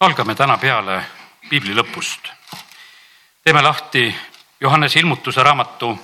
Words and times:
algame 0.00 0.34
täna 0.34 0.56
peale 0.56 1.02
piibli 1.50 1.74
lõpust. 1.76 2.30
teeme 3.44 3.62
lahti 3.62 4.16
Johannese 4.60 5.00
ilmutuse 5.00 5.42
raamatu 5.42 5.98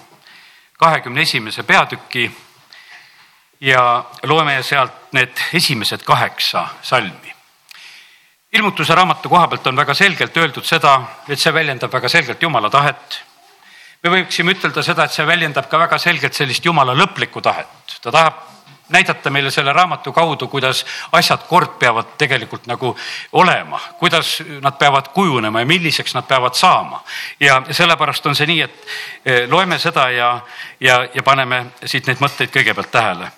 kahekümne 0.78 1.22
esimese 1.22 1.62
peatüki 1.62 2.30
ja 3.60 4.04
loeme 4.22 4.62
sealt 4.62 5.12
need 5.12 5.32
esimesed 5.52 6.04
kaheksa 6.04 6.68
salmi. 6.82 7.34
ilmutuse 8.52 8.94
raamatu 8.94 9.28
koha 9.28 9.48
pealt 9.48 9.66
on 9.66 9.76
väga 9.76 9.94
selgelt 9.94 10.36
öeldud 10.36 10.64
seda, 10.64 11.00
et 11.28 11.40
see 11.40 11.54
väljendab 11.54 11.92
väga 11.92 12.08
selgelt 12.08 12.42
Jumala 12.42 12.70
tahet. 12.70 13.24
me 14.02 14.10
võiksime 14.10 14.52
ütelda 14.52 14.82
seda, 14.82 15.04
et 15.04 15.12
see 15.12 15.26
väljendab 15.26 15.70
ka 15.70 15.78
väga 15.78 15.98
selgelt 15.98 16.34
sellist 16.34 16.64
Jumala 16.64 16.92
lõplikku 16.92 17.40
tahet. 17.40 17.96
ta 18.02 18.12
tahab 18.12 18.45
näidata 18.88 19.30
meile 19.30 19.50
selle 19.50 19.72
raamatu 19.72 20.12
kaudu, 20.12 20.48
kuidas 20.48 20.86
asjad 21.12 21.46
kord 21.48 21.78
peavad 21.78 22.14
tegelikult 22.18 22.66
nagu 22.66 22.96
olema, 23.32 23.80
kuidas 23.98 24.42
nad 24.60 24.78
peavad 24.78 25.08
kujunema 25.14 25.60
ja 25.60 25.66
milliseks 25.66 26.14
nad 26.14 26.24
peavad 26.24 26.54
saama. 26.54 27.02
ja 27.40 27.62
sellepärast 27.70 28.26
on 28.26 28.36
see 28.36 28.46
nii, 28.46 28.60
et 28.60 28.86
eh, 29.26 29.48
loeme 29.50 29.78
seda 29.78 30.10
ja, 30.10 30.40
ja, 30.80 31.08
ja 31.14 31.22
paneme 31.22 31.66
siit 31.84 32.06
neid 32.06 32.22
mõtteid 32.22 32.52
kõigepealt 32.54 32.90
tähele. 32.90 33.30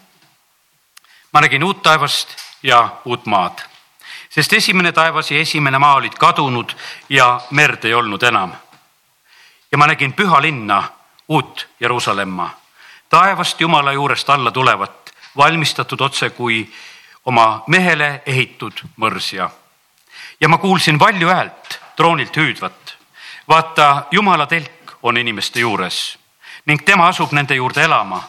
ma 1.33 1.41
nägin 1.41 1.65
uut 1.65 1.83
taevast 1.83 2.37
ja 2.63 2.89
uut 3.05 3.27
maad, 3.27 3.65
sest 4.31 4.53
esimene 4.53 4.93
taevas 4.93 5.31
ja 5.31 5.39
esimene 5.39 5.79
maa 5.79 5.95
olid 5.95 6.15
kadunud 6.19 6.77
ja 7.09 7.41
merd 7.51 7.85
ei 7.85 7.95
olnud 7.95 8.23
enam. 8.23 8.53
ja 9.73 9.79
ma 9.79 9.87
nägin 9.87 10.13
püha 10.13 10.43
linna, 10.43 10.83
uut 11.29 11.69
Jeruusalemma, 11.81 12.51
taevast 13.09 13.61
Jumala 13.61 13.93
juurest 13.93 14.31
alla 14.31 14.51
tulevat 14.51 14.98
valmistatud 15.39 16.01
otse 16.01 16.31
kui 16.31 16.67
oma 17.25 17.63
mehele 17.67 18.23
ehitud 18.27 18.83
mõrsja. 18.97 19.51
ja 20.41 20.49
ma 20.49 20.59
kuulsin 20.59 20.99
valju 20.99 21.29
häält 21.29 21.81
troonilt 21.97 22.37
hüüdvat. 22.37 22.97
vaata, 23.49 24.07
Jumala 24.11 24.47
telk 24.47 24.99
on 25.03 25.17
inimeste 25.17 25.61
juures 25.61 26.19
ning 26.67 26.85
tema 26.85 27.09
asub 27.09 27.33
nende 27.33 27.55
juurde 27.55 27.83
elama 27.83 28.23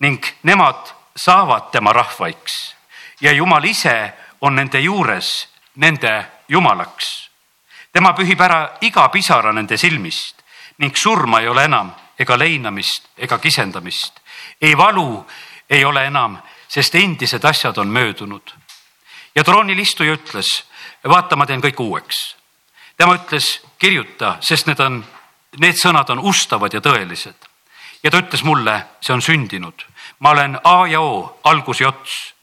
ning 0.00 0.24
nemad 0.42 0.92
saavad 1.16 1.70
tema 1.72 1.92
rahvaiks 1.92 2.74
ja 3.20 3.32
Jumal 3.32 3.64
ise 3.64 4.12
on 4.40 4.54
nende 4.54 4.80
juures 4.80 5.48
nende 5.74 6.26
Jumalaks. 6.48 7.30
tema 7.92 8.12
pühib 8.12 8.40
ära 8.40 8.78
iga 8.80 9.08
pisara 9.08 9.52
nende 9.52 9.76
silmist 9.76 10.42
ning 10.78 10.96
surma 10.96 11.40
ei 11.40 11.48
ole 11.48 11.64
enam 11.64 11.92
ega 12.18 12.36
leinamist 12.38 13.08
ega 13.16 13.38
kisendamist, 13.38 14.20
ei 14.60 14.76
valu 14.76 15.26
ei 15.70 15.84
ole 15.84 16.06
enam, 16.06 16.38
sest 16.68 16.94
endised 16.94 17.44
asjad 17.44 17.78
on 17.78 17.88
möödunud. 17.88 18.54
ja 19.34 19.44
troonil 19.44 19.78
istuja 19.78 20.12
ütles, 20.12 20.64
vaata, 21.08 21.36
ma 21.36 21.46
teen 21.46 21.62
kõik 21.62 21.80
uueks. 21.80 22.36
tema 22.96 23.14
ütles, 23.14 23.60
kirjuta, 23.78 24.36
sest 24.40 24.66
need 24.66 24.80
on, 24.80 25.04
need 25.58 25.78
sõnad 25.78 26.10
on 26.10 26.18
ustavad 26.18 26.74
ja 26.74 26.80
tõelised. 26.80 27.48
ja 28.02 28.10
ta 28.10 28.18
ütles 28.18 28.42
mulle, 28.44 28.82
see 29.00 29.14
on 29.14 29.22
sündinud, 29.22 29.86
ma 30.18 30.30
olen 30.30 30.58
A 30.64 30.86
ja 30.86 31.00
O, 31.00 31.40
algus 31.44 31.80
ja 31.80 31.88
ots. 31.88 32.34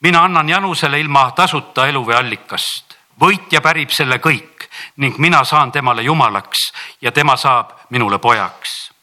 mina 0.00 0.24
annan 0.24 0.48
Janusele 0.48 1.00
ilma 1.00 1.30
tasuta 1.30 1.86
eluvee 1.86 2.16
allikast, 2.16 2.96
võitja 3.20 3.60
pärib 3.60 3.90
selle 3.90 4.18
kõik 4.18 4.68
ning 4.96 5.18
mina 5.18 5.44
saan 5.44 5.72
temale 5.72 6.02
jumalaks 6.02 6.72
ja 7.00 7.12
tema 7.12 7.36
saab 7.36 7.72
minule 7.90 8.18
pojaks 8.18 8.95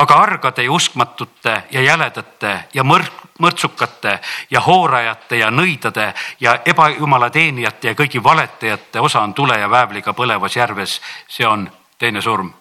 aga 0.00 0.14
argade 0.14 0.62
ja 0.64 0.72
uskmatute 0.72 1.62
ja 1.70 1.82
jäledate 1.82 2.64
ja 2.74 2.84
mõrk, 2.84 3.12
mõrtsukate 3.38 4.18
ja 4.50 4.60
hoorajate 4.64 5.36
ja 5.36 5.50
nõidade 5.52 6.06
ja 6.40 6.54
ebajumala 6.64 7.28
teenijate 7.30 7.92
ja 7.92 7.94
kõigi 7.94 8.22
valetajate 8.24 9.00
osa 9.00 9.20
on 9.20 9.34
tule 9.34 9.58
ja 9.60 9.68
väävliga 9.70 10.14
põlevas 10.16 10.56
järves. 10.56 11.00
see 11.28 11.46
on 11.46 11.70
teine 11.98 12.22
surm. 12.22 12.52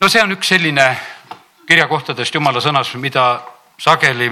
no 0.00 0.08
see 0.08 0.22
on 0.22 0.32
üks 0.32 0.48
selline 0.48 0.96
kirjakohtadest 1.66 2.34
jumala 2.34 2.60
sõnas, 2.60 2.94
mida 2.94 3.40
sageli 3.78 4.30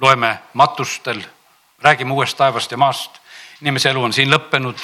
loeme 0.00 0.38
matustel, 0.52 1.22
räägime 1.82 2.12
uuest 2.12 2.36
taevast 2.36 2.70
ja 2.70 2.76
maast. 2.76 3.20
inimese 3.60 3.90
elu 3.90 4.02
on 4.02 4.12
siin 4.12 4.30
lõppenud 4.30 4.78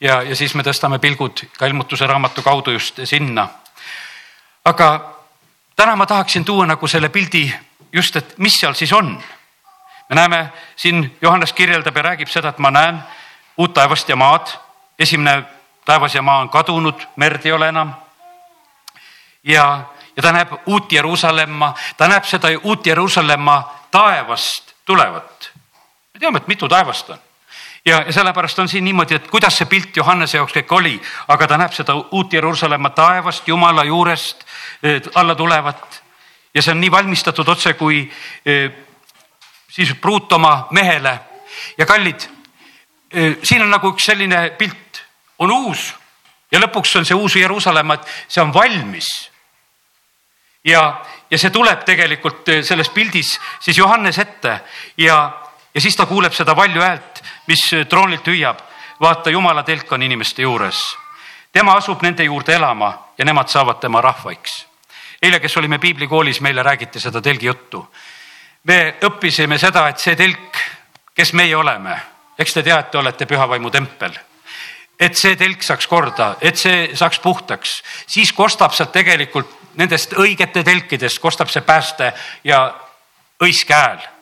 ja, 0.00 0.22
ja 0.22 0.36
siis 0.36 0.54
me 0.54 0.62
tõstame 0.62 0.98
pilgud 0.98 1.42
ka 1.58 1.66
ilmutuse 1.66 2.06
raamatu 2.06 2.42
kaudu 2.42 2.70
just 2.70 3.00
sinna 3.04 3.48
aga 4.70 5.14
täna 5.76 5.96
ma 5.96 6.06
tahaksin 6.06 6.44
tuua 6.44 6.66
nagu 6.66 6.88
selle 6.88 7.08
pildi 7.08 7.50
just, 7.92 8.16
et 8.16 8.38
mis 8.38 8.60
seal 8.60 8.74
siis 8.74 8.92
on. 8.92 9.22
me 10.08 10.16
näeme 10.16 10.52
siin 10.76 11.16
Johannes 11.22 11.52
kirjeldab 11.52 11.96
ja 11.96 12.02
räägib 12.02 12.28
seda, 12.28 12.48
et 12.48 12.58
ma 12.58 12.70
näen 12.70 13.02
uut 13.56 13.74
taevast 13.74 14.08
ja 14.08 14.16
maad. 14.16 14.46
esimene 14.98 15.44
taevas 15.84 16.14
ja 16.14 16.22
maa 16.22 16.38
on 16.38 16.48
kadunud, 16.48 17.06
merd 17.16 17.46
ei 17.46 17.52
ole 17.52 17.68
enam. 17.68 17.94
ja, 19.44 19.84
ja 20.16 20.22
ta 20.22 20.32
näeb 20.32 20.52
uut 20.66 20.92
Jeruusalemma, 20.92 21.74
ta 21.96 22.08
näeb 22.08 22.24
seda 22.24 22.48
uut 22.62 22.86
Jeruusalemma 22.86 23.74
taevast 23.90 24.74
tulevat. 24.84 25.50
me 26.14 26.20
teame, 26.20 26.36
et 26.36 26.48
mitu 26.48 26.68
taevast 26.68 27.10
on 27.10 27.29
ja, 27.84 28.02
ja 28.06 28.12
sellepärast 28.12 28.58
on 28.58 28.68
siin 28.68 28.84
niimoodi, 28.84 29.14
et 29.14 29.28
kuidas 29.28 29.58
see 29.58 29.66
pilt 29.66 29.96
Johannese 29.96 30.38
jaoks 30.38 30.54
kõik 30.56 30.74
oli, 30.76 30.94
aga 31.28 31.46
ta 31.46 31.58
näeb 31.60 31.72
seda 31.74 31.96
uut 31.96 32.32
Jeruusalemma 32.32 32.90
taevast, 32.96 33.48
Jumala 33.48 33.84
juurest 33.84 34.44
eh, 34.82 35.00
alla 35.14 35.34
tulevat. 35.34 36.02
ja 36.54 36.62
see 36.62 36.72
on 36.72 36.80
nii 36.80 36.90
valmistatud 36.90 37.48
otse 37.48 37.74
kui 37.74 38.02
eh, 38.46 38.70
siis 39.68 39.94
pruut 39.94 40.32
oma 40.32 40.66
mehele. 40.70 41.20
Ja 41.78 41.86
kallid, 41.86 42.26
eh, 43.12 43.36
siin 43.42 43.62
on 43.62 43.70
nagu 43.70 43.92
üks 43.94 44.04
selline 44.04 44.50
pilt, 44.58 45.04
on 45.38 45.50
uus. 45.50 45.94
Ja 46.52 46.58
lõpuks 46.58 46.96
on 46.98 47.04
see 47.06 47.14
uus 47.14 47.36
Jeruusalemma, 47.36 47.94
et 47.94 48.08
see 48.28 48.42
on 48.42 48.54
valmis. 48.54 49.30
ja, 50.64 51.04
ja 51.30 51.38
see 51.38 51.50
tuleb 51.50 51.84
tegelikult 51.84 52.48
selles 52.62 52.88
pildis 52.90 53.38
siis 53.60 53.78
Johannes 53.78 54.18
ette. 54.18 54.60
Ja, 54.98 55.30
ja 55.74 55.80
siis 55.80 55.96
ta 55.96 56.06
kuuleb 56.06 56.32
seda 56.32 56.56
valju 56.56 56.82
häält, 56.82 57.22
mis 57.46 57.62
troonilt 57.88 58.26
hüüab. 58.26 58.58
vaata, 59.00 59.30
Jumala 59.30 59.62
telk 59.62 59.92
on 59.92 60.02
inimeste 60.02 60.42
juures. 60.42 60.96
tema 61.52 61.72
asub 61.72 62.02
nende 62.02 62.24
juurde 62.24 62.54
elama 62.54 62.98
ja 63.18 63.24
nemad 63.24 63.48
saavad 63.48 63.80
tema 63.80 64.00
rahvaiks. 64.00 64.66
eile, 65.22 65.40
kes 65.40 65.56
olime 65.56 65.78
piiblikoolis, 65.78 66.40
meile 66.40 66.62
räägiti 66.62 67.00
seda 67.00 67.20
telgi 67.20 67.46
juttu. 67.46 67.94
me 68.64 68.94
õppisime 69.02 69.58
seda, 69.58 69.88
et 69.88 69.98
see 69.98 70.16
telk, 70.16 70.56
kes 71.14 71.32
meie 71.32 71.56
oleme, 71.56 72.00
eks 72.38 72.52
te 72.52 72.62
teate, 72.62 72.98
olete 72.98 73.26
pühavaimu 73.26 73.70
tempel 73.70 74.18
et 75.00 75.16
see 75.16 75.36
telk 75.36 75.62
saaks 75.62 75.86
korda, 75.86 76.36
et 76.40 76.56
see 76.56 76.90
saaks 76.94 77.18
puhtaks, 77.18 77.82
siis 78.06 78.32
kostab 78.32 78.72
sealt 78.72 78.92
tegelikult 78.92 79.48
nendest 79.74 80.12
õigete 80.12 80.64
telkidest 80.64 81.18
kostab 81.18 81.48
see 81.48 81.62
pääste 81.62 82.12
ja 82.44 82.74
õiske 83.40 83.74
hääl 83.74 84.19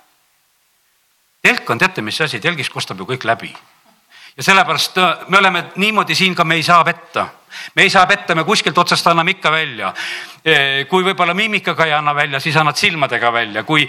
telk 1.43 1.71
on, 1.71 1.79
teate, 1.79 2.03
mis 2.03 2.21
asi, 2.21 2.41
telgist 2.41 2.73
kostab 2.75 2.99
ju 3.01 3.09
kõik 3.09 3.27
läbi. 3.29 3.53
Ja 4.39 4.47
sellepärast 4.47 4.99
äh, 4.99 5.27
me 5.29 5.39
oleme 5.39 5.65
niimoodi 5.77 6.15
siin 6.15 6.35
ka, 6.35 6.45
me 6.45 6.55
ei 6.55 6.63
saa 6.63 6.85
petta 6.85 7.27
me 7.75 7.83
ei 7.83 7.91
saa 7.91 8.07
petta, 8.07 8.35
me 8.35 8.45
kuskilt 8.45 8.79
otsast 8.79 9.07
anname 9.07 9.37
ikka 9.37 9.51
välja. 9.53 9.93
Kui 10.89 11.05
võib-olla 11.05 11.35
miimikaga 11.37 11.85
ei 11.89 11.93
anna 11.93 12.15
välja, 12.17 12.41
siis 12.41 12.57
annad 12.57 12.77
silmadega 12.79 13.33
välja, 13.33 13.63
kui 13.69 13.85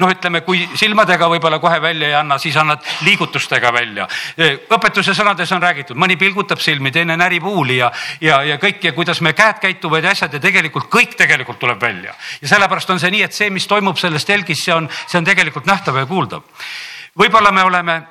noh, 0.00 0.10
ütleme, 0.12 0.42
kui 0.44 0.66
silmadega 0.76 1.28
võib-olla 1.30 1.58
kohe 1.62 1.78
välja 1.82 2.10
ei 2.10 2.16
anna, 2.18 2.38
siis 2.42 2.56
annad 2.60 2.84
liigutustega 3.06 3.72
välja. 3.72 4.08
Õpetuse 4.76 5.14
sõnades 5.16 5.52
on 5.56 5.62
räägitud, 5.62 5.96
mõni 5.96 6.18
pilgutab 6.20 6.60
silmi, 6.60 6.92
teine 6.92 7.16
närib 7.16 7.46
huuli 7.46 7.78
ja, 7.78 7.92
ja, 8.20 8.42
ja 8.44 8.58
kõik 8.62 8.84
ja 8.84 8.92
kuidas 8.96 9.22
me 9.24 9.32
käed 9.36 9.62
käituvad 9.62 10.04
ja 10.04 10.12
asjad 10.12 10.36
ja 10.36 10.42
tegelikult 10.42 10.90
kõik 10.92 11.16
tegelikult 11.16 11.62
tuleb 11.62 11.80
välja. 11.80 12.14
ja 12.42 12.48
sellepärast 12.48 12.90
on 12.90 13.00
see 13.00 13.14
nii, 13.14 13.22
et 13.28 13.36
see, 13.36 13.48
mis 13.50 13.66
toimub 13.66 13.96
selles 14.00 14.24
telgis, 14.24 14.64
see 14.64 14.74
on, 14.74 14.90
see 15.06 15.18
on 15.20 15.24
tegelikult 15.24 15.66
nähtav 15.66 15.96
ja 15.96 16.06
kuuldav. 16.06 16.44
võib-olla 17.16 17.52
me 17.52 17.64
oleme 17.64 18.02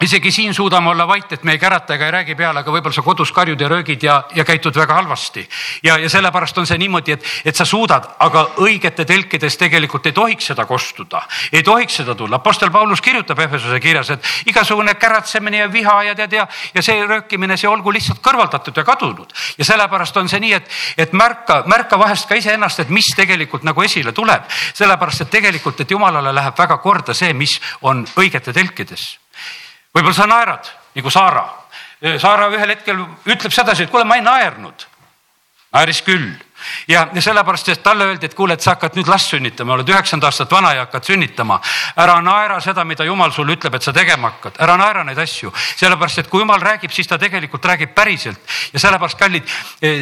isegi 0.00 0.32
siin 0.32 0.54
suudame 0.54 0.90
olla 0.90 1.06
vait, 1.08 1.32
et 1.32 1.44
me 1.44 1.52
ei 1.52 1.58
kärata 1.58 1.94
ega 1.94 2.06
ei 2.06 2.10
räägi 2.10 2.34
peale, 2.38 2.60
aga 2.60 2.72
võib-olla 2.72 2.94
sa 2.94 3.02
kodus 3.02 3.32
karjud 3.34 3.60
ja 3.60 3.68
röögid 3.68 4.02
ja, 4.02 4.18
ja 4.34 4.44
käitud 4.44 4.76
väga 4.76 4.94
halvasti. 4.94 5.48
ja, 5.82 5.98
ja 5.98 6.10
sellepärast 6.10 6.58
on 6.58 6.66
see 6.66 6.78
niimoodi, 6.78 7.12
et, 7.12 7.26
et 7.44 7.56
sa 7.56 7.64
suudad, 7.64 8.06
aga 8.18 8.44
õigete 8.62 9.04
telkides 9.04 9.56
tegelikult 9.58 10.06
ei 10.06 10.14
tohiks 10.14 10.50
seda 10.52 10.66
kostuda, 10.66 11.22
ei 11.52 11.62
tohiks 11.62 12.00
seda 12.02 12.14
tulla. 12.14 12.36
Apostel 12.36 12.70
Paulus 12.70 13.02
kirjutab 13.02 13.38
Efesuse 13.42 13.80
kirjas, 13.80 14.10
et 14.14 14.32
igasugune 14.46 14.94
käratsemine 14.94 15.64
ja 15.64 15.72
viha 15.72 15.98
ja 16.10 16.14
tead 16.14 16.38
ja, 16.38 16.46
ja 16.74 16.82
see 16.82 17.02
röökimine, 17.06 17.56
see 17.56 17.68
olgu 17.68 17.92
lihtsalt 17.92 18.22
kõrvaldatud 18.22 18.76
ja 18.76 18.84
kadunud. 18.86 19.34
ja 19.58 19.64
sellepärast 19.64 20.16
on 20.16 20.28
see 20.28 20.40
nii, 20.46 20.52
et, 20.54 20.70
et 20.96 21.12
märka, 21.12 21.62
märka 21.66 21.98
vahest 21.98 22.28
ka 22.28 22.38
iseennast, 22.38 22.80
et 22.80 22.90
mis 22.94 23.10
tegelikult 23.16 23.66
nagu 23.66 23.82
esile 23.82 24.12
tuleb, 24.12 24.46
sellepärast 24.74 25.26
et 25.26 25.30
tegelikult, 25.30 25.80
et 25.80 25.90
jumalale 25.90 26.32
läheb 26.32 26.58
väga 26.58 26.78
korda 26.78 27.14
see, 27.14 27.32
mis 27.34 27.58
on 27.82 28.06
õigete 28.16 28.54
telkides 28.54 29.18
võib-olla 29.94 30.16
sa 30.16 30.26
naerad 30.28 30.70
nagu 30.98 31.10
Saara. 31.10 31.46
Saara 32.18 32.48
ühel 32.54 32.74
hetkel 32.74 33.00
ütleb 33.26 33.54
sedasi, 33.54 33.86
et 33.86 33.90
kuule, 33.90 34.06
ma 34.06 34.18
ei 34.18 34.24
naernud. 34.24 34.86
naeris 35.72 36.00
küll, 36.02 36.30
ja, 36.88 37.08
ja 37.14 37.22
sellepärast, 37.22 37.68
et 37.68 37.82
talle 37.82 38.06
öeldi, 38.08 38.26
et 38.26 38.34
kuule, 38.34 38.54
et 38.54 38.64
sa 38.64 38.74
hakkad 38.74 38.96
nüüd 38.98 39.08
last 39.10 39.32
sünnitama, 39.32 39.76
oled 39.76 39.88
üheksakümmend 39.88 40.28
aastat 40.28 40.52
vana 40.52 40.72
ja 40.74 40.86
hakkad 40.86 41.04
sünnitama. 41.10 41.60
ära 41.96 42.20
naera 42.22 42.60
seda, 42.60 42.84
mida 42.84 43.04
jumal 43.04 43.32
sulle 43.32 43.56
ütleb, 43.56 43.74
et 43.74 43.82
sa 43.82 43.92
tegema 43.92 44.30
hakkad, 44.30 44.58
ära 44.62 44.76
naera 44.76 45.04
neid 45.04 45.18
asju, 45.18 45.52
sellepärast 45.76 46.24
et 46.24 46.28
kui 46.28 46.42
jumal 46.42 46.60
räägib, 46.60 46.92
siis 46.94 47.08
ta 47.08 47.18
tegelikult 47.18 47.64
räägib 47.64 47.94
päriselt 47.94 48.40
ja 48.72 48.80
sellepärast, 48.80 49.18
kallid, 49.18 49.48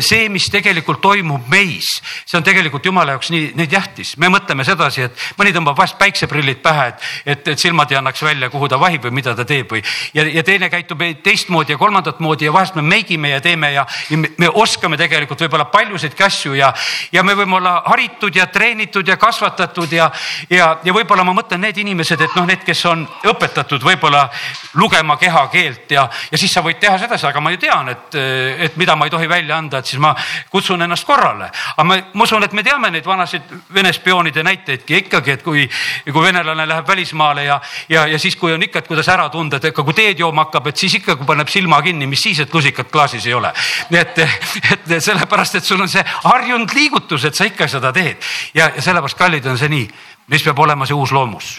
see, 0.00 0.28
mis 0.32 0.48
tegelikult 0.52 1.00
toimub 1.02 1.48
meis, 1.52 1.96
see 2.24 2.38
on 2.38 2.46
tegelikult 2.46 2.86
jumala 2.86 3.16
jaoks 3.16 3.30
nii, 3.34 3.52
nii 3.56 3.70
tähtis. 3.70 4.16
me 4.16 4.30
mõtleme 4.32 4.64
sedasi, 4.64 5.06
et 5.08 5.26
mõni 5.38 5.52
tõmbab 5.56 5.76
vahest 5.78 5.98
päikseprillid 5.98 6.62
pähe, 6.62 6.88
et, 6.88 7.06
et, 7.26 7.48
et 7.54 7.58
silmad 7.58 7.90
ei 7.90 7.98
annaks 8.00 8.22
välja, 8.22 8.50
kuhu 8.50 8.68
ta 8.68 8.80
vahib 8.80 9.04
või 9.06 9.18
mida 9.20 9.34
ta 9.36 9.44
teeb 9.44 9.70
või 9.72 9.82
ja, 10.14 10.24
ja 10.24 10.42
teine 10.46 10.70
käitub 10.70 11.02
teistmoodi 11.22 11.74
ja 11.74 11.78
kolmandat 11.78 12.20
moodi 12.20 12.46
ja 12.46 12.52
vahest 12.52 12.74
me 12.74 12.82
meigime 12.82 13.30
ja 13.30 13.40
teeme 13.40 13.72
ja, 13.72 13.86
ja 14.10 14.18
me, 14.18 14.32
me 14.38 14.48
oskame 14.48 14.96
tegelikult 15.00 15.40
võib-olla 15.44 15.68
paljusidki 15.72 16.24
asju 16.26 16.45
ja, 16.54 16.72
ja 17.12 17.22
me 17.22 17.34
võime 17.34 17.56
olla 17.56 17.82
haritud 17.86 18.36
ja 18.36 18.46
treenitud 18.46 19.08
ja 19.08 19.16
kasvatatud 19.16 19.92
ja, 19.92 20.10
ja, 20.50 20.68
ja 20.84 20.94
võib-olla 20.94 21.24
ma 21.24 21.34
mõtlen 21.36 21.60
need 21.66 21.78
inimesed, 21.82 22.20
et 22.20 22.36
noh, 22.36 22.46
need, 22.46 22.62
kes 22.66 22.84
on 22.86 23.06
õpetatud 23.26 23.82
võib-olla 23.82 24.28
lugema 24.74 25.16
kehakeelt 25.16 25.90
ja, 25.96 26.06
ja 26.30 26.38
siis 26.38 26.52
sa 26.52 26.62
võid 26.64 26.80
teha 26.80 26.98
sedasi, 26.98 27.26
aga 27.26 27.40
ma 27.40 27.52
ju 27.54 27.60
tean, 27.62 27.88
et, 27.92 28.18
et 28.68 28.76
mida 28.76 28.96
ma 28.96 29.08
ei 29.08 29.14
tohi 29.14 29.28
välja 29.28 29.56
anda, 29.58 29.80
et 29.80 29.86
siis 29.86 30.00
ma 30.02 30.14
kutsun 30.50 30.82
ennast 30.82 31.06
korrale. 31.06 31.50
aga 31.76 31.84
ma, 31.84 31.98
ma 32.12 32.24
usun, 32.28 32.44
et 32.44 32.52
me 32.52 32.62
teame 32.66 32.90
neid 32.90 33.06
vanasid 33.06 33.54
Vene 33.74 33.92
spioonide 33.92 34.42
näiteidki 34.46 34.96
ikkagi, 35.02 35.30
et 35.36 35.42
kui, 35.42 35.66
kui 36.04 36.22
venelane 36.22 36.66
läheb 36.68 36.88
välismaale 36.88 37.44
ja, 37.44 37.60
ja, 37.88 38.06
ja 38.06 38.18
siis, 38.18 38.36
kui 38.36 38.52
on 38.52 38.62
ikka, 38.62 38.78
et 38.78 38.88
kuidas 38.88 39.08
ära 39.12 39.28
tunda, 39.32 39.58
et 39.58 39.68
ikka 39.70 39.84
kui 39.84 39.96
teed 39.96 40.20
jooma 40.20 40.46
hakkab, 40.46 40.70
et 40.70 40.80
siis 40.80 40.94
ikka, 41.00 41.16
kui 41.18 41.28
paneb 41.28 41.50
silma 41.52 41.80
kinni, 41.84 42.08
mis 42.10 42.22
siis, 42.22 42.40
et 42.42 42.54
lusikat 42.54 42.90
klaasis 42.92 43.26
ei 43.26 43.34
ole. 43.34 43.52
nii 43.90 44.00
et, 44.00 44.18
et 44.76 44.94
sellepärast, 45.02 45.58
et 45.60 45.64
sul 45.64 45.80
on 45.82 45.90
see 45.90 46.04
harjunud 46.36 46.74
liigutus, 46.76 47.24
et 47.24 47.34
sa 47.34 47.48
ikka 47.48 47.68
seda 47.70 47.92
teed. 47.96 48.20
Ja, 48.54 48.70
ja 48.74 48.82
sellepärast, 48.82 49.18
kallid, 49.18 49.46
on 49.50 49.58
see 49.58 49.72
nii, 49.72 49.86
mis 50.32 50.44
peab 50.44 50.58
olema 50.66 50.86
see 50.86 50.96
uus 50.96 51.14
loomus? 51.16 51.56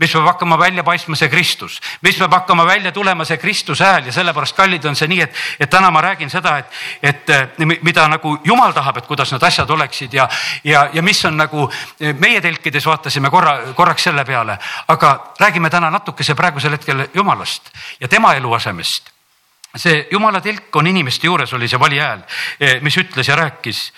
Mis 0.00 0.12
peab 0.12 0.24
hakkama 0.30 0.56
välja 0.58 0.84
paistma 0.84 1.16
see 1.16 1.28
Kristus, 1.28 1.80
mis 2.02 2.16
peab 2.16 2.32
hakkama 2.32 2.64
välja 2.66 2.92
tulema 2.92 3.24
see 3.24 3.36
Kristuse 3.36 3.84
hääl? 3.84 4.06
Ja 4.06 4.12
sellepärast 4.12 4.56
kallid 4.56 4.84
on 4.88 4.96
see 4.96 5.08
nii, 5.10 5.20
et, 5.26 5.36
et 5.60 5.70
täna 5.70 5.90
ma 5.90 6.00
räägin 6.04 6.30
seda, 6.30 6.56
et, 6.58 6.78
et 7.02 7.58
mida 7.82 8.06
nagu 8.08 8.36
jumal 8.44 8.72
tahab, 8.76 9.00
et 9.00 9.06
kuidas 9.10 9.32
need 9.34 9.44
asjad 9.44 9.70
oleksid 9.70 10.14
ja, 10.16 10.28
ja, 10.64 10.88
ja 10.92 11.02
mis 11.02 11.24
on 11.28 11.36
nagu 11.36 11.68
meie 12.22 12.40
telkides 12.40 12.86
vaatasime 12.86 13.30
korra, 13.30 13.58
korraks 13.76 14.08
selle 14.08 14.24
peale, 14.24 14.58
aga 14.88 15.14
räägime 15.40 15.70
täna 15.70 15.90
natukese 15.90 16.34
praegusel 16.34 16.78
hetkel 16.78 17.08
jumalast 17.14 17.72
ja 18.00 18.08
tema 18.08 18.34
eluasemest 18.40 19.19
see 19.76 20.06
jumala 20.10 20.40
telk 20.40 20.76
on 20.76 20.86
inimeste 20.86 21.26
juures, 21.26 21.52
oli 21.52 21.68
see 21.68 21.80
vali 21.80 21.98
hääl, 21.98 22.22
mis 22.80 22.96
ütles 22.98 23.28
ja 23.28 23.36
rääkis. 23.36 23.92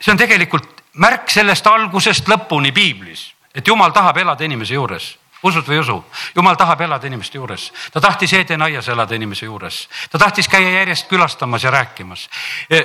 see 0.00 0.12
on 0.12 0.18
tegelikult 0.18 0.82
märk 0.94 1.30
sellest 1.30 1.66
algusest 1.66 2.28
lõpuni 2.28 2.72
piiblis, 2.72 3.32
et 3.54 3.66
jumal 3.66 3.90
tahab 3.90 4.16
elada 4.16 4.44
inimese 4.44 4.74
juures. 4.74 5.16
Usud 5.42 5.68
või 5.68 5.76
ei 5.76 5.80
usu, 5.84 6.04
jumal 6.34 6.56
tahab 6.58 6.80
elada 6.82 7.06
inimeste 7.06 7.38
juures, 7.38 7.68
ta 7.94 8.00
tahtis 8.00 8.32
Eden 8.34 8.62
aias 8.62 8.88
elada 8.88 9.14
inimese 9.14 9.46
juures, 9.46 9.84
ta 10.10 10.18
tahtis 10.18 10.48
käia 10.50 10.70
järjest 10.80 11.06
külastamas 11.08 11.62
ja 11.62 11.70
rääkimas. 11.70 12.28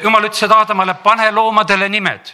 jumal 0.04 0.30
ütles, 0.30 0.44
et 0.44 0.52
Aadamale 0.52 0.94
pane 0.94 1.32
loomadele 1.32 1.90
nimed, 1.90 2.30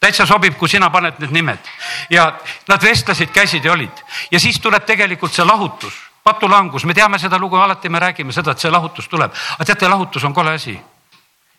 täitsa 0.00 0.26
sobib, 0.26 0.58
kui 0.58 0.68
sina 0.68 0.90
paned 0.90 1.20
need 1.22 1.32
nimed. 1.32 1.70
Ja 2.10 2.32
nad 2.68 2.82
vestlesid, 2.82 3.30
käisid 3.32 3.64
ja 3.64 3.72
olid. 3.72 4.04
Ja 4.30 4.40
siis 4.40 4.60
tuleb 4.60 4.84
tegelikult 4.84 5.32
see 5.32 5.44
lahutus, 5.46 5.94
patulangus, 6.24 6.84
me 6.84 6.94
teame 6.94 7.18
seda 7.18 7.38
lugu, 7.38 7.56
alati 7.56 7.88
me 7.88 8.00
räägime 8.00 8.32
seda, 8.32 8.52
et 8.52 8.62
see 8.62 8.70
lahutus 8.70 9.08
tuleb, 9.08 9.32
aga 9.56 9.64
teate, 9.64 9.88
lahutus 9.88 10.24
on 10.24 10.34
kole 10.34 10.54
asi. 10.54 10.76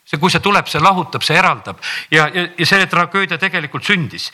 See, 0.03 0.19
kui 0.19 0.31
see 0.31 0.43
tuleb, 0.43 0.67
see 0.67 0.81
lahutab, 0.83 1.23
see 1.23 1.37
eraldab. 1.39 1.79
Ja, 2.11 2.27
ja, 2.27 2.47
ja 2.57 2.65
see 2.67 2.87
tragöödia 2.91 3.37
tegelikult 3.39 3.87
sündis, 3.87 4.29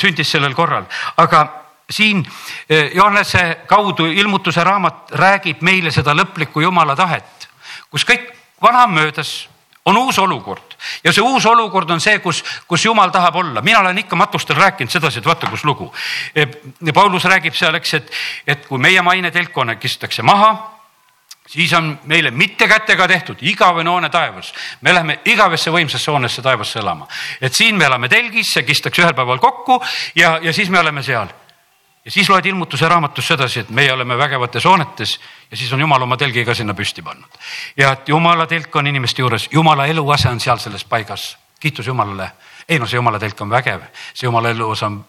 sündis 0.00 0.30
sellel 0.30 0.52
korral, 0.54 0.84
aga 1.16 1.46
siin 1.90 2.24
Johannese 2.68 3.64
kaudu 3.68 4.06
ilmutuse 4.06 4.64
raamat 4.64 5.14
räägib 5.20 5.64
meile 5.64 5.92
seda 5.92 6.14
lõplikku 6.16 6.64
jumala 6.64 6.96
tahet, 6.96 7.48
kus 7.90 8.04
kõik 8.08 8.30
vana 8.62 8.84
on 8.84 8.94
möödas, 8.96 9.34
on 9.84 9.96
uus 9.96 10.18
olukord 10.18 10.76
ja 11.04 11.12
see 11.12 11.22
uus 11.22 11.46
olukord 11.46 11.90
on 11.90 12.00
see, 12.00 12.18
kus, 12.18 12.42
kus 12.68 12.84
jumal 12.84 13.10
tahab 13.10 13.36
olla. 13.36 13.62
mina 13.62 13.80
olen 13.80 13.98
ikka 13.98 14.16
matustel 14.16 14.56
rääkinud 14.56 14.90
sedasi, 14.90 15.18
et 15.18 15.26
vaata, 15.26 15.50
kus 15.50 15.64
lugu. 15.64 15.92
Paulus 16.94 17.24
räägib 17.24 17.54
seal, 17.54 17.74
eks, 17.74 17.94
et, 17.94 18.14
et 18.46 18.66
kui 18.66 18.78
meie 18.78 19.02
maine 19.02 19.30
telkone 19.30 19.76
kistakse 19.76 20.22
maha 20.22 20.74
siis 21.46 21.72
on 21.72 21.98
meile 22.04 22.30
mitte 22.30 22.68
kätega 22.68 23.08
tehtud 23.08 23.36
igavene 23.40 23.90
hoone 23.90 24.08
taevas. 24.08 24.54
me 24.80 24.94
läheme 24.94 25.18
igavesse 25.24 25.70
võimsasse 25.70 26.10
hoonesse 26.10 26.42
taevasse 26.42 26.78
elama, 26.78 27.08
et 27.40 27.54
siin 27.54 27.76
me 27.76 27.84
elame 27.84 28.08
telgis, 28.08 28.52
see 28.54 28.62
kistakse 28.62 29.02
ühel 29.02 29.14
päeval 29.14 29.38
kokku 29.38 29.82
ja, 30.14 30.38
ja 30.42 30.52
siis 30.52 30.70
me 30.70 30.78
oleme 30.78 31.02
seal. 31.02 31.28
Ja 32.04 32.10
siis 32.10 32.28
loed 32.28 32.46
ilmutuse 32.46 32.88
raamatus 32.88 33.28
sedasi, 33.28 33.60
et 33.60 33.70
meie 33.70 33.92
oleme 33.92 34.18
vägevates 34.18 34.64
hoonetes 34.64 35.20
ja 35.50 35.56
siis 35.56 35.72
on 35.72 35.80
jumal 35.80 36.02
oma 36.02 36.16
telgi 36.16 36.44
ka 36.44 36.54
sinna 36.54 36.74
püsti 36.74 37.02
pannud. 37.02 37.40
ja 37.76 37.92
et 37.92 38.08
jumala 38.08 38.46
telk 38.46 38.76
on 38.76 38.86
inimeste 38.86 39.22
juures, 39.22 39.48
jumala 39.52 39.86
eluase 39.86 40.28
on 40.28 40.40
seal 40.40 40.58
selles 40.58 40.84
paigas, 40.84 41.36
kiitus 41.60 41.86
Jumalale. 41.86 42.30
ei 42.68 42.78
no 42.78 42.86
see 42.86 42.96
jumala 42.96 43.18
telk 43.18 43.40
on 43.40 43.50
vägev, 43.50 43.88
see 44.14 44.26
jumala 44.26 44.50
eluosa 44.50 44.86
on 44.86 45.04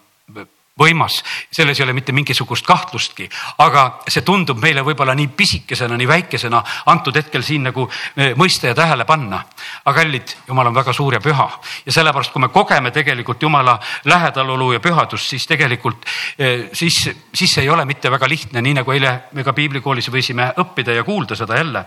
võimas, 0.80 1.22
selles 1.50 1.78
ei 1.80 1.84
ole 1.84 1.94
mitte 1.96 2.12
mingisugust 2.12 2.66
kahtlustki, 2.66 3.24
aga 3.64 4.02
see 4.12 4.20
tundub 4.26 4.60
meile 4.60 4.82
võib-olla 4.84 5.14
nii 5.16 5.30
pisikesena, 5.36 5.96
nii 5.96 6.08
väikesena 6.08 6.60
antud 6.92 7.16
hetkel 7.16 7.44
siin 7.44 7.64
nagu 7.70 7.86
e, 7.88 8.34
mõista 8.36 8.68
ja 8.68 8.74
tähele 8.76 9.06
panna. 9.08 9.40
aga 9.84 9.94
kallid, 10.02 10.34
jumal 10.48 10.68
on 10.68 10.74
väga 10.74 10.92
suur 10.92 11.14
ja 11.16 11.20
püha. 11.20 11.46
Ja 11.86 11.92
sellepärast, 11.92 12.32
kui 12.32 12.40
me 12.44 12.48
kogeme 12.52 12.90
tegelikult 12.90 13.42
jumala 13.42 13.78
lähedalolu 14.04 14.72
ja 14.72 14.80
pühadust, 14.80 15.28
siis 15.28 15.46
tegelikult 15.46 16.04
e, 16.38 16.68
siis, 16.72 17.08
siis 17.34 17.58
ei 17.58 17.70
ole 17.70 17.84
mitte 17.84 18.10
väga 18.10 18.28
lihtne, 18.28 18.60
nii 18.62 18.76
nagu 18.82 18.92
eile 18.92 19.14
me 19.32 19.44
ka 19.44 19.56
piiblikoolis 19.56 20.10
võisime 20.12 20.50
õppida 20.60 20.92
ja 20.92 21.04
kuulda 21.04 21.36
seda 21.36 21.56
jälle. 21.56 21.86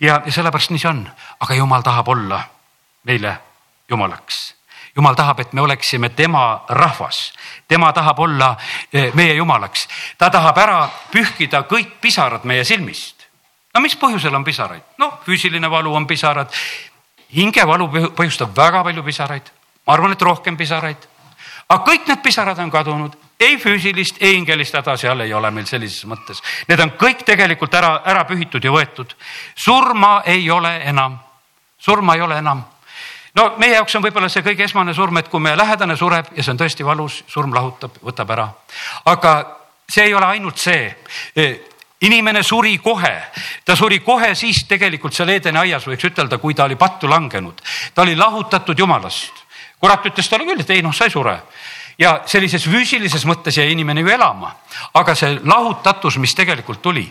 ja, 0.00 0.20
ja 0.26 0.32
sellepärast 0.32 0.76
nii 0.76 0.84
see 0.84 0.92
on, 0.92 1.06
aga 1.40 1.54
jumal 1.56 1.82
tahab 1.82 2.12
olla 2.12 2.42
meile 3.08 3.38
jumalaks 3.88 4.55
jumal 4.96 5.14
tahab, 5.14 5.40
et 5.40 5.52
me 5.52 5.60
oleksime 5.60 6.08
tema 6.08 6.64
rahvas, 6.68 7.32
tema 7.68 7.92
tahab 7.92 8.18
olla 8.18 8.56
eh, 8.92 9.12
meie 9.14 9.34
jumalaks, 9.34 9.88
ta 10.18 10.30
tahab 10.30 10.58
ära 10.58 10.78
pühkida 11.12 11.62
kõik 11.68 11.98
pisarad 12.00 12.44
meie 12.44 12.64
silmist. 12.64 13.26
no 13.74 13.80
mis 13.80 13.96
põhjusel 13.96 14.34
on 14.34 14.44
pisaraid? 14.44 14.82
noh, 14.98 15.20
füüsiline 15.26 15.70
valu 15.70 15.94
on 15.94 16.06
pisarad, 16.06 16.52
hingevalu 17.36 17.88
põhjustab 18.16 18.56
väga 18.56 18.82
palju 18.84 19.02
pisaraid, 19.02 19.52
ma 19.86 19.92
arvan, 19.92 20.12
et 20.12 20.22
rohkem 20.22 20.56
pisaraid. 20.56 21.08
aga 21.68 21.84
kõik 21.84 22.08
need 22.08 22.22
pisarad 22.22 22.58
on 22.58 22.70
kadunud, 22.70 23.16
ei 23.40 23.58
füüsilist, 23.60 24.16
ei 24.20 24.38
hingelist 24.38 24.74
häda 24.74 24.96
seal 24.96 25.20
ei 25.20 25.34
ole 25.34 25.50
meil 25.50 25.66
sellises 25.66 26.06
mõttes. 26.08 26.40
Need 26.68 26.80
on 26.80 26.94
kõik 26.96 27.20
tegelikult 27.24 27.74
ära, 27.74 28.00
ära 28.04 28.24
pühitud 28.24 28.64
ja 28.64 28.72
võetud. 28.72 29.12
surma 29.54 30.22
ei 30.24 30.50
ole 30.50 30.80
enam, 30.88 31.18
surma 31.78 32.14
ei 32.14 32.20
ole 32.20 32.38
enam 32.38 32.64
no 33.36 33.46
meie 33.60 33.76
jaoks 33.76 33.94
on 33.98 34.04
võib-olla 34.04 34.28
see 34.32 34.44
kõige 34.44 34.64
esmane 34.66 34.94
surm, 34.96 35.20
et 35.20 35.28
kui 35.28 35.42
meie 35.42 35.58
lähedane 35.58 35.96
sureb 35.96 36.32
ja 36.36 36.42
see 36.42 36.54
on 36.54 36.60
tõesti 36.60 36.86
valus, 36.86 37.22
surm 37.28 37.54
lahutab, 37.54 37.98
võtab 38.04 38.32
ära. 38.32 38.48
aga 39.12 39.32
see 39.88 40.08
ei 40.08 40.14
ole 40.14 40.26
ainult 40.26 40.58
see. 40.58 40.88
E, 41.36 41.46
inimene 42.06 42.42
suri 42.42 42.76
kohe, 42.84 43.14
ta 43.64 43.76
suri 43.76 44.00
kohe 44.04 44.34
siis 44.34 44.64
tegelikult 44.68 45.14
seal 45.16 45.32
Edeni 45.32 45.58
aias 45.62 45.86
võiks 45.88 46.04
ütelda, 46.04 46.38
kui 46.38 46.54
ta 46.54 46.66
oli 46.66 46.76
pattu 46.76 47.08
langenud, 47.08 47.62
ta 47.94 48.02
oli 48.02 48.16
lahutatud 48.16 48.78
jumalast. 48.78 49.44
kurat 49.80 50.06
ütles 50.08 50.28
talle 50.28 50.44
küll, 50.48 50.60
et 50.60 50.70
ei 50.70 50.82
noh, 50.82 50.94
sa 50.94 51.04
ei 51.04 51.10
sure. 51.10 51.36
Ja 51.98 52.20
sellises 52.28 52.64
füüsilises 52.64 53.24
mõttes 53.24 53.56
jäi 53.56 53.70
inimene 53.72 54.00
ju 54.00 54.08
elama, 54.12 54.50
aga 54.94 55.14
see 55.14 55.38
lahutatus, 55.44 56.18
mis 56.18 56.34
tegelikult 56.34 56.82
tuli. 56.82 57.06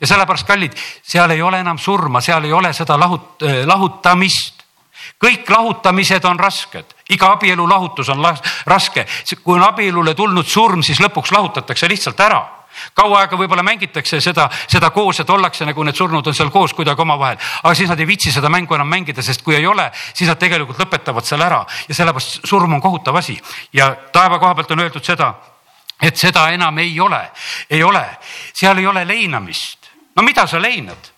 Ja 0.00 0.06
sellepärast 0.06 0.46
kallid, 0.46 0.74
seal 1.02 1.30
ei 1.30 1.42
ole 1.42 1.58
enam 1.62 1.78
surma, 1.78 2.20
seal 2.20 2.44
ei 2.44 2.52
ole 2.52 2.72
seda 2.72 2.98
lahut-, 2.98 3.42
lahutamist 3.66 4.57
kõik 5.18 5.50
lahutamised 5.50 6.24
on 6.24 6.38
rasked, 6.38 6.94
iga 7.10 7.32
abielu 7.34 7.66
lahutus 7.68 8.08
on 8.08 8.22
raske. 8.66 9.06
kui 9.42 9.58
on 9.58 9.64
abielule 9.64 10.14
tulnud 10.14 10.46
surm, 10.46 10.82
siis 10.82 11.00
lõpuks 11.00 11.32
lahutatakse 11.32 11.88
lihtsalt 11.88 12.20
ära. 12.20 12.58
Kaua 12.94 13.20
aega 13.20 13.36
võib-olla 13.36 13.62
mängitakse 13.62 14.20
seda, 14.20 14.48
seda 14.68 14.90
koos, 14.90 15.18
et 15.20 15.30
ollakse 15.30 15.64
nagu 15.66 15.82
need 15.82 15.96
surnud 15.96 16.26
on 16.26 16.34
seal 16.34 16.50
koos 16.54 16.74
kuidagi 16.74 17.02
omavahel, 17.02 17.38
aga 17.62 17.74
siis 17.74 17.88
nad 17.90 17.98
ei 17.98 18.06
viitsi 18.06 18.30
seda 18.32 18.48
mängu 18.48 18.74
enam 18.74 18.88
mängida, 18.88 19.22
sest 19.22 19.42
kui 19.42 19.56
ei 19.56 19.66
ole, 19.66 19.88
siis 20.14 20.28
nad 20.30 20.38
tegelikult 20.38 20.78
lõpetavad 20.78 21.26
selle 21.26 21.48
ära. 21.48 21.64
Ja 21.88 21.94
sellepärast 21.94 22.46
surm 22.46 22.76
on 22.76 22.80
kohutav 22.80 23.16
asi. 23.18 23.38
Ja 23.72 23.90
taeva 24.12 24.38
koha 24.38 24.54
pealt 24.54 24.70
on 24.70 24.84
öeldud 24.84 25.04
seda, 25.04 25.32
et 26.00 26.16
seda 26.16 26.50
enam 26.54 26.78
ei 26.78 27.00
ole, 27.00 27.22
ei 27.70 27.82
ole, 27.82 28.04
seal 28.54 28.78
ei 28.78 28.86
ole 28.86 29.04
leinamist. 29.08 29.90
no 30.14 30.22
mida 30.22 30.46
sa 30.46 30.62
leinad? 30.62 31.10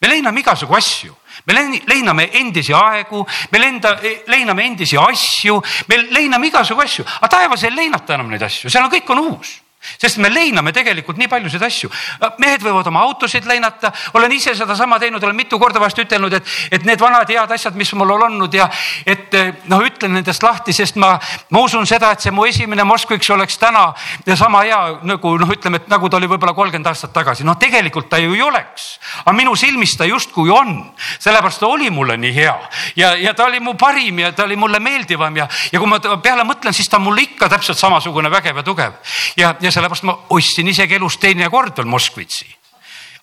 me 0.00 0.08
leiname 0.08 0.40
igasugu 0.40 0.74
asju 0.74 1.16
me 1.48 1.80
leiname 1.88 2.28
endisi 2.40 2.74
aegu, 2.76 3.24
me 3.50 3.58
lenda, 3.62 3.94
leiname 4.28 4.66
endisi 4.68 4.98
asju, 5.00 5.62
me 5.88 6.02
leiname 6.12 6.50
igasugu 6.52 6.84
asju, 6.84 7.06
aga 7.20 7.32
taevas 7.36 7.64
ei 7.64 7.74
leinata 7.74 8.18
enam 8.18 8.28
neid 8.30 8.44
asju, 8.44 8.70
seal 8.70 8.84
on, 8.84 8.92
kõik 8.92 9.16
on 9.16 9.24
uus 9.24 9.56
sest 9.98 10.18
me 10.18 10.30
leiname 10.32 10.72
tegelikult 10.72 11.18
nii 11.18 11.28
paljusid 11.28 11.62
asju. 11.62 11.90
mehed 12.38 12.62
võivad 12.62 12.86
oma 12.90 13.02
autosid 13.06 13.46
leinata, 13.46 13.92
olen 14.18 14.32
ise 14.32 14.54
sedasama 14.54 14.98
teinud, 14.98 15.22
olen 15.22 15.36
mitu 15.36 15.58
korda 15.58 15.80
vast 15.80 15.98
ütelnud, 15.98 16.32
et, 16.34 16.54
et 16.70 16.84
need 16.84 17.00
vanad 17.00 17.30
head 17.30 17.52
asjad, 17.54 17.76
mis 17.78 17.92
mul 17.94 18.10
on 18.16 18.26
olnud 18.28 18.54
ja 18.54 18.68
et 19.06 19.34
noh, 19.70 19.82
ütlen 19.84 20.14
nendest 20.18 20.42
lahti, 20.42 20.72
sest 20.72 20.98
ma, 21.00 21.14
ma 21.50 21.62
usun 21.62 21.86
seda, 21.86 22.12
et 22.12 22.24
see 22.24 22.34
mu 22.34 22.46
esimene 22.48 22.84
Moskviks 22.88 23.30
oleks 23.30 23.58
täna 23.58 23.92
sama 24.36 24.64
hea 24.66 24.80
nagu 25.06 25.34
noh, 25.38 25.52
ütleme, 25.54 25.82
et 25.82 25.88
nagu 25.90 26.08
ta 26.08 26.18
oli 26.18 26.30
võib-olla 26.30 26.54
kolmkümmend 26.56 26.90
aastat 26.90 27.12
tagasi. 27.14 27.46
no 27.46 27.54
tegelikult 27.60 28.10
ta 28.10 28.18
ju 28.18 28.34
ei 28.34 28.42
oleks, 28.42 28.98
aga 29.24 29.36
minu 29.36 29.54
silmis 29.56 29.96
ta 29.96 30.08
justkui 30.08 30.50
on, 30.50 30.74
sellepärast 31.18 31.62
ta 31.62 31.70
oli 31.70 31.90
mulle 31.90 32.16
nii 32.18 32.34
hea. 32.34 32.54
Ja, 32.96 33.14
ja 33.16 33.34
ta 33.34 33.46
oli 33.46 33.60
mu 33.60 33.74
parim 33.78 34.18
ja 34.18 34.32
ta 34.32 34.44
oli 34.44 34.56
mulle 34.56 34.80
meeldivam 34.80 35.36
ja, 35.36 35.48
ja 35.72 35.80
kui 35.80 35.88
ma 35.88 36.00
peale 36.00 36.44
mõtlen, 36.48 36.74
siis 36.74 36.88
ta 36.88 36.98
on 36.98 37.06
mulle 37.08 37.24
ikka 37.26 37.48
täpselt 37.48 37.78
samasugune 37.78 38.30
vägev 38.30 38.60
ja 38.60 38.66
tugev. 38.66 38.98
Ja, 39.36 39.54
ja 39.60 39.67
sellepärast 39.70 40.06
ma 40.08 40.16
ostsin 40.36 40.68
isegi 40.68 40.98
elus 40.98 41.18
teine 41.18 41.50
kord 41.50 41.76
veel 41.76 41.88
Moskvitsi. 41.88 42.46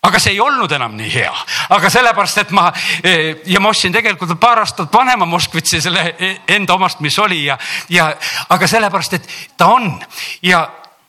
Aga 0.06 0.20
see 0.22 0.36
ei 0.36 0.40
olnud 0.40 0.72
enam 0.76 0.94
nii 0.98 1.10
hea, 1.10 1.32
aga 1.74 1.90
sellepärast, 1.90 2.38
et 2.44 2.52
ma 2.54 2.68
e, 3.02 3.14
ja 3.50 3.60
ma 3.60 3.72
ostsin 3.74 3.94
tegelikult 3.94 4.36
paar 4.40 4.62
aastat 4.62 4.94
vanema 4.94 5.26
Moskvitsi 5.26 5.82
selle 5.82 6.04
e, 6.20 6.30
enda 6.58 6.76
omast, 6.76 7.02
mis 7.02 7.18
oli 7.20 7.46
ja, 7.46 7.58
ja 7.90 8.12
aga 8.54 8.68
sellepärast, 8.70 9.18
et 9.18 9.32
ta 9.58 9.72
on. 9.74 9.90
Ja, 10.46 10.62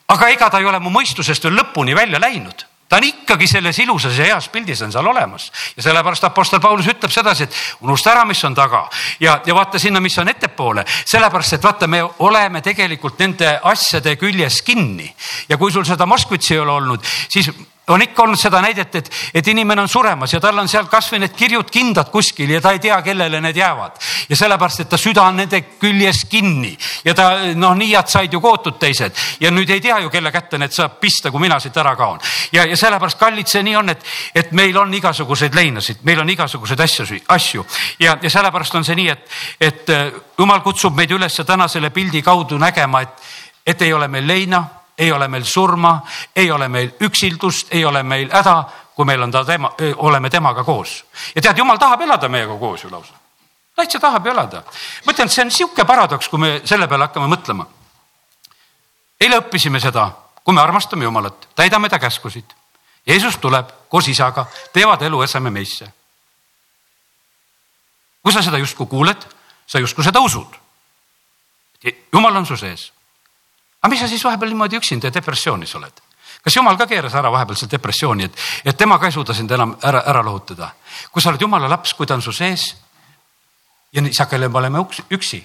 aga 0.08 0.30
ega 0.32 0.48
ta 0.50 0.62
ei 0.62 0.70
ole 0.70 0.80
mu 0.80 0.94
mõistusest 0.94 1.44
veel 1.44 1.60
lõpuni 1.60 1.96
välja 1.96 2.22
läinud 2.22 2.64
ta 2.88 2.96
on 2.96 3.04
ikkagi 3.04 3.46
selles 3.50 3.78
ilusas 3.82 4.18
ja 4.18 4.30
heas 4.30 4.48
pildis 4.48 4.82
on 4.82 4.92
seal 4.92 5.06
olemas. 5.06 5.50
Ja 5.76 5.82
sellepärast 5.82 6.24
Apostel 6.24 6.60
Paulus 6.60 6.86
ütleb 6.86 7.12
sedasi, 7.12 7.44
et 7.46 7.56
unusta 7.80 8.12
ära, 8.12 8.24
mis 8.24 8.42
on 8.44 8.54
taga. 8.54 8.86
Ja, 9.20 9.40
ja 9.46 9.54
vaata 9.54 9.78
sinna, 9.78 10.00
mis 10.00 10.18
on 10.18 10.28
ettepoole, 10.28 10.84
sellepärast 11.04 11.58
et 11.58 11.64
vaata, 11.64 11.86
me 11.90 12.02
oleme 12.18 12.62
tegelikult 12.62 13.18
nende 13.18 13.56
asjade 13.62 14.16
küljes 14.20 14.62
kinni. 14.62 15.08
Ja 15.48 15.58
kui 15.58 15.72
sul 15.72 15.86
seda 15.88 16.06
Moskvitsi 16.06 16.54
ei 16.54 16.62
ole 16.62 16.72
olnud, 16.72 17.04
siis 17.28 17.50
on 17.88 18.02
ikka 18.02 18.22
olnud 18.22 18.38
seda 18.38 18.60
näidet, 18.62 18.94
et, 18.94 19.10
et 19.34 19.48
inimene 19.48 19.80
on 19.80 19.88
suremas 19.88 20.32
ja 20.32 20.40
tal 20.42 20.58
on 20.58 20.68
seal 20.68 20.88
kasvõi 20.90 21.20
need 21.22 21.34
kirjud 21.38 21.70
kindad 21.70 22.10
kuskil 22.10 22.50
ja 22.50 22.60
ta 22.60 22.72
ei 22.74 22.80
tea, 22.82 22.98
kellele 23.02 23.40
need 23.40 23.56
jäävad. 23.56 24.00
ja 24.28 24.36
sellepärast, 24.36 24.80
et 24.80 24.88
ta 24.88 24.98
süda 24.98 25.22
on 25.22 25.36
nende 25.36 25.60
küljes 25.78 26.24
kinni 26.30 26.76
ja 27.04 27.14
ta 27.14 27.28
noh, 27.54 27.76
nii 27.78 27.92
head 27.94 28.10
said 28.10 28.32
ju 28.32 28.40
kootud 28.40 28.78
teised 28.82 29.14
ja 29.40 29.50
nüüd 29.50 29.70
ei 29.70 29.80
tea 29.80 30.00
ju, 30.02 30.10
kelle 30.10 30.32
kätte 30.34 30.58
need 30.58 30.74
saab 30.74 30.98
pista, 31.00 31.30
kui 31.30 31.40
mina 31.40 31.60
siit 31.62 31.76
ära 31.76 31.94
kaon. 31.96 32.18
ja, 32.52 32.64
ja 32.66 32.76
sellepärast 32.76 33.18
kallid 33.18 33.46
see 33.46 33.62
nii 33.62 33.76
on, 33.76 33.94
et, 33.94 34.02
et 34.34 34.50
meil 34.52 34.76
on 34.76 34.94
igasuguseid 34.94 35.54
leinasid, 35.54 36.02
meil 36.02 36.20
on 36.20 36.30
igasuguseid 36.30 36.80
asju, 36.80 37.20
asju 37.28 37.66
ja, 38.00 38.16
ja 38.22 38.30
sellepärast 38.30 38.74
on 38.74 38.84
see 38.84 38.98
nii, 38.98 39.08
et, 39.14 39.30
et 39.60 39.94
äh, 39.94 40.10
jumal 40.38 40.64
kutsub 40.66 40.96
meid 40.96 41.14
üles 41.14 41.38
täna 41.46 41.68
selle 41.68 41.90
pildi 41.94 42.22
kaudu 42.22 42.58
nägema, 42.58 43.02
et, 43.06 43.30
et 43.66 43.82
ei 43.82 43.92
ole 43.92 44.08
meil 44.08 44.26
leina 44.26 44.64
ei 44.98 45.12
ole 45.12 45.28
meil 45.28 45.44
surma, 45.44 46.00
ei 46.36 46.50
ole 46.50 46.68
meil 46.68 46.90
üksildust, 47.00 47.68
ei 47.70 47.84
ole 47.84 48.02
meil 48.02 48.30
häda, 48.32 48.56
kui 48.94 49.04
meil 49.04 49.22
on 49.22 49.30
ta 49.30 49.44
tema, 49.44 49.72
oleme 49.96 50.30
temaga 50.30 50.64
koos. 50.64 51.04
ja 51.34 51.42
tead, 51.42 51.58
jumal 51.58 51.76
tahab 51.76 52.00
elada 52.00 52.28
meiega 52.28 52.56
koos 52.58 52.84
ju 52.84 52.90
lausa. 52.90 53.12
täitsa 53.76 54.00
tahab 54.00 54.26
elada. 54.26 54.62
ma 55.04 55.12
ütlen, 55.12 55.28
see 55.28 55.44
on 55.44 55.50
sihuke 55.50 55.84
paradoks, 55.84 56.28
kui 56.28 56.38
me 56.38 56.60
selle 56.64 56.88
peale 56.88 57.04
hakkame 57.04 57.28
mõtlema. 57.36 57.66
eile 59.20 59.40
õppisime 59.42 59.80
seda, 59.80 60.10
kui 60.44 60.54
me 60.54 60.60
armastame 60.60 61.04
Jumalat, 61.04 61.48
täidame 61.54 61.88
ta 61.88 61.98
käskusid. 61.98 62.56
Jeesus 63.06 63.36
tuleb 63.38 63.68
koos 63.88 64.08
isaga, 64.08 64.46
teevad 64.72 65.02
elu 65.02 65.22
eseme 65.22 65.50
meisse. 65.50 65.92
kui 68.22 68.32
sa 68.32 68.42
seda 68.42 68.58
justkui 68.58 68.86
kuuled, 68.86 69.28
sa 69.66 69.78
justkui 69.78 70.04
seda 70.04 70.20
usud. 70.20 70.56
jumal 72.12 72.36
on 72.36 72.46
su 72.46 72.56
sees 72.56 72.95
aga 73.82 73.92
mis 73.92 74.00
sa 74.00 74.08
siis 74.08 74.24
vahepeal 74.24 74.52
niimoodi 74.52 74.78
üksinda 74.80 75.08
ja 75.08 75.14
depressioonis 75.14 75.74
oled? 75.78 76.02
kas 76.46 76.56
jumal 76.56 76.76
ka 76.78 76.86
keeras 76.86 77.14
ära 77.18 77.30
vahepeal 77.32 77.56
seal 77.58 77.70
depressiooni, 77.70 78.24
et, 78.24 78.36
et 78.64 78.76
tema 78.78 78.98
ka 79.02 79.08
ei 79.10 79.14
suuda 79.14 79.34
sind 79.34 79.50
enam 79.50 79.74
ära, 79.82 80.04
ära 80.06 80.22
lohutada? 80.22 80.70
kui 81.10 81.22
sa 81.22 81.32
oled 81.32 81.42
jumala 81.42 81.68
laps, 81.68 81.94
kui 81.94 82.06
ta 82.06 82.14
on 82.14 82.22
su 82.22 82.32
sees 82.32 82.74
ja 83.92 84.02
sageli 84.12 84.48
me 84.48 84.58
oleme 84.58 84.84
üksi, 85.10 85.40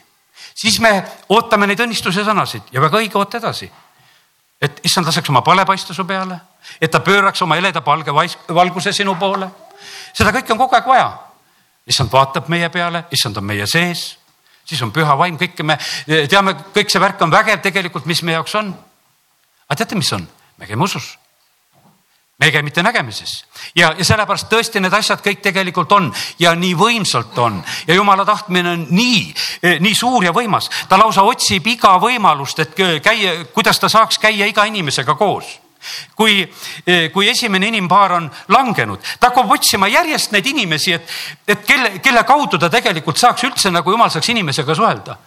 siis 0.55 0.79
me 0.79 0.91
ootame 1.29 1.67
neid 1.67 1.79
õnnistuse 1.79 2.25
sõnasid 2.27 2.69
ja 2.71 2.81
väga 2.81 3.01
õige 3.01 3.17
oota 3.17 3.37
edasi. 3.37 3.71
et 4.61 4.79
issand 4.85 5.05
laseks 5.05 5.29
oma 5.29 5.41
palepaistu 5.41 5.93
su 5.93 6.05
peale, 6.05 6.39
et 6.81 6.91
ta 6.91 6.99
pööraks 6.99 7.41
oma 7.41 7.55
heleda 7.55 7.81
palge 7.81 8.13
valguse 8.13 8.93
sinu 8.93 9.15
poole. 9.15 9.49
seda 10.13 10.31
kõike 10.31 10.51
on 10.51 10.57
kogu 10.57 10.75
aeg 10.75 10.87
vaja. 10.87 11.11
issand 11.87 12.11
vaatab 12.11 12.47
meie 12.47 12.69
peale, 12.69 13.05
issand 13.11 13.37
on 13.37 13.45
meie 13.45 13.67
sees 13.67 14.20
siis 14.65 14.81
on 14.81 14.91
püha 14.95 15.15
vaim, 15.17 15.37
kõike 15.39 15.65
me 15.67 15.77
teame, 16.29 16.55
kõik 16.75 16.91
see 16.91 17.01
värk 17.01 17.21
on 17.25 17.33
vägev 17.33 17.63
tegelikult, 17.63 18.05
mis 18.09 18.23
meie 18.23 18.39
jaoks 18.39 18.55
on. 18.59 18.73
aga 19.67 19.81
teate, 19.81 19.99
mis 19.99 20.13
on? 20.17 20.27
me 20.57 20.67
käime 20.67 20.83
usus. 20.83 21.17
me 22.39 22.45
ei 22.45 22.51
käi 22.51 22.63
mitte 22.63 22.83
nägemises 22.83 23.45
ja, 23.75 23.93
ja 23.97 24.05
sellepärast 24.05 24.49
tõesti 24.49 24.81
need 24.81 24.93
asjad 24.93 25.21
kõik 25.21 25.41
tegelikult 25.45 25.91
on 25.91 26.11
ja 26.39 26.55
nii 26.57 26.73
võimsalt 26.77 27.37
on 27.37 27.63
ja 27.87 27.93
jumala 27.93 28.25
tahtmine 28.25 28.71
on 28.75 28.85
nii, 28.89 29.33
nii 29.79 29.95
suur 29.95 30.25
ja 30.25 30.33
võimas, 30.33 30.69
ta 30.89 30.97
lausa 30.97 31.21
otsib 31.21 31.67
iga 31.67 31.97
võimalust, 32.01 32.59
et 32.59 32.73
käia, 33.03 33.35
kuidas 33.53 33.79
ta 33.79 33.89
saaks 33.89 34.17
käia 34.21 34.49
iga 34.49 34.65
inimesega 34.65 35.15
koos 35.15 35.60
kui, 36.15 36.41
eh, 36.85 37.09
kui 37.11 37.29
esimene 37.29 37.67
inimpaar 37.67 38.11
on 38.17 38.29
langenud, 38.47 38.99
ta 39.19 39.29
hakkab 39.29 39.51
otsima 39.51 39.87
järjest 39.87 40.31
neid 40.31 40.45
inimesi, 40.45 40.93
et, 40.93 41.15
et 41.47 41.65
kelle, 41.65 41.99
kelle 41.99 42.23
kaudu 42.23 42.59
ta 42.61 42.69
tegelikult 42.69 43.17
saaks 43.17 43.43
üldse 43.47 43.71
nagu 43.71 43.91
jumal 43.91 44.09
saaks 44.09 44.29
inimesega 44.29 44.75
suhelda. 44.75 45.17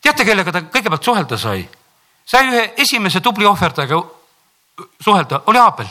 teate, 0.00 0.24
kellega 0.24 0.52
ta 0.52 0.62
kõigepealt 0.62 1.04
suhelda 1.04 1.38
sai? 1.38 1.66
sai 2.26 2.46
ühe 2.48 2.62
esimese 2.76 3.20
tubli 3.20 3.46
ohverdajaga 3.46 4.02
suhelda, 5.02 5.42
oli 5.46 5.58
Aabel. 5.58 5.90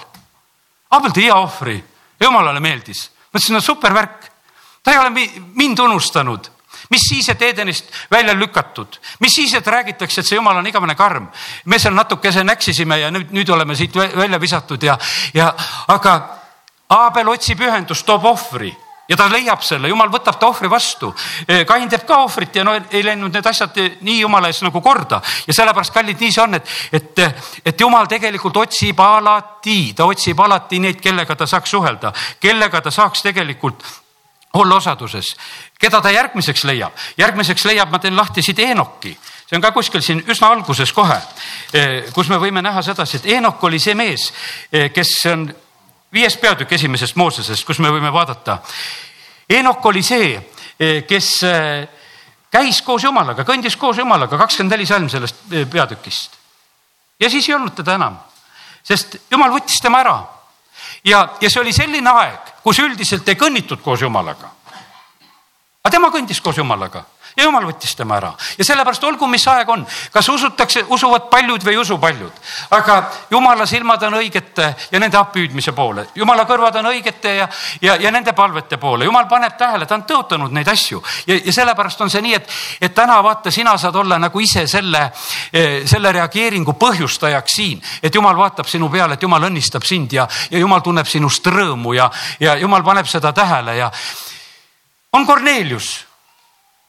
Aabel 0.92 1.14
tõi 1.16 1.28
hea 1.28 1.36
ohvri 1.36 1.78
jumalale 2.22 2.60
meeldis. 2.60 3.10
mõtlesin, 3.34 3.54
no 3.54 3.62
super 3.62 3.94
värk. 3.94 4.32
ta 4.84 4.92
ei 4.92 4.98
ole 4.98 5.10
mind 5.54 5.80
unustanud 5.80 6.55
mis 6.96 7.10
siis, 7.10 7.30
et 7.30 7.42
Edenist 7.42 7.92
välja 8.12 8.34
lükatud, 8.38 9.00
mis 9.20 9.36
siis, 9.36 9.54
et 9.54 9.68
räägitakse, 9.68 10.22
et 10.22 10.30
see 10.30 10.40
jumal 10.40 10.62
on 10.62 10.68
igavene 10.68 10.96
karm. 10.96 11.28
me 11.66 11.80
seal 11.80 11.96
natukese 11.96 12.44
näksisime 12.44 13.00
ja 13.00 13.12
nüüd, 13.12 13.34
nüüd 13.36 13.50
oleme 13.52 13.76
siit 13.76 13.96
välja 13.96 14.40
visatud 14.42 14.84
ja, 14.84 14.98
ja 15.34 15.52
aga 15.88 16.16
Aabel 16.90 17.28
otsib 17.34 17.64
ühendust, 17.66 18.06
toob 18.06 18.26
ohvri 18.30 18.70
ja 19.10 19.18
ta 19.18 19.26
leiab 19.30 19.64
selle, 19.66 19.90
jumal 19.90 20.10
võtab 20.14 20.38
ta 20.40 20.48
ohvri 20.48 20.70
vastu. 20.70 21.12
Kain 21.68 21.90
teeb 21.90 22.06
ka 22.08 22.20
ohvrit 22.26 22.56
ja 22.56 22.64
no 22.66 22.76
ei 22.78 23.04
läinud 23.06 23.34
need 23.34 23.50
asjad 23.50 23.76
nii 24.06 24.20
jumala 24.20 24.50
ees 24.50 24.62
nagu 24.66 24.82
korda 24.86 25.20
ja 25.48 25.54
sellepärast 25.54 25.94
kallid, 25.94 26.22
nii 26.22 26.32
see 26.32 26.44
on, 26.46 26.58
et, 26.58 26.72
et, 26.94 27.26
et 27.66 27.82
jumal 27.82 28.08
tegelikult 28.10 28.64
otsib 28.64 29.02
alati, 29.02 29.94
ta 29.98 30.08
otsib 30.10 30.40
alati 30.46 30.82
neid, 30.82 31.02
kellega 31.02 31.36
ta 31.36 31.50
saaks 31.50 31.76
suhelda, 31.76 32.14
kellega 32.42 32.82
ta 32.86 32.94
saaks 32.94 33.26
tegelikult 33.26 33.86
olla 34.56 34.76
osaduses 34.76 35.36
keda 35.80 36.02
ta 36.02 36.12
järgmiseks 36.12 36.64
leiab? 36.64 36.94
järgmiseks 37.18 37.66
leiab, 37.66 37.92
ma 37.92 38.00
teen 38.00 38.16
lahti 38.18 38.42
siit 38.42 38.60
Enoki, 38.60 39.14
see 39.46 39.58
on 39.58 39.64
ka 39.64 39.72
kuskil 39.76 40.02
siin 40.02 40.24
üsna 40.32 40.50
alguses 40.54 40.94
kohe, 40.94 41.18
eh, 41.74 42.12
kus 42.14 42.30
me 42.30 42.40
võime 42.42 42.64
näha 42.66 42.82
sedasi, 42.86 43.18
et 43.22 43.30
Enok 43.38 43.64
oli 43.64 43.80
see 43.80 43.96
mees, 43.96 44.32
eh, 44.72 44.92
kes 44.94 45.14
on 45.32 45.48
viies 46.14 46.38
peatükk 46.42 46.72
esimesest 46.78 47.16
Moosesest, 47.16 47.66
kus 47.66 47.80
me 47.80 47.92
võime 47.92 48.12
vaadata. 48.14 48.60
Enok 49.50 49.86
oli 49.86 50.04
see, 50.04 50.40
eh, 50.80 51.04
kes 51.06 51.30
käis 52.52 52.82
koos 52.82 53.04
Jumalaga, 53.04 53.44
kõndis 53.44 53.78
koos 53.78 53.98
Jumalaga, 53.98 54.38
kakskümmend 54.38 54.72
neli 54.72 54.86
salm 54.86 55.10
sellest 55.10 55.44
peatükist. 55.72 56.32
ja 57.20 57.30
siis 57.30 57.50
ei 57.50 57.56
olnud 57.56 57.76
teda 57.76 57.96
enam, 57.96 58.18
sest 58.84 59.18
Jumal 59.32 59.52
võttis 59.52 59.82
tema 59.82 60.00
ära. 60.00 60.35
Ja, 61.04 61.30
ja 61.42 61.50
see 61.50 61.62
oli 61.62 61.74
selline 61.74 62.10
aeg, 62.10 62.54
kus 62.64 62.80
üldiselt 62.80 63.28
ei 63.30 63.36
kõnnitud 63.36 63.82
koos 63.82 64.02
Jumalaga. 64.02 64.52
Aga 65.84 65.92
tema 65.92 66.10
kõndis 66.14 66.42
koos 66.42 66.58
Jumalaga 66.58 67.04
ja 67.36 67.44
Jumal 67.44 67.66
võttis 67.68 67.96
tema 67.96 68.18
ära. 68.18 68.32
Ja 68.58 68.66
sellepärast 68.66 69.04
olgu, 69.04 69.28
mis 69.28 69.46
aeg 69.52 69.70
on, 69.70 69.86
kas 70.12 70.30
usutakse, 70.30 70.86
usuvad 70.94 71.28
paljud 71.32 71.64
või 71.66 71.76
ei 71.76 71.80
usu 71.82 71.98
paljud, 72.02 72.42
aga 72.78 72.98
Jumala 73.32 73.66
silmad 73.68 74.04
on 74.08 74.18
õigete 74.22 74.70
ja 74.92 75.00
nende 75.00 75.18
appihüüdmise 75.20 75.74
poole, 75.76 76.08
Jumala 76.16 76.46
kõrvad 76.48 76.80
on 76.80 76.90
õigete 76.94 77.36
ja, 77.40 77.48
ja, 77.82 77.98
ja 78.02 78.12
nende 78.12 78.34
palvete 78.34 78.78
poole, 78.78 79.06
Jumal 79.06 79.28
paneb 79.32 79.58
tähele, 79.58 79.86
ta 79.86 79.98
on 79.98 80.06
tõotanud 80.08 80.56
neid 80.56 80.68
asju. 80.72 81.02
Ja, 81.28 81.40
ja 81.46 81.54
sellepärast 81.54 82.02
on 82.02 82.14
see 82.14 82.24
nii, 82.26 82.36
et, 82.40 82.56
et 82.82 82.96
täna 82.96 83.18
vaata, 83.24 83.52
sina 83.52 83.76
saad 83.78 83.96
olla 84.00 84.20
nagu 84.22 84.40
ise 84.40 84.68
selle, 84.68 85.10
eh, 85.52 85.82
selle 85.88 86.12
reageeringu 86.16 86.78
põhjustajaks 86.80 87.60
siin, 87.60 87.84
et 88.02 88.16
Jumal 88.16 88.38
vaatab 88.38 88.70
sinu 88.70 88.90
peale, 88.90 89.20
et 89.20 89.24
Jumal 89.24 89.50
õnnistab 89.50 89.84
sind 89.86 90.16
ja, 90.16 90.28
ja 90.52 90.62
Jumal 90.62 90.84
tunneb 90.86 91.08
sinust 91.10 91.48
rõõmu 91.48 91.96
ja, 91.98 92.10
ja 92.40 92.56
Jumal 92.60 92.84
paneb 92.84 93.10
seda 93.12 93.34
tähele 93.36 93.76
ja 93.76 93.92
on 95.16 95.26
Kornelius, 95.26 96.05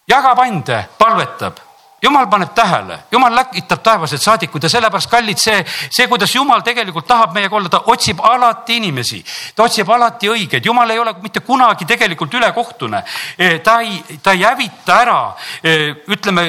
jagab 0.08 0.38
ande, 0.38 0.84
palvetab 0.98 1.66
jumal 2.02 2.26
paneb 2.30 2.52
tähele, 2.54 2.98
jumal 3.12 3.34
läkitab 3.34 3.82
taevased 3.82 4.20
saadikud 4.22 4.62
ja 4.62 4.70
sellepärast 4.70 5.10
kallid 5.10 5.40
see, 5.40 5.56
see, 5.90 6.06
kuidas 6.10 6.34
jumal 6.34 6.62
tegelikult 6.66 7.06
tahab 7.08 7.34
meiega 7.34 7.56
olla, 7.56 7.70
ta 7.72 7.82
otsib 7.92 8.20
alati 8.22 8.76
inimesi, 8.80 9.22
ta 9.56 9.64
otsib 9.66 9.90
alati 9.90 10.30
õigeid, 10.30 10.64
jumal 10.66 10.90
ei 10.92 11.00
ole 11.02 11.14
mitte 11.22 11.40
kunagi 11.46 11.88
tegelikult 11.88 12.34
ülekohtune. 12.38 13.02
E, 13.38 13.58
ta 13.64 13.80
ei, 13.80 14.18
ta 14.22 14.36
ei 14.36 14.44
hävita 14.44 15.00
ära, 15.02 15.18
e, 15.62 15.78
ütleme 16.12 16.46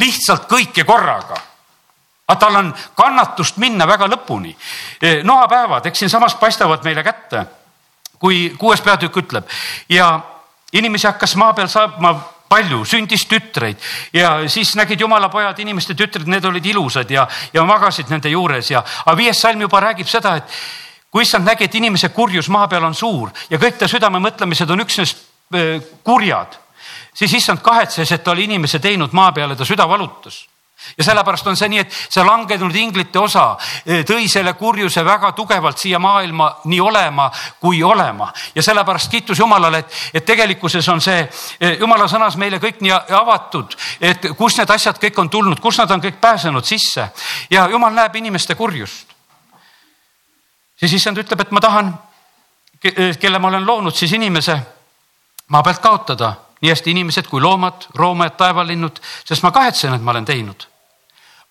lihtsalt 0.00 0.48
kõike 0.50 0.84
korraga. 0.84 1.42
aga 2.28 2.38
tal 2.42 2.56
on 2.58 2.72
kannatust 2.94 3.56
minna 3.56 3.86
väga 3.86 4.06
lõpuni. 4.06 4.56
noapäevad, 5.22 5.86
eks 5.86 5.98
siinsamas 5.98 6.34
paistavad 6.34 6.84
meile 6.84 7.02
kätte, 7.02 7.46
kui 8.18 8.54
kuues 8.58 8.80
peatükk 8.80 9.16
ütleb 9.16 9.44
ja 9.88 10.20
inimesi 10.72 11.06
hakkas 11.06 11.36
maa 11.36 11.52
peal 11.52 11.68
saama 11.68 12.35
palju, 12.48 12.84
sündis 12.84 13.26
tütreid. 13.28 13.80
Ja 14.12 14.48
siis 14.48 14.74
nägid 14.76 15.00
jumala 15.00 15.28
pojad, 15.32 15.58
inimeste 15.62 15.94
tütred, 15.94 16.26
need 16.30 16.44
olid 16.44 16.66
ilusad 16.66 17.10
ja, 17.10 17.26
ja 17.52 17.64
magasid 17.66 18.10
nende 18.12 18.32
juures 18.32 18.70
ja, 18.70 18.84
aga 19.04 19.16
viies 19.18 19.40
salm 19.40 19.64
juba 19.66 19.80
räägib 19.88 20.10
seda, 20.10 20.36
et 20.40 20.58
kui 21.10 21.24
issand 21.26 21.48
nägi, 21.48 21.66
et 21.66 21.78
inimese 21.78 22.10
kurjus 22.14 22.48
maa 22.52 22.68
peal 22.68 22.84
on 22.84 22.94
suur 22.94 23.32
ja 23.50 23.58
kõik 23.58 23.78
ta 23.80 23.88
südame 23.90 24.20
mõtlemised 24.22 24.70
on 24.70 24.84
üksnes 24.84 25.14
äh, 25.54 25.78
kurjad, 26.04 26.58
siis 27.14 27.38
issand 27.40 27.62
kahetses, 27.64 28.12
et 28.12 28.24
ta 28.24 28.34
oli 28.34 28.46
inimese 28.50 28.78
teinud 28.82 29.14
maa 29.16 29.32
peale, 29.32 29.56
ta 29.56 29.64
süda 29.64 29.88
valutas 29.88 30.44
ja 30.98 31.04
sellepärast 31.04 31.46
on 31.46 31.56
see 31.56 31.68
nii, 31.72 31.82
et 31.84 31.92
see 31.92 32.24
langenud 32.24 32.74
inglite 32.76 33.18
osa 33.18 33.46
eh, 33.86 34.04
tõi 34.06 34.28
selle 34.28 34.52
kurjuse 34.58 35.04
väga 35.04 35.32
tugevalt 35.36 35.80
siia 35.80 35.98
maailma 36.02 36.50
nii 36.64 36.80
olema 36.80 37.30
kui 37.60 37.82
olema. 37.82 38.28
Ja 38.54 38.62
sellepärast 38.62 39.10
kiitus 39.10 39.38
Jumalale, 39.38 39.78
et, 39.84 39.98
et 40.14 40.26
tegelikkuses 40.26 40.88
on 40.92 41.00
see 41.00 41.18
eh, 41.24 41.76
Jumala 41.80 42.08
sõnas 42.08 42.36
meile 42.36 42.60
kõik 42.62 42.80
nii 42.84 42.92
avatud, 42.92 43.76
et 44.00 44.30
kust 44.36 44.60
need 44.60 44.70
asjad 44.76 45.00
kõik 45.02 45.20
on 45.20 45.30
tulnud, 45.32 45.60
kust 45.60 45.82
nad 45.82 45.90
on 45.90 46.02
kõik 46.04 46.20
pääsenud 46.20 46.64
sisse. 46.64 47.08
Ja 47.50 47.68
Jumal 47.72 47.94
näeb 47.96 48.16
inimeste 48.16 48.54
kurjust. 48.54 49.14
siis 50.76 50.92
issand 50.92 51.18
ütleb, 51.18 51.40
et 51.40 51.50
ma 51.50 51.60
tahan, 51.60 51.94
eh, 52.84 53.16
kelle 53.18 53.38
ma 53.38 53.48
olen 53.48 53.66
loonud, 53.66 53.94
siis 53.94 54.12
inimese 54.12 54.60
maa 55.48 55.62
pealt 55.62 55.80
kaotada 55.80 56.34
nii 56.60 56.70
hästi 56.70 56.90
inimesed 56.90 57.26
kui 57.26 57.40
loomad, 57.40 57.88
roomajad, 57.94 58.36
taevalinnud, 58.36 59.00
sest 59.24 59.42
ma 59.42 59.50
kahetsen, 59.50 59.94
et 59.94 60.02
ma 60.02 60.10
olen 60.10 60.24
teinud. 60.24 60.68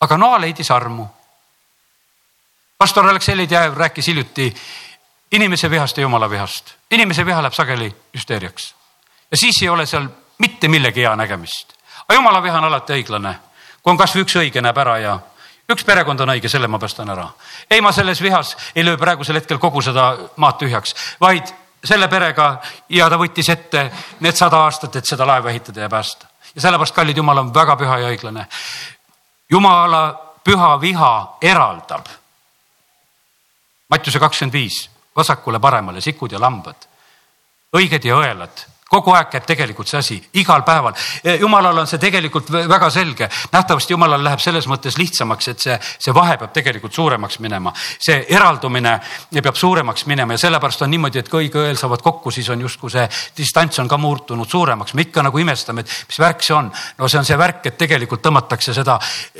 aga 0.02 0.18
Noa 0.18 0.42
leidis 0.42 0.72
armu. 0.72 1.08
pastor 2.78 3.10
Aleksei 3.10 3.48
Tjäev 3.48 3.78
rääkis 3.78 4.08
hiljuti 4.08 4.56
inimese 5.32 5.70
vihast 5.70 5.98
ja 5.98 6.02
jumala 6.02 6.30
vihast. 6.30 6.74
inimese 6.92 7.26
viha 7.26 7.42
läheb 7.42 7.54
sageli 7.54 7.96
hüsteeriaks 8.18 8.74
ja 9.32 9.38
siis 9.38 9.62
ei 9.62 9.70
ole 9.70 9.86
seal 9.86 10.08
mitte 10.38 10.68
millegi 10.68 11.02
hea 11.02 11.16
nägemist. 11.16 11.74
aga 12.08 12.14
jumala 12.14 12.44
viha 12.44 12.58
on 12.58 12.64
alati 12.64 12.94
õiglane, 12.94 13.36
kui 13.82 13.92
on 13.92 13.98
kasvõi 13.98 14.24
üks 14.26 14.36
õige 14.40 14.62
näeb 14.62 14.78
ära 14.78 14.98
ja 15.00 15.20
üks 15.72 15.84
perekond 15.84 16.20
on 16.22 16.34
õige, 16.36 16.50
selle 16.50 16.68
ma 16.68 16.80
päästan 16.80 17.10
ära. 17.10 17.28
ei, 17.70 17.82
ma 17.82 17.92
selles 17.92 18.22
vihas 18.22 18.56
ei 18.76 18.86
löö 18.86 18.98
praegusel 18.98 19.36
hetkel 19.36 19.58
kogu 19.58 19.82
seda 19.82 20.16
maad 20.36 20.60
tühjaks, 20.62 20.96
vaid 21.22 21.54
selle 21.86 22.08
perega 22.08 22.50
ja 22.89 23.10
ta 23.10 23.18
võttis 23.22 23.50
ette 23.50 23.86
need 24.20 24.36
sada 24.36 24.63
aastat, 24.65 24.96
et 24.96 25.06
seda 25.06 25.27
laeva 25.27 25.50
ehitada 25.50 25.86
ja 25.86 25.89
päästa. 25.89 26.27
ja 26.56 26.62
sellepärast, 26.62 26.96
kallid 26.96 27.18
Jumal 27.18 27.38
on 27.38 27.54
väga 27.54 27.75
püha 27.75 27.98
ja 28.00 28.12
õiglane. 28.12 28.46
Jumala 29.50 30.04
püha 30.44 30.82
viha 30.82 31.38
eraldab. 31.42 32.08
Mattiuse 33.89 34.20
kakskümmend 34.20 34.54
viis, 34.54 34.89
vasakule-paremale 35.15 36.01
sikud 36.01 36.32
ja 36.32 36.39
lambad, 36.42 36.88
õiged 37.75 38.06
ja 38.06 38.18
õelad 38.18 38.65
kogu 38.89 39.13
aeg 39.18 39.32
käib 39.34 39.46
tegelikult 39.50 39.89
see 39.89 39.98
asi, 39.98 40.15
igal 40.38 40.62
päeval. 40.65 40.94
E, 41.24 41.36
jumalal 41.42 41.82
on 41.82 41.88
see 41.89 42.00
tegelikult 42.01 42.51
väga 42.54 42.89
selge, 42.94 43.27
nähtavasti 43.54 43.96
jumalal 43.96 44.22
läheb 44.24 44.44
selles 44.44 44.68
mõttes 44.70 45.00
lihtsamaks, 45.01 45.50
et 45.51 45.65
see, 45.65 45.77
see 46.06 46.13
vahe 46.13 46.38
peab 46.38 46.54
tegelikult 46.54 46.94
suuremaks 46.94 47.39
minema. 47.42 47.74
see 47.75 48.20
eraldumine 48.30 49.00
peab 49.34 49.58
suuremaks 49.58 50.06
minema 50.06 50.38
ja 50.38 50.44
sellepärast 50.46 50.86
on 50.86 50.94
niimoodi, 50.94 51.20
et 51.20 51.30
kui 51.30 51.48
õige 51.48 51.63
õel 51.63 51.80
saavad 51.82 52.06
kokku, 52.06 52.32
siis 52.32 52.50
on 52.54 52.62
justkui 52.62 52.94
see 52.94 53.08
distants 53.38 53.80
on 53.82 53.89
ka 53.89 53.98
muutunud 53.98 54.50
suuremaks. 54.50 54.94
me 54.94 55.08
ikka 55.10 55.24
nagu 55.25 55.42
imestame, 55.42 55.82
et 55.82 55.89
mis 56.08 56.22
värk 56.22 56.46
see 56.46 56.56
on. 56.56 56.72
no 56.98 57.08
see 57.08 57.20
on 57.20 57.25
see 57.25 57.38
värk, 57.38 57.65
et 57.65 57.77
tegelikult 57.77 58.22
tõmmatakse 58.22 58.74
seda, 58.74 59.00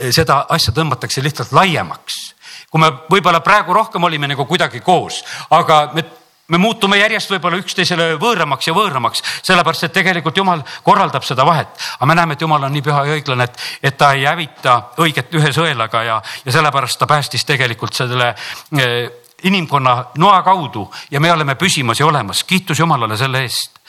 seda 0.09 0.45
asja 0.49 0.73
tõmmatakse 0.73 1.21
lihtsalt 1.21 1.53
laiemaks 1.53 2.33
kui 2.71 2.81
me 2.81 2.89
võib-olla 3.11 3.39
praegu 3.39 3.73
rohkem 3.73 4.03
olime 4.03 4.27
nagu 4.27 4.45
kuidagi 4.45 4.81
koos, 4.83 5.21
aga 5.53 5.91
me 5.93 6.03
me 6.47 6.57
muutume 6.57 6.97
järjest 6.97 7.31
võib-olla 7.33 7.57
üksteisele 7.61 8.07
võõramaks 8.21 8.67
ja 8.69 8.73
võõramaks, 8.75 9.23
sellepärast 9.45 9.87
et 9.87 9.93
tegelikult 9.95 10.37
jumal 10.37 10.61
korraldab 10.83 11.23
seda 11.25 11.45
vahet. 11.45 11.69
aga 11.97 12.05
me 12.05 12.15
näeme, 12.15 12.33
et 12.33 12.41
jumal 12.41 12.63
on 12.63 12.73
nii 12.73 12.81
püha 12.85 13.05
ja 13.05 13.15
õiglane, 13.17 13.43
et, 13.43 13.61
et 13.83 13.97
ta 13.97 14.11
ei 14.13 14.25
hävita 14.25 14.75
õiget 15.01 15.33
ühe 15.33 15.53
sõelaga 15.53 16.03
ja, 16.03 16.21
ja 16.45 16.51
sellepärast 16.51 16.99
ta 16.99 17.07
päästis 17.07 17.45
tegelikult 17.45 17.93
selle 17.93 18.35
eh, 18.77 19.09
inimkonna 19.43 19.95
noa 20.21 20.43
kaudu 20.43 20.85
ja 21.11 21.19
me 21.19 21.31
oleme 21.31 21.55
püsimas 21.55 21.99
ja 21.99 22.05
olemas. 22.05 22.43
kiitus 22.43 22.79
Jumalale 22.79 23.17
selle 23.17 23.41
eest 23.41 23.81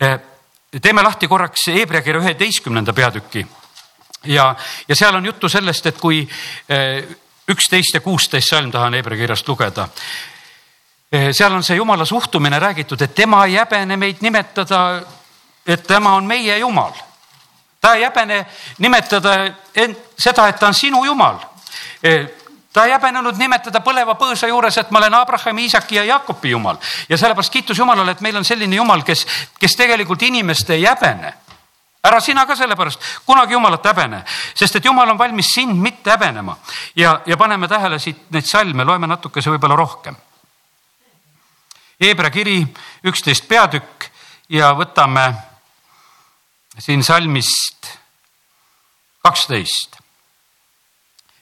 eh,. 0.00 0.18
teeme 0.82 1.02
lahti 1.02 1.28
korraks 1.28 1.66
Hebra 1.66 2.02
kirja 2.02 2.20
üheteistkümnenda 2.22 2.92
peatüki 2.92 3.46
ja, 4.24 4.54
ja 4.88 4.96
seal 4.96 5.14
on 5.14 5.26
juttu 5.26 5.48
sellest, 5.48 5.86
et 5.86 5.98
kui 5.98 6.22
eh, 6.68 7.02
üksteist 7.50 7.94
ja 7.94 8.00
kuusteist 8.00 8.54
salm 8.54 8.70
tahan 8.70 8.94
Hebra 8.94 9.16
kirjast 9.16 9.48
lugeda 9.48 9.88
seal 11.32 11.52
on 11.52 11.62
see 11.62 11.76
jumala 11.76 12.04
suhtumine 12.04 12.58
räägitud, 12.58 13.02
et 13.02 13.14
tema 13.14 13.44
ei 13.44 13.54
häbene 13.54 13.96
meid 13.96 14.16
nimetada, 14.20 15.02
et 15.66 15.86
tema 15.86 16.14
on 16.14 16.24
meie 16.24 16.58
jumal. 16.58 16.92
ta 17.80 17.94
ei 17.94 18.02
häbene 18.02 18.46
nimetada 18.78 19.34
seda, 20.18 20.48
et 20.48 20.58
ta 20.58 20.66
on 20.66 20.74
sinu 20.74 21.04
jumal. 21.04 21.36
Eh, 22.02 22.26
ta 22.72 22.84
ei 22.84 22.92
häbenenud 22.92 23.36
nimetada 23.36 23.80
põleva 23.80 24.16
põõsa 24.16 24.48
juures, 24.48 24.78
et 24.78 24.90
ma 24.90 24.98
olen 24.98 25.14
Abrahami, 25.14 25.62
Iisaki 25.62 25.94
ja 25.94 26.04
Jaakobi 26.04 26.50
jumal. 26.50 26.76
Ja 27.08 27.18
sellepärast 27.18 27.52
kiitus 27.52 27.78
Jumalale, 27.78 28.10
et 28.10 28.20
meil 28.20 28.36
on 28.36 28.44
selline 28.44 28.76
jumal, 28.76 29.02
kes, 29.02 29.26
kes 29.60 29.76
tegelikult 29.76 30.22
inimest 30.22 30.70
ei 30.70 30.86
häbene. 30.86 31.34
Ära 32.04 32.20
sina 32.20 32.46
ka 32.46 32.56
sellepärast. 32.56 33.00
Kunagi 33.26 33.52
Jumalat 33.52 33.84
häbene, 33.84 34.24
sest 34.54 34.76
et 34.76 34.84
Jumal 34.84 35.10
on 35.10 35.18
valmis 35.18 35.52
sind 35.54 35.76
mitte 35.76 36.10
häbenema. 36.10 36.56
Ja, 36.96 37.20
ja 37.26 37.36
paneme 37.36 37.68
tähele 37.68 37.98
siit 37.98 38.30
neid 38.30 38.48
salme, 38.48 38.84
loeme 38.84 39.06
natukese 39.06 39.50
võib-olla 39.50 39.76
rohkem 39.76 40.16
Hebra 42.04 42.28
kiri, 42.30 42.58
üksteist 43.08 43.46
peatükk 43.48 44.10
ja 44.52 44.74
võtame 44.76 45.22
siin 46.78 47.00
salmist 47.04 47.86
kaksteist. 49.24 49.96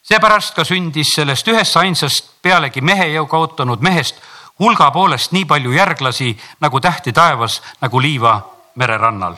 seepärast 0.03 0.55
ka 0.55 0.64
sündis 0.64 1.14
sellest 1.16 1.48
ühest 1.48 1.77
ainsast 1.77 2.31
pealegi 2.42 2.81
mehe 2.81 3.09
jõu 3.11 3.27
kaotanud 3.27 3.83
mehest 3.83 4.22
hulga 4.59 4.90
poolest 4.94 5.33
nii 5.33 5.44
palju 5.51 5.72
järglasi 5.72 6.31
nagu 6.61 6.81
tähti 6.81 7.12
taevas, 7.12 7.62
nagu 7.81 8.01
liiva 8.01 8.37
mererannal, 8.75 9.35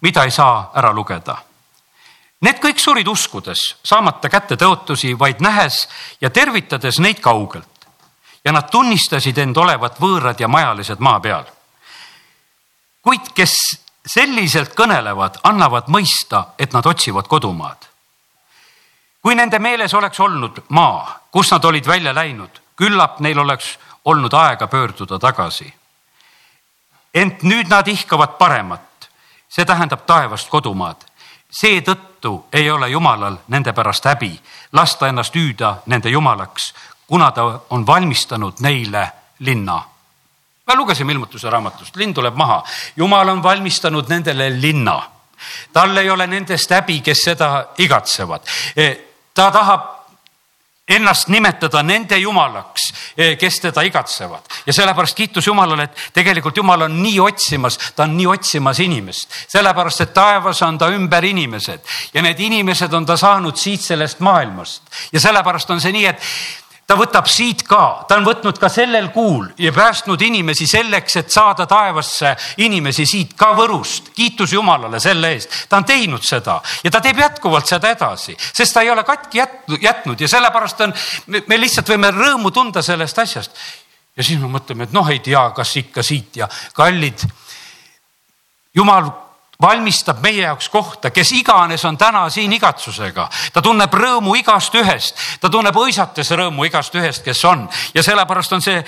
mida 0.00 0.24
ei 0.24 0.30
saa 0.30 0.70
ära 0.74 0.92
lugeda. 0.92 1.38
Need 2.40 2.60
kõik 2.60 2.78
surid 2.78 3.08
uskudes, 3.08 3.58
saamata 3.84 4.28
kätte 4.28 4.56
tõotusi, 4.56 5.16
vaid 5.18 5.40
nähes 5.40 5.88
ja 6.20 6.30
tervitades 6.30 7.00
neid 7.00 7.24
kaugelt 7.24 7.77
ja 8.48 8.52
nad 8.52 8.70
tunnistasid 8.70 9.36
end 9.38 9.56
olevat 9.60 9.98
võõrad 10.00 10.38
ja 10.40 10.48
majalised 10.48 11.02
maa 11.04 11.20
peal. 11.20 11.44
kuid 13.02 13.26
kes 13.34 13.52
selliselt 14.08 14.72
kõnelevad, 14.72 15.36
annavad 15.44 15.90
mõista, 15.92 16.44
et 16.58 16.72
nad 16.72 16.86
otsivad 16.86 17.28
kodumaad. 17.28 17.76
kui 19.22 19.34
nende 19.34 19.58
meeles 19.58 19.94
oleks 19.94 20.20
olnud 20.20 20.62
maa, 20.68 21.20
kust 21.30 21.52
nad 21.52 21.64
olid 21.64 21.86
välja 21.86 22.14
läinud, 22.14 22.60
küllap 22.76 23.20
neil 23.20 23.38
oleks 23.38 23.78
olnud 24.04 24.32
aega 24.32 24.66
pöörduda 24.66 25.18
tagasi. 25.18 25.74
ent 27.14 27.42
nüüd 27.42 27.68
nad 27.68 27.88
ihkavad 27.88 28.38
paremat, 28.38 29.10
see 29.48 29.64
tähendab 29.64 30.06
taevast 30.06 30.48
kodumaad. 30.48 31.04
seetõttu 31.50 32.46
ei 32.52 32.70
ole 32.70 32.88
Jumalal 32.88 33.36
nende 33.48 33.72
pärast 33.72 34.04
häbi 34.04 34.40
lasta 34.72 35.08
ennast 35.08 35.34
hüüda 35.34 35.76
nende 35.86 36.08
jumalaks, 36.08 36.74
kuna 37.08 37.30
ta 37.32 37.60
on 37.70 37.86
valmistanud 37.86 38.60
neile 38.60 39.12
linna. 39.38 39.82
me 40.66 40.74
lugesime 40.74 41.12
ilmutuse 41.12 41.50
raamatust, 41.50 41.96
linn 41.96 42.14
tuleb 42.14 42.34
maha, 42.36 42.62
jumal 42.96 43.28
on 43.28 43.42
valmistanud 43.42 44.08
nendele 44.08 44.50
linna. 44.60 45.02
tal 45.72 45.96
ei 45.96 46.10
ole 46.10 46.26
nendest 46.26 46.70
häbi, 46.70 47.00
kes 47.00 47.18
seda 47.24 47.68
igatsevad. 47.78 48.42
E, 48.76 48.88
ta 49.34 49.50
tahab 49.50 49.98
ennast 50.88 51.28
nimetada 51.28 51.82
nende 51.82 52.18
jumalaks, 52.18 52.92
e, 53.16 53.36
kes 53.36 53.60
teda 53.60 53.82
igatsevad 53.82 54.44
ja 54.66 54.72
sellepärast 54.72 55.16
kiitus 55.16 55.46
Jumalale, 55.46 55.88
et 55.88 56.04
tegelikult 56.12 56.56
Jumal 56.56 56.86
on 56.88 57.02
nii 57.02 57.20
otsimas, 57.20 57.78
ta 57.96 58.02
on 58.02 58.16
nii 58.16 58.26
otsimas 58.26 58.80
inimest, 58.80 59.34
sellepärast 59.48 60.04
et 60.04 60.14
taevas 60.14 60.62
on 60.62 60.78
ta 60.78 60.88
ümber 60.92 61.24
inimesed 61.24 61.84
ja 62.14 62.22
need 62.22 62.40
inimesed 62.40 62.92
on 62.92 63.06
ta 63.06 63.16
saanud 63.16 63.56
siit 63.56 63.80
sellest 63.84 64.20
maailmast 64.20 64.82
ja 65.12 65.20
sellepärast 65.20 65.70
on 65.70 65.80
see 65.80 65.92
nii, 65.92 66.06
et 66.06 66.32
ta 66.88 66.96
võtab 66.96 67.26
siit 67.28 67.66
ka, 67.68 68.06
ta 68.08 68.16
on 68.16 68.24
võtnud 68.24 68.56
ka 68.60 68.70
sellel 68.72 69.10
kuul 69.12 69.50
ja 69.60 69.72
päästnud 69.76 70.22
inimesi 70.24 70.64
selleks, 70.70 71.18
et 71.20 71.32
saada 71.32 71.66
taevasse 71.68 72.32
inimesi 72.64 73.04
siit 73.06 73.34
ka 73.36 73.50
Võrust. 73.58 74.08
kiitus 74.16 74.54
Jumalale 74.56 75.00
selle 75.00 75.34
eest, 75.36 75.66
ta 75.68 75.82
on 75.82 75.84
teinud 75.84 76.24
seda 76.24 76.56
ja 76.84 76.90
ta 76.90 77.02
teeb 77.04 77.20
jätkuvalt 77.20 77.68
seda 77.68 77.92
edasi, 77.92 78.36
sest 78.38 78.72
ta 78.74 78.80
ei 78.80 78.90
ole 78.90 79.04
katki 79.04 79.42
jätnud 79.82 80.20
ja 80.20 80.28
sellepärast 80.32 80.80
on, 80.86 80.96
me 81.28 81.60
lihtsalt 81.60 81.92
võime 81.92 82.12
rõõmu 82.14 82.54
tunda 82.56 82.82
sellest 82.82 83.18
asjast. 83.20 83.60
ja 84.16 84.24
siis 84.24 84.40
me 84.40 84.48
mõtleme, 84.48 84.88
et 84.88 84.96
noh, 84.96 85.12
ei 85.12 85.20
tea, 85.20 85.44
kas 85.52 85.76
ikka 85.76 86.02
siit 86.02 86.40
ja 86.40 86.48
kallid. 86.72 87.28
jumal 88.74 89.27
valmistab 89.62 90.20
meie 90.22 90.42
jaoks 90.42 90.68
kohta, 90.68 91.10
kes 91.10 91.32
iganes 91.32 91.84
on 91.84 91.96
täna 91.98 92.28
siin 92.30 92.52
igatsusega. 92.52 93.28
ta 93.52 93.62
tunneb 93.62 93.94
rõõmu 93.94 94.36
igast 94.38 94.74
ühest, 94.74 95.18
ta 95.40 95.50
tunneb 95.50 95.74
õisates 95.74 96.30
rõõmu 96.30 96.66
igast 96.66 96.94
ühest, 96.94 97.24
kes 97.24 97.44
on 97.44 97.68
ja 97.94 98.02
sellepärast 98.02 98.52
on 98.52 98.62
see 98.62 98.84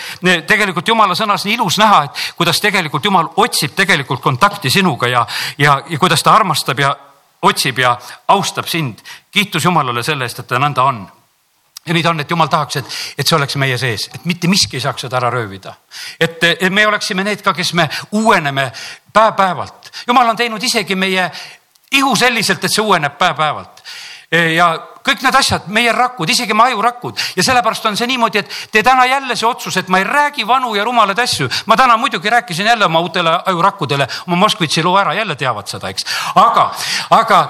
tegelikult 0.46 0.88
jumala 0.88 1.14
sõnas 1.14 1.44
nii 1.44 1.54
ilus 1.58 1.78
näha, 1.78 2.04
et 2.04 2.34
kuidas 2.36 2.60
tegelikult 2.60 3.04
jumal 3.04 3.32
otsib 3.36 3.74
tegelikult 3.74 4.22
kontakti 4.22 4.70
sinuga 4.70 5.08
ja, 5.08 5.26
ja, 5.58 5.80
ja 5.88 5.98
kuidas 5.98 6.22
ta 6.22 6.34
armastab 6.38 6.78
ja 6.78 6.96
otsib 7.42 7.78
ja 7.78 7.96
austab 8.28 8.66
sind. 8.68 8.98
kiitus 9.30 9.64
Jumalale 9.64 10.02
selle 10.02 10.24
eest, 10.24 10.38
et 10.38 10.46
ta 10.46 10.58
nõnda 10.58 10.82
on 10.86 11.08
ja 11.86 11.94
nii 11.94 12.02
ta 12.02 12.10
on, 12.10 12.20
et 12.20 12.30
jumal 12.30 12.48
tahaks, 12.52 12.76
et, 12.76 12.96
et 13.18 13.26
see 13.26 13.36
oleks 13.36 13.56
meie 13.60 13.78
sees, 13.80 14.06
et 14.14 14.24
mitte 14.28 14.48
miski 14.52 14.76
ei 14.76 14.84
saaks 14.84 15.06
seda 15.06 15.16
ära 15.16 15.30
röövida. 15.32 15.72
et, 16.20 16.44
me 16.70 16.86
oleksime 16.86 17.24
need 17.24 17.42
ka, 17.42 17.54
kes 17.56 17.72
me 17.74 17.88
uueneme 18.12 18.70
päev-päevalt. 19.12 19.90
jumal 20.06 20.28
on 20.28 20.36
teinud 20.36 20.62
isegi 20.62 20.94
meie 20.94 21.30
ihu 21.92 22.16
selliselt, 22.16 22.64
et 22.64 22.72
see 22.72 22.82
uueneb 22.84 23.18
päev-päevalt. 23.18 23.82
ja 24.54 24.68
kõik 25.02 25.24
need 25.24 25.34
asjad, 25.34 25.66
meie 25.74 25.92
rakud, 25.92 26.30
isegi 26.30 26.54
meie 26.54 26.70
ajurakud 26.70 27.18
ja 27.36 27.42
sellepärast 27.42 27.88
on 27.90 27.96
see 27.98 28.06
niimoodi, 28.06 28.38
et 28.38 28.52
tee 28.72 28.82
täna 28.86 29.06
jälle 29.08 29.36
see 29.36 29.48
otsus, 29.48 29.76
et 29.76 29.88
ma 29.88 29.98
ei 29.98 30.04
räägi 30.04 30.46
vanu 30.46 30.74
ja 30.74 30.84
rumalaid 30.84 31.18
asju. 31.18 31.48
ma 31.66 31.76
täna 31.76 31.96
muidugi 31.96 32.30
rääkisin 32.30 32.66
jälle 32.66 32.84
oma 32.84 33.00
uutele 33.00 33.40
ajurakkudele 33.46 34.06
oma 34.26 34.36
Moskvitši 34.36 34.82
loo 34.82 34.96
ära, 34.98 35.14
jälle 35.14 35.36
teavad 35.36 35.66
seda, 35.66 35.88
eks. 35.88 36.06
aga, 36.34 36.70
aga 37.10 37.40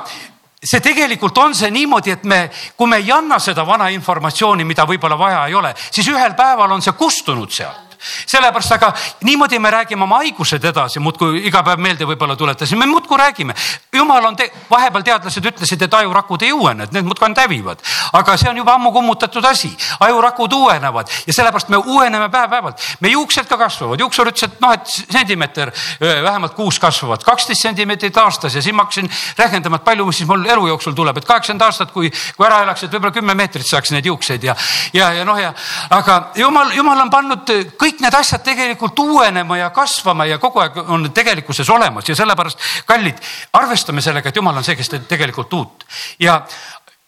see 0.64 0.80
tegelikult 0.80 1.38
on 1.38 1.54
see 1.54 1.70
niimoodi, 1.70 2.10
et 2.10 2.24
me, 2.24 2.50
kui 2.76 2.88
me 2.88 2.96
ei 2.96 3.12
anna 3.12 3.38
seda 3.38 3.66
vana 3.66 3.88
informatsiooni, 3.88 4.64
mida 4.64 4.86
võib-olla 4.86 5.18
vaja 5.18 5.46
ei 5.46 5.54
ole, 5.54 5.74
siis 5.90 6.08
ühel 6.08 6.34
päeval 6.34 6.72
on 6.72 6.82
see 6.82 6.92
kustunud 6.92 7.52
sealt 7.52 7.89
sellepärast, 8.26 8.72
aga 8.72 8.92
niimoodi 9.24 9.58
me 9.58 9.70
räägime 9.70 10.04
oma 10.04 10.20
haigused 10.22 10.64
edasi, 10.64 11.00
muudkui 11.00 11.44
iga 11.48 11.62
päev 11.66 11.80
meelde 11.82 12.08
võib-olla 12.08 12.36
tuletasime, 12.36 12.86
muudkui 12.86 13.18
räägime. 13.18 13.54
jumal 13.92 14.24
on 14.24 14.36
te, 14.36 14.50
vahepeal 14.70 15.02
teadlased 15.02 15.46
ütlesid, 15.52 15.82
et 15.82 15.94
ajurakud 15.94 16.42
ei 16.42 16.52
uuene, 16.52 16.84
et 16.84 16.92
need 16.92 17.04
muudkui 17.04 17.26
ainult 17.26 17.42
hävivad. 17.44 17.82
aga 18.12 18.36
see 18.36 18.50
on 18.50 18.56
juba 18.56 18.74
ammu 18.74 18.92
kummutatud 18.92 19.44
asi, 19.44 19.76
ajurakud 20.00 20.52
uuenevad 20.52 21.08
ja 21.26 21.32
sellepärast 21.32 21.68
me 21.68 21.76
uueneme 21.76 22.28
päev-päevalt. 22.28 22.80
meie 23.00 23.12
juuksed 23.12 23.48
ka 23.48 23.56
kasvavad, 23.56 24.00
juuksur 24.00 24.30
ütles, 24.32 24.44
et 24.48 24.60
noh, 24.60 24.72
et 24.72 24.86
sentimeeter 24.86 25.72
vähemalt 26.00 26.54
kuus 26.54 26.78
kasvavad, 26.78 27.24
kaksteist 27.24 27.62
sentimeetrit 27.62 28.16
aastas 28.16 28.54
ja 28.54 28.62
siis 28.62 28.74
ma 28.74 28.84
hakkasin 28.86 29.10
rehkendama, 29.38 29.76
et 29.76 29.84
palju 29.84 30.12
siis 30.12 30.28
mul 30.28 30.44
elu 30.44 30.66
jooksul 30.72 30.94
tuleb, 30.96 31.18
et 31.18 31.28
kaheksakümmend 31.28 31.66
aastat, 31.66 31.92
kui, 31.92 32.10
kui 32.36 32.46
ära 32.46 32.62
elaks, 32.64 32.84
et 32.84 32.94
võib-olla 32.94 33.14
kümme 33.14 33.34
meetrit 33.34 33.66
saaks 33.66 33.92
neid 33.94 34.06
juukseid 34.06 34.44
ja, 34.44 34.56
ja, 34.96 35.12
ja 35.20 35.24
noh, 35.24 35.38
ja 35.40 35.52
aga 35.90 36.20
jumal, 36.38 36.72
jumal 36.76 37.04
on 37.04 37.10
pannud 37.12 37.54
kõik 37.80 37.89
kõik 37.90 38.04
need 38.04 38.14
asjad 38.14 38.42
tegelikult 38.46 38.98
uuenema 39.02 39.58
ja 39.58 39.70
kasvama 39.74 40.26
ja 40.30 40.38
kogu 40.38 40.62
aeg 40.62 40.78
on 40.86 41.10
tegelikkuses 41.14 41.70
olemas 41.70 42.08
ja 42.08 42.16
sellepärast, 42.16 42.58
kallid, 42.86 43.18
arvestame 43.52 44.02
sellega, 44.04 44.30
et 44.30 44.36
jumal 44.36 44.56
on 44.56 44.66
see, 44.66 44.78
kes 44.78 44.92
teeb 44.94 45.08
tegelikult 45.10 45.52
uut. 45.58 45.86
Ja 46.22 46.40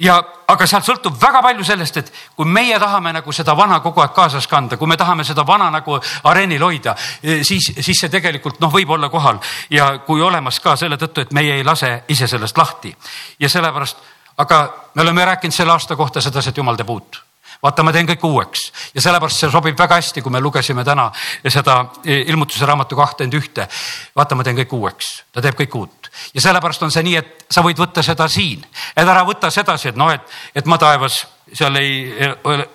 ja, 0.02 0.16
aga 0.50 0.66
sealt 0.66 0.86
sõltub 0.86 1.14
väga 1.20 1.42
palju 1.44 1.64
sellest, 1.64 1.96
et 2.00 2.12
kui 2.36 2.48
meie 2.50 2.78
tahame 2.82 3.12
nagu 3.14 3.32
seda 3.32 3.54
vana 3.56 3.78
kogu 3.84 4.02
aeg 4.02 4.14
kaasas 4.16 4.48
kanda, 4.50 4.76
kui 4.76 4.90
me 4.90 4.96
tahame 4.98 5.22
seda 5.24 5.44
vana 5.46 5.70
nagu 5.70 5.98
areenil 6.26 6.64
hoida, 6.64 6.96
siis, 7.22 7.70
siis 7.78 8.00
see 8.00 8.10
tegelikult 8.10 8.58
noh, 8.60 8.72
võib 8.72 8.90
olla 8.96 9.12
kohal. 9.12 9.38
Ja 9.70 9.92
kui 10.06 10.22
olemas 10.22 10.58
ka 10.60 10.74
selle 10.76 10.98
tõttu, 10.98 11.22
et 11.22 11.32
meie 11.36 11.60
ei 11.60 11.64
lase 11.64 12.00
ise 12.10 12.26
sellest 12.26 12.58
lahti. 12.58 12.90
Ja 13.38 13.52
sellepärast, 13.52 14.02
aga 14.42 14.64
me 14.94 15.06
oleme 15.06 15.28
rääkinud 15.34 15.54
selle 15.54 15.76
aasta 15.76 15.96
kohta 15.96 16.24
sedasi, 16.24 16.50
et 16.50 16.58
jumal 16.58 16.80
teeb 16.80 16.90
uut 16.90 17.22
vaata, 17.62 17.84
ma 17.86 17.92
teen 17.94 18.08
kõik 18.10 18.24
uueks. 18.26 18.64
Ja 18.94 19.02
sellepärast 19.04 19.44
see 19.44 19.50
sobib 19.50 19.78
väga 19.78 20.00
hästi, 20.00 20.22
kui 20.22 20.32
me 20.34 20.40
lugesime 20.42 20.84
täna 20.84 21.08
seda 21.46 21.78
ilmutuse 22.04 22.66
raamatu 22.66 22.98
kahtekümmend 22.98 23.36
ühte. 23.38 23.68
vaata, 24.16 24.34
ma 24.34 24.44
teen 24.44 24.58
kõik 24.58 24.72
uueks, 24.74 25.12
ta 25.32 25.42
teeb 25.42 25.58
kõik 25.60 25.76
uut. 25.78 26.10
Ja 26.34 26.40
sellepärast 26.40 26.82
on 26.82 26.90
see 26.90 27.04
nii, 27.06 27.16
et 27.16 27.46
sa 27.50 27.62
võid 27.62 27.78
võtta 27.78 28.02
seda 28.02 28.28
siin, 28.28 28.64
et 28.96 29.06
ära 29.06 29.22
võta 29.24 29.50
sedasi, 29.50 29.92
et 29.92 29.96
noh, 29.96 30.10
et, 30.10 30.26
et 30.54 30.66
ma 30.66 30.78
taevas 30.78 31.22
seal 31.52 31.76
ei, 31.76 32.10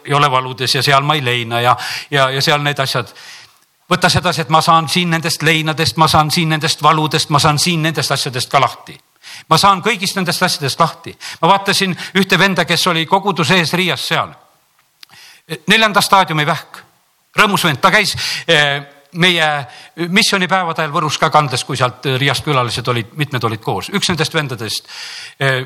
ei 0.05 0.13
ole 0.13 0.31
valudes 0.31 0.75
ja 0.75 0.83
seal 0.83 1.03
ma 1.03 1.15
ei 1.17 1.23
leina 1.25 1.61
ja, 1.61 1.75
ja, 2.11 2.29
ja 2.29 2.41
seal 2.41 2.63
need 2.63 2.79
asjad. 2.79 3.11
Võta 3.89 4.09
sedasi, 4.11 4.41
et 4.41 4.49
ma 4.49 4.61
saan 4.61 4.89
siin 4.91 5.09
nendest 5.09 5.43
leinadest, 5.43 5.97
ma 5.97 6.07
saan 6.07 6.31
siin 6.31 6.49
nendest 6.49 6.83
valudest, 6.83 7.29
ma 7.29 7.39
saan 7.39 7.59
siin 7.59 7.81
nendest 7.81 8.11
asjadest 8.11 8.51
ka 8.51 8.59
lahti. 8.59 8.97
Ma 9.49 9.57
saan 9.59 9.81
kõigist 9.83 10.15
nendest 10.15 10.43
asjadest 10.43 10.79
lahti. 10.79 11.17
ma 11.41 11.47
vaatasin 11.47 11.95
ühte 12.15 12.39
venda, 12.39 12.65
kes 12.65 12.87
oli 12.87 13.05
koguduse 13.05 13.55
ees 13.55 13.73
Riias 13.73 14.07
seal 14.07 14.46
neljanda 15.67 16.01
staadiumi 16.01 16.45
vähk, 16.47 16.81
rõõmus 17.37 17.63
vend, 17.67 17.79
ta 17.81 17.91
käis 17.93 18.13
eh, 18.47 18.81
meie 19.17 19.47
missioonipäevadel 20.09 20.91
Võrus 20.91 21.17
ka 21.21 21.29
kandes, 21.33 21.63
kui 21.63 21.77
sealt 21.79 22.05
Riiast 22.19 22.45
külalised 22.45 22.87
olid, 22.87 23.13
mitmed 23.17 23.43
olid 23.47 23.63
koos, 23.63 23.89
üks 23.95 24.11
nendest 24.11 24.35
vendadest. 24.35 24.91
Eh, 25.39 25.63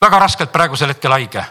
väga 0.00 0.18
raskelt 0.18 0.52
praegusel 0.52 0.94
hetkel 0.94 1.12
haige, 1.12 1.44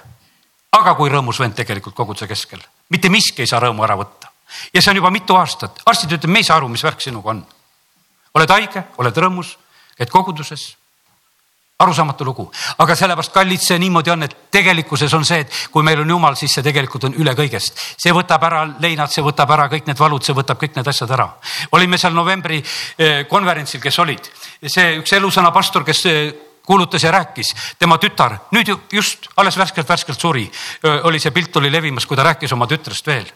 aga 0.73 0.95
kui 0.97 1.09
rõõmus 1.13 1.39
vend 1.39 1.55
tegelikult 1.57 1.95
koguduse 1.95 2.27
keskel, 2.27 2.61
mitte 2.89 3.09
miski 3.13 3.45
ei 3.45 3.49
saa 3.49 3.61
rõõmu 3.63 3.85
ära 3.85 3.97
võtta 3.99 4.33
ja 4.73 4.81
see 4.81 4.91
on 4.91 5.01
juba 5.01 5.11
mitu 5.13 5.35
aastat, 5.37 5.81
arstid 5.85 6.13
ütlevad, 6.13 6.33
me 6.33 6.41
ei 6.41 6.47
saa 6.47 6.57
aru, 6.59 6.69
mis 6.71 6.83
värk 6.83 7.01
sinuga 7.01 7.33
on. 7.33 7.43
oled 8.33 8.49
haige, 8.49 8.83
oled 9.01 9.17
rõõmus, 9.17 9.55
käid 9.97 10.11
koguduses 10.13 10.73
arusaamatu 11.83 12.25
lugu, 12.25 12.45
aga 12.83 12.95
sellepärast 12.97 13.33
kallid 13.33 13.61
see 13.63 13.79
niimoodi 13.81 14.13
on, 14.13 14.23
et 14.27 14.35
tegelikkuses 14.53 15.13
on 15.13 15.25
see, 15.27 15.43
et 15.43 15.59
kui 15.71 15.83
meil 15.85 16.01
on 16.03 16.15
jumal, 16.15 16.37
siis 16.39 16.55
see 16.57 16.65
tegelikult 16.65 17.09
on 17.09 17.17
üle 17.19 17.35
kõigest. 17.37 17.77
see 17.97 18.13
võtab 18.15 18.43
ära 18.47 18.63
leinad, 18.79 19.11
see 19.11 19.25
võtab 19.25 19.51
ära 19.55 19.67
kõik 19.71 19.87
need 19.89 19.99
valud, 19.99 20.23
see 20.23 20.35
võtab 20.37 20.61
kõik 20.61 20.79
need 20.79 20.87
asjad 20.87 21.11
ära. 21.11 21.29
olime 21.71 21.97
seal 21.97 22.13
novembri 22.13 22.63
eh, 22.97 23.25
konverentsil, 23.29 23.81
kes 23.81 23.99
olid, 23.99 24.31
see 24.65 24.97
üks 25.01 25.13
elusõna 25.13 25.51
pastor, 25.51 25.83
kes 25.83 26.05
eh, 26.05 26.33
kuulutas 26.65 27.03
ja 27.03 27.11
rääkis, 27.11 27.53
tema 27.79 27.97
tütar 27.99 28.37
nüüd 28.55 28.71
just 28.91 29.27
alles 29.35 29.57
värskelt-värskelt 29.59 30.19
suri, 30.19 30.49
oli 31.03 31.19
see 31.19 31.35
pilt 31.35 31.57
oli 31.59 31.71
levimas, 31.71 32.05
kui 32.07 32.15
ta 32.15 32.23
rääkis 32.23 32.55
oma 32.55 32.67
tütrest 32.71 33.07
veel 33.07 33.27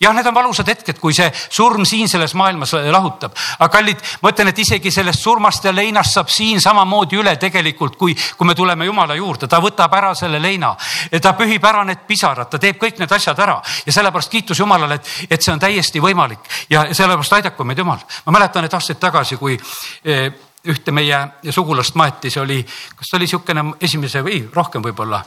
jah, 0.00 0.14
need 0.14 0.26
on 0.26 0.34
valusad 0.34 0.68
hetked, 0.68 0.98
kui 1.00 1.14
see 1.14 1.28
surm 1.34 1.84
siin 1.88 2.08
selles 2.10 2.34
maailmas 2.38 2.74
lahutab, 2.92 3.34
aga 3.58 3.68
kallid, 3.72 4.02
ma 4.22 4.32
ütlen, 4.32 4.50
et 4.50 4.62
isegi 4.64 4.92
sellest 4.94 5.22
surmast 5.22 5.64
ja 5.64 5.74
leinast 5.74 6.16
saab 6.16 6.32
siin 6.32 6.60
samamoodi 6.62 7.18
üle 7.20 7.36
tegelikult, 7.40 7.96
kui, 8.00 8.14
kui 8.14 8.46
me 8.48 8.54
tuleme 8.54 8.88
Jumala 8.88 9.16
juurde, 9.18 9.48
ta 9.50 9.60
võtab 9.62 9.94
ära 9.96 10.14
selle 10.18 10.40
leina, 10.42 10.74
ta 11.22 11.34
pühib 11.38 11.64
ära 11.64 11.84
need 11.86 12.06
pisarad, 12.08 12.50
ta 12.50 12.60
teeb 12.62 12.80
kõik 12.80 12.98
need 13.02 13.12
asjad 13.12 13.38
ära. 13.38 13.60
Ja 13.86 13.92
sellepärast 13.92 14.32
kiitus 14.32 14.60
Jumalale, 14.60 14.98
et, 15.00 15.12
et 15.30 15.42
see 15.42 15.52
on 15.54 15.62
täiesti 15.62 16.02
võimalik. 16.02 16.42
Ja 16.70 16.86
sellepärast 16.92 17.38
aidaku 17.40 17.64
meid 17.64 17.78
Jumal. 17.78 18.02
ma 18.26 18.38
mäletan, 18.38 18.64
et 18.64 18.74
aastaid 18.74 19.00
tagasi, 19.00 19.36
kui 19.36 19.56
eh, 20.04 20.26
ühte 20.64 20.92
meie 20.96 21.20
sugulast 21.50 21.94
maeti, 21.94 22.30
see 22.30 22.42
oli, 22.42 22.58
kas 22.96 23.10
ta 23.10 23.18
oli 23.18 23.28
niisugune 23.28 23.64
esimese 23.84 24.24
või 24.24 24.42
rohkem 24.52 24.84
võib-olla 24.84 25.22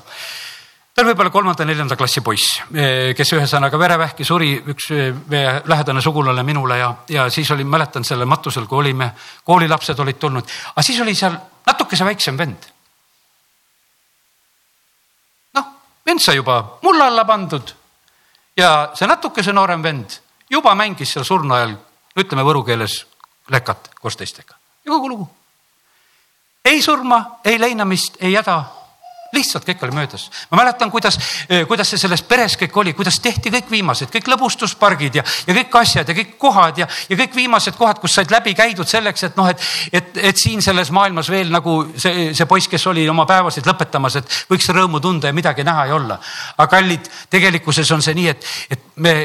ta 0.97 1.03
oli 1.03 1.12
võib-olla 1.12 1.29
kolmanda-neljanda 1.29 1.95
klassi 1.95 2.23
poiss, 2.25 2.55
eh, 2.73 3.12
kes 3.13 3.31
ühesõnaga 3.38 3.77
verevähki 3.77 4.25
suri, 4.25 4.55
üks 4.73 4.88
eh, 4.95 5.12
meie 5.29 5.51
lähedane 5.69 6.01
sugulane 6.01 6.41
minule 6.43 6.79
ja, 6.79 6.88
ja 7.13 7.27
siis 7.29 7.51
oli, 7.53 7.62
mäletan 7.63 8.01
sellel 8.03 8.25
matusel, 8.25 8.65
kui 8.65 8.79
olime, 8.79 9.12
koolilapsed 9.45 9.99
olid 10.01 10.17
tulnud, 10.17 10.49
aga 10.73 10.81
siis 10.81 10.97
oli 11.05 11.13
seal 11.15 11.36
natukese 11.69 12.05
väiksem 12.07 12.38
vend. 12.38 12.65
noh, 15.53 15.67
vend 16.05 16.23
sai 16.25 16.39
juba 16.39 16.79
mulla 16.81 17.12
alla 17.12 17.25
pandud 17.29 17.75
ja 18.57 18.71
see 18.97 19.05
natukese 19.07 19.53
noorem 19.53 19.83
vend 19.86 20.17
juba 20.49 20.73
mängis 20.73 21.13
seal 21.13 21.27
surnu 21.29 21.53
ajal, 21.53 21.75
ütleme 22.17 22.47
võru 22.47 22.63
keeles, 22.65 23.03
lekat 23.53 23.93
koos 24.01 24.17
teistega 24.17 24.57
ja 24.81 24.89
kogu 24.89 25.13
lugu. 25.13 25.29
ei 26.65 26.81
surma, 26.81 27.21
ei 27.45 27.62
leinamist, 27.62 28.17
ei 28.17 28.33
häda 28.33 28.57
lihtsalt 29.33 29.65
kõik 29.67 29.83
oli 29.83 29.95
möödas. 29.95 30.29
ma 30.51 30.57
mäletan, 30.57 30.91
kuidas, 30.91 31.19
eh, 31.49 31.65
kuidas 31.67 31.89
see 31.89 31.99
selles 31.99 32.21
peres 32.21 32.57
kõik 32.57 32.75
oli, 32.77 32.93
kuidas 32.93 33.19
tehti 33.19 33.51
kõik 33.51 33.69
viimased, 33.71 34.09
kõik 34.13 34.27
lõbustuspargid 34.31 35.15
ja, 35.19 35.23
ja 35.47 35.53
kõik 35.53 35.79
asjad 35.81 36.09
ja 36.09 36.15
kõik 36.15 36.37
kohad 36.37 36.77
ja, 36.77 36.87
ja 37.09 37.17
kõik 37.17 37.35
viimased 37.35 37.75
kohad, 37.77 37.99
kus 37.99 38.15
said 38.15 38.31
läbi 38.31 38.53
käidud 38.55 38.87
selleks, 38.87 39.23
et 39.23 39.37
noh, 39.37 39.49
et, 39.49 39.61
et, 39.91 40.17
et 40.31 40.37
siin 40.37 40.61
selles 40.61 40.91
maailmas 40.91 41.29
veel 41.29 41.51
nagu 41.51 41.79
see, 41.95 42.33
see 42.33 42.45
poiss, 42.45 42.67
kes 42.71 42.87
oli 42.87 43.07
oma 43.09 43.25
päevasid 43.25 43.67
lõpetamas, 43.67 44.19
et 44.21 44.37
võiks 44.51 44.69
rõõmu 44.69 45.01
tunda 45.03 45.31
ja 45.31 45.35
midagi 45.35 45.65
näha 45.67 45.85
ei 45.85 45.95
olla. 45.97 46.19
aga 46.57 46.69
kallid, 46.77 47.09
tegelikkuses 47.29 47.91
on 47.91 48.01
see 48.01 48.15
nii, 48.17 48.27
et, 48.27 48.45
et 48.69 48.85
me, 48.95 49.15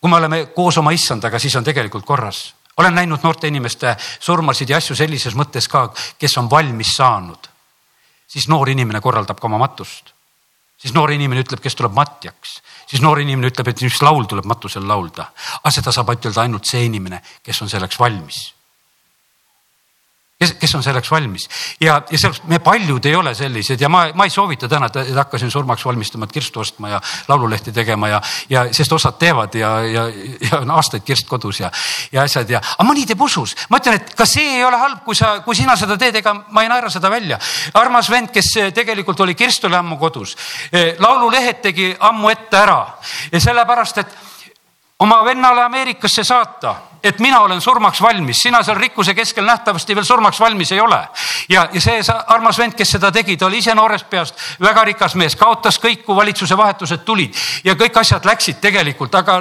kui 0.00 0.10
me 0.10 0.18
oleme 0.18 0.44
koos 0.54 0.78
oma 0.78 0.92
issandaga, 0.92 1.38
siis 1.38 1.56
on 1.56 1.64
tegelikult 1.64 2.04
korras 2.04 2.50
olen 2.76 2.94
näinud 2.94 3.20
noorte 3.22 3.48
inimeste 3.48 3.96
surmasid 4.20 4.70
ja 4.72 4.78
asju 4.80 4.96
sellises 4.96 5.34
mõttes 5.36 5.68
ka, 5.68 5.90
kes 6.18 6.38
on 6.40 6.48
valmis 6.50 6.96
saanud 6.96 7.51
siis 8.32 8.48
noor 8.48 8.70
inimene 8.72 9.00
korraldab 9.04 9.40
ka 9.40 9.48
oma 9.50 9.60
matust. 9.60 10.14
siis 10.82 10.94
noor 10.94 11.12
inimene 11.14 11.44
ütleb, 11.44 11.60
kes 11.62 11.76
tuleb 11.78 11.92
matjaks, 11.94 12.56
siis 12.90 13.02
noor 13.02 13.20
inimene 13.22 13.52
ütleb, 13.52 13.68
et 13.68 13.82
mis 13.84 14.00
laul 14.02 14.24
tuleb 14.26 14.48
matusel 14.50 14.88
laulda. 14.88 15.28
aga 15.60 15.70
seda 15.70 15.92
saab 15.92 16.10
ütelda 16.16 16.42
ainult 16.42 16.66
see 16.66 16.84
inimene, 16.88 17.22
kes 17.42 17.62
on 17.62 17.70
selleks 17.70 18.00
valmis. 18.00 18.42
Kes, 20.42 20.54
kes 20.60 20.74
on 20.74 20.82
selleks 20.84 21.10
valmis 21.10 21.46
ja, 21.80 22.00
ja 22.10 22.18
selleks 22.18 22.42
me 22.50 22.58
paljud 22.62 23.06
ei 23.06 23.14
ole 23.16 23.34
sellised 23.38 23.80
ja 23.80 23.90
ma, 23.92 24.04
ma 24.14 24.26
ei 24.26 24.34
soovita 24.34 24.68
täna, 24.70 24.88
et 24.90 25.14
hakkasin 25.16 25.50
surmaks 25.50 25.84
valmistuma, 25.86 26.26
et 26.26 26.34
kirstu 26.34 26.62
ostma 26.62 26.90
ja 26.94 27.00
laululehti 27.28 27.72
tegema 27.72 28.10
ja, 28.10 28.20
ja 28.50 28.64
sest 28.74 28.92
osad 28.92 29.18
teevad 29.20 29.54
ja, 29.58 29.72
ja, 29.86 30.06
ja 30.40 30.62
on 30.62 30.74
aastaid 30.74 31.06
kirst 31.06 31.28
kodus 31.30 31.62
ja, 31.62 31.70
ja 32.12 32.26
asjad 32.26 32.50
ja, 32.50 32.62
aga 32.76 32.88
mõni 32.88 33.06
teeb 33.08 33.22
usus. 33.22 33.54
ma 33.70 33.80
ütlen, 33.82 34.00
et 34.00 34.14
ka 34.18 34.26
see 34.28 34.58
ei 34.58 34.64
ole 34.66 34.80
halb, 34.80 35.04
kui 35.06 35.18
sa, 35.18 35.34
kui 35.46 35.58
sina 35.58 35.76
seda 35.78 35.98
teed, 36.00 36.18
ega 36.22 36.34
ma 36.50 36.64
ei 36.64 36.72
naera 36.72 36.90
seda 36.90 37.10
välja. 37.12 37.38
armas 37.78 38.10
vend, 38.10 38.32
kes 38.34 38.52
tegelikult 38.74 39.20
oli 39.20 39.36
kirstule 39.38 39.78
ammu 39.78 39.98
kodus, 40.00 40.36
laululehed 40.98 41.62
tegi 41.62 41.92
ammu 42.00 42.32
ette 42.32 42.58
ära 42.58 42.80
ja 43.32 43.40
sellepärast, 43.40 44.02
et 44.02 44.31
oma 45.02 45.24
vennale 45.24 45.62
Ameerikasse 45.66 46.24
saata 46.24 46.74
et 47.02 47.18
mina 47.18 47.40
olen 47.40 47.60
surmaks 47.60 48.02
valmis, 48.02 48.42
sina 48.42 48.62
seal 48.62 48.78
rikkuse 48.78 49.14
keskel 49.14 49.44
nähtavasti 49.44 49.94
veel 49.94 50.04
surmaks 50.06 50.40
valmis 50.40 50.72
ei 50.72 50.80
ole. 50.80 51.00
ja, 51.48 51.68
ja 51.72 51.80
see 51.80 52.02
armas 52.26 52.58
vend, 52.58 52.76
kes 52.78 52.94
seda 52.96 53.10
tegi, 53.12 53.36
ta 53.36 53.46
oli 53.46 53.58
ise 53.58 53.74
noorest 53.74 54.06
peast 54.10 54.38
väga 54.60 54.84
rikas 54.92 55.16
mees, 55.18 55.36
kaotas 55.36 55.80
kõik, 55.82 56.04
kui 56.06 56.16
valitsuse 56.16 56.56
vahetused 56.56 57.02
tulid. 57.04 57.34
Ja 57.64 57.74
kõik 57.74 57.98
asjad 57.98 58.24
läksid 58.24 58.60
tegelikult, 58.62 59.14
aga 59.18 59.40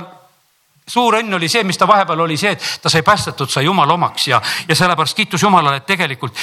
suur 0.88 1.20
õnn 1.22 1.38
oli 1.38 1.50
see, 1.50 1.64
mis 1.64 1.78
ta 1.78 1.88
vahepeal 1.88 2.26
oli 2.26 2.38
see, 2.38 2.56
et 2.58 2.70
ta 2.82 2.90
sai 2.90 3.04
päästetud, 3.06 3.50
sai 3.50 3.66
jumala 3.66 3.94
omaks. 3.94 4.28
Ja, 4.28 4.42
ja 4.68 4.76
sellepärast 4.76 5.18
kiitus 5.18 5.44
Jumalale, 5.44 5.84
et 5.84 5.86
tegelikult 5.86 6.38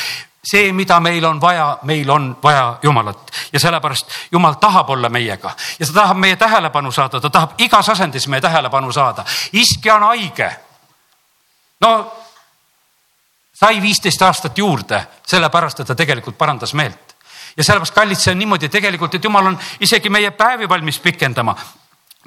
see, 0.45 0.73
mida 0.73 1.01
meil 1.01 1.25
on 1.25 1.41
vaja, 1.41 1.79
meil 1.83 2.11
on 2.11 2.37
vaja 2.43 2.79
Jumalat 2.83 3.31
ja 3.53 3.61
sellepärast 3.61 4.11
Jumal 4.33 4.55
tahab 4.55 4.91
olla 4.91 5.09
meiega 5.09 5.51
ja 5.79 5.87
ta 5.87 5.93
tahab 5.93 6.17
meie 6.17 6.37
tähelepanu 6.37 6.93
saada, 6.93 7.21
ta 7.21 7.31
tahab 7.31 7.59
igas 7.59 7.89
asendis 7.89 8.29
meie 8.29 8.41
tähelepanu 8.41 8.93
saada. 8.93 9.25
iskja 9.53 9.95
on 9.95 10.03
haige 10.03 10.51
no 11.81 12.13
sai 13.59 13.83
viisteist 13.83 14.23
aastat 14.23 14.59
juurde, 14.59 15.01
sellepärast 15.27 15.81
et 15.83 15.91
ta 15.91 15.95
tegelikult 15.99 16.39
parandas 16.39 16.75
meelt. 16.75 17.17
ja 17.57 17.65
sellepärast, 17.65 17.95
kallid, 17.95 18.19
see 18.19 18.33
on 18.33 18.39
niimoodi 18.39 18.69
tegelikult, 18.69 19.15
et 19.15 19.25
jumal 19.25 19.51
on 19.51 19.59
isegi 19.81 20.11
meie 20.11 20.31
päevi 20.31 20.69
valmis 20.69 20.99
pikendama. 20.99 21.57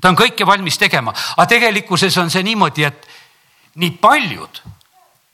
ta 0.02 0.10
on 0.10 0.18
kõike 0.18 0.46
valmis 0.46 0.78
tegema, 0.78 1.14
aga 1.38 1.48
tegelikkuses 1.48 2.18
on 2.18 2.30
see 2.30 2.44
niimoodi, 2.44 2.84
et 2.84 3.08
nii 3.76 3.92
paljud 4.02 4.62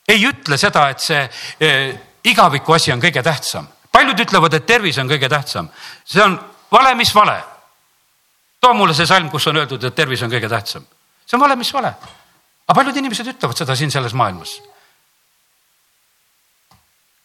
ei 0.08 0.22
ütle 0.24 0.56
seda, 0.56 0.88
et 0.88 1.00
see 1.00 1.28
eh, 1.60 2.07
igaviku 2.28 2.72
asi 2.72 2.92
on 2.92 3.00
kõige 3.00 3.22
tähtsam. 3.22 3.68
paljud 3.92 4.20
ütlevad, 4.20 4.54
et 4.54 4.66
tervis 4.66 4.98
on 4.98 5.08
kõige 5.08 5.28
tähtsam. 5.28 5.68
see 6.04 6.22
on 6.22 6.38
vale, 6.72 6.94
mis 6.94 7.14
vale. 7.14 7.42
too 8.60 8.74
mulle 8.74 8.94
see 8.94 9.06
salm, 9.06 9.30
kus 9.30 9.46
on 9.46 9.56
öeldud, 9.56 9.84
et 9.84 9.94
tervis 9.94 10.22
on 10.22 10.30
kõige 10.30 10.48
tähtsam. 10.48 10.86
see 11.26 11.36
on 11.36 11.40
vale, 11.40 11.56
mis 11.56 11.72
vale 11.72 11.94
aga 12.68 12.76
paljud 12.76 12.98
inimesed 13.00 13.32
ütlevad 13.32 13.56
seda 13.56 13.76
siin 13.76 13.90
selles 13.90 14.12
maailmas. 14.12 14.58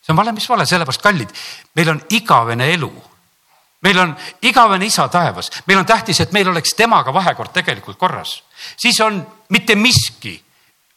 see 0.04 0.12
on 0.12 0.20
vale, 0.20 0.32
mis 0.32 0.48
vale, 0.50 0.66
sellepärast 0.66 1.04
kallid, 1.04 1.34
meil 1.76 1.90
on 1.92 2.00
igavene 2.16 2.70
elu. 2.74 2.92
meil 3.84 4.00
on 4.00 4.16
igavene 4.42 4.86
isa 4.86 5.08
taevas, 5.12 5.52
meil 5.68 5.80
on 5.80 5.86
tähtis, 5.86 6.20
et 6.20 6.32
meil 6.32 6.48
oleks 6.48 6.76
temaga 6.80 7.14
vahekord 7.14 7.52
tegelikult 7.52 8.00
korras, 8.00 8.44
siis 8.78 9.00
on 9.02 9.20
mitte 9.50 9.76
miski 9.76 10.38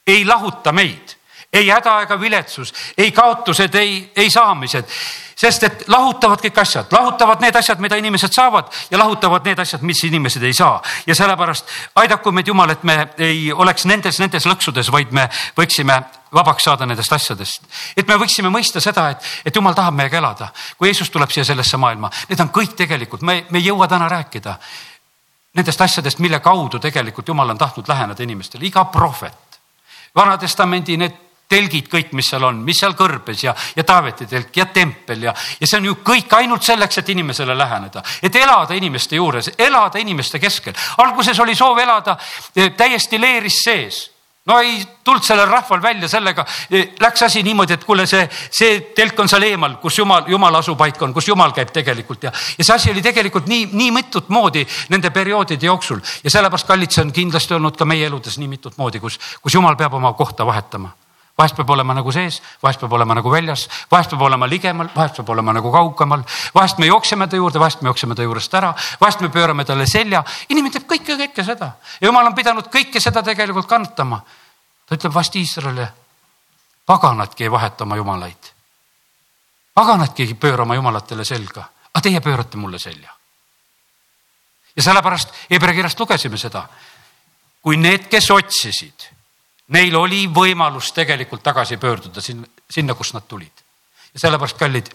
ei 0.07 0.25
lahuta 0.25 0.73
meid, 0.73 1.16
ei 1.53 1.69
häda 1.69 2.01
ega 2.03 2.21
viletsus, 2.21 2.75
ei 2.99 3.13
kaotused, 3.13 3.75
ei, 3.75 4.13
ei 4.17 4.31
saamised 4.31 4.91
sest 5.37 5.67
et 5.69 5.85
lahutavad 5.93 6.41
kõik 6.41 6.59
asjad, 6.63 6.93
lahutavad 6.93 7.43
need 7.45 7.57
asjad, 7.57 7.81
mida 7.83 7.99
inimesed 8.01 8.33
saavad 8.33 8.71
ja 8.91 8.99
lahutavad 8.99 9.45
need 9.45 9.61
asjad, 9.61 9.83
mis 9.85 10.01
inimesed 10.09 10.43
ei 10.43 10.55
saa. 10.57 10.81
ja 11.07 11.15
sellepärast 11.15 11.67
aidaku 11.95 12.33
meid 12.33 12.49
Jumal, 12.49 12.71
et 12.73 12.85
me 12.85 13.09
ei 13.19 13.53
oleks 13.53 13.85
nendes, 13.85 14.19
nendes 14.21 14.47
lõksudes, 14.49 14.91
vaid 14.93 15.13
me 15.13 15.29
võiksime 15.59 16.01
vabaks 16.33 16.65
saada 16.65 16.87
nendest 16.87 17.13
asjadest. 17.13 17.69
et 17.97 18.09
me 18.09 18.17
võiksime 18.17 18.49
mõista 18.49 18.81
seda, 18.81 19.11
et, 19.11 19.29
et 19.45 19.57
Jumal 19.57 19.75
tahab 19.75 19.95
meiega 19.95 20.19
elada. 20.19 20.49
kui 20.79 20.89
Jeesus 20.89 21.11
tuleb 21.11 21.31
siia 21.31 21.45
sellesse 21.45 21.77
maailma, 21.77 22.11
need 22.29 22.41
on 22.41 22.49
kõik 22.49 22.73
tegelikult, 22.77 23.23
me, 23.23 23.45
me 23.51 23.59
ei 23.59 23.69
jõua 23.69 23.89
täna 23.89 24.09
rääkida 24.09 24.57
nendest 25.57 25.81
asjadest, 25.81 26.19
mille 26.19 26.41
kaudu 26.41 26.79
tegelikult 26.79 27.29
Jumal 27.29 27.51
on 27.51 27.59
tahtnud 27.59 27.89
läheneda 27.89 28.23
inimestele, 28.23 28.65
iga 28.65 28.85
prohvet. 28.85 29.61
Vana-testamendi 30.17 30.97
need 30.97 31.26
telgid 31.49 31.91
kõik, 31.91 32.11
mis 32.17 32.29
seal 32.31 32.45
on, 32.47 32.59
mis 32.67 32.81
seal 32.81 32.97
kõrbes 32.99 33.45
ja, 33.45 33.55
ja 33.77 33.85
Taaveti 33.87 34.27
telk 34.31 34.57
ja 34.57 34.67
tempel 34.75 35.29
ja, 35.29 35.35
ja 35.61 35.69
see 35.69 35.79
on 35.79 35.91
ju 35.91 35.99
kõik 36.07 36.33
ainult 36.39 36.67
selleks, 36.67 36.99
et 37.03 37.15
inimesele 37.15 37.55
läheneda, 37.57 38.03
et 38.23 38.35
elada 38.37 38.75
inimeste 38.75 39.17
juures, 39.17 39.53
elada 39.59 40.03
inimeste 40.03 40.43
keskel. 40.43 40.75
alguses 41.05 41.39
oli 41.41 41.55
soov 41.55 41.79
elada 41.79 42.19
eh, 42.55 42.73
täiesti 42.77 43.21
leeris 43.21 43.63
sees. 43.63 44.05
No 44.47 44.61
ei 44.63 44.77
tulnud 45.03 45.25
sellel 45.27 45.49
rahval 45.51 45.81
välja 45.83 46.09
sellega, 46.09 46.45
eh, 46.71 46.93
läks 47.03 47.23
asi 47.27 47.43
niimoodi, 47.43 47.75
et 47.75 47.85
kuule, 47.85 48.05
see, 48.07 48.29
see 48.31 48.77
telk 48.95 49.19
on 49.19 49.31
seal 49.31 49.43
eemal, 49.43 49.79
kus 49.83 49.99
jumal, 49.99 50.27
jumala 50.31 50.63
asupaik 50.63 51.03
on, 51.03 51.15
kus 51.15 51.29
jumal 51.29 51.55
käib 51.55 51.73
tegelikult 51.75 52.29
ja, 52.29 52.35
ja 52.59 52.67
see 52.67 52.75
asi 52.75 52.93
oli 52.95 53.03
tegelikult 53.03 53.51
nii, 53.51 53.71
nii 53.73 53.91
mitut 53.95 54.31
moodi 54.35 54.63
nende 54.95 55.11
perioodide 55.11 55.67
jooksul. 55.67 56.03
Ja 56.23 56.31
sellepärast, 56.31 56.67
kallid, 56.67 56.95
see 56.95 57.07
on 57.07 57.15
kindlasti 57.15 57.59
olnud 57.59 57.79
ka 57.79 57.87
meie 57.87 58.07
eludes 58.07 58.39
nii 58.39 58.55
mitut 58.55 58.79
moodi, 58.79 59.03
kus, 59.03 59.19
kus 59.43 59.59
jumal 59.59 59.79
peab 59.79 59.99
oma 59.99 60.15
kohta 60.15 60.47
vahetama 60.47 60.95
vahest 61.39 61.57
peab 61.57 61.71
olema 61.71 61.95
nagu 61.95 62.13
sees, 62.13 62.41
vahest 62.63 62.81
peab 62.81 62.93
olema 62.97 63.15
nagu 63.15 63.31
väljas, 63.31 63.67
vahest 63.91 64.11
peab 64.11 64.23
olema 64.25 64.49
ligemal, 64.49 64.89
vahest 64.95 65.19
peab 65.21 65.29
olema 65.35 65.53
nagu 65.53 65.73
kaugemal. 65.73 66.23
vahest 66.55 66.79
me 66.79 66.87
jookseme 66.87 67.29
ta 67.29 67.37
juurde, 67.37 67.61
vahest 67.61 67.83
me 67.83 67.89
jookseme 67.89 68.15
ta 68.15 68.23
juurest 68.23 68.55
ära, 68.55 68.75
vahest 69.01 69.21
me 69.21 69.29
pöörame 69.29 69.65
talle 69.65 69.87
selja. 69.87 70.25
inimene 70.49 70.73
teeb 70.73 70.89
kõike, 70.89 71.17
kõike 71.21 71.45
seda 71.45 71.73
jumal 72.01 72.27
on 72.27 72.35
pidanud 72.35 72.69
kõike 72.73 73.01
seda 73.01 73.23
tegelikult 73.23 73.69
kannatama. 73.69 74.21
ta 74.87 74.95
ütleb 74.95 75.15
vast 75.15 75.37
Iisraelile, 75.37 75.89
paganadki 76.87 77.45
ei 77.45 77.51
vaheta 77.51 77.85
oma 77.85 77.97
jumalaid. 77.97 78.53
paganadki 79.75 80.23
ei 80.23 80.35
pööra 80.35 80.63
oma 80.63 80.75
jumalatele 80.75 81.25
selga, 81.25 81.69
aga 81.93 82.03
teie 82.03 82.21
pöörate 82.21 82.57
mulle 82.57 82.79
selja. 82.79 83.13
ja 84.77 84.83
sellepärast 84.83 85.35
Hebra 85.51 85.73
kirjast 85.73 86.01
lugesime 86.01 86.39
seda. 86.39 86.69
kui 87.61 87.77
need, 87.77 88.09
kes 88.09 88.31
otsisid 88.31 89.16
Neil 89.75 89.97
oli 89.99 90.27
võimalus 90.31 90.93
tegelikult 90.95 91.43
tagasi 91.43 91.77
pöörduda 91.77 92.23
sinna, 92.23 92.47
sinna, 92.71 92.95
kust 92.95 93.15
nad 93.15 93.27
tulid. 93.27 93.65
ja 94.15 94.21
sellepärast, 94.21 94.59
kallid, 94.59 94.91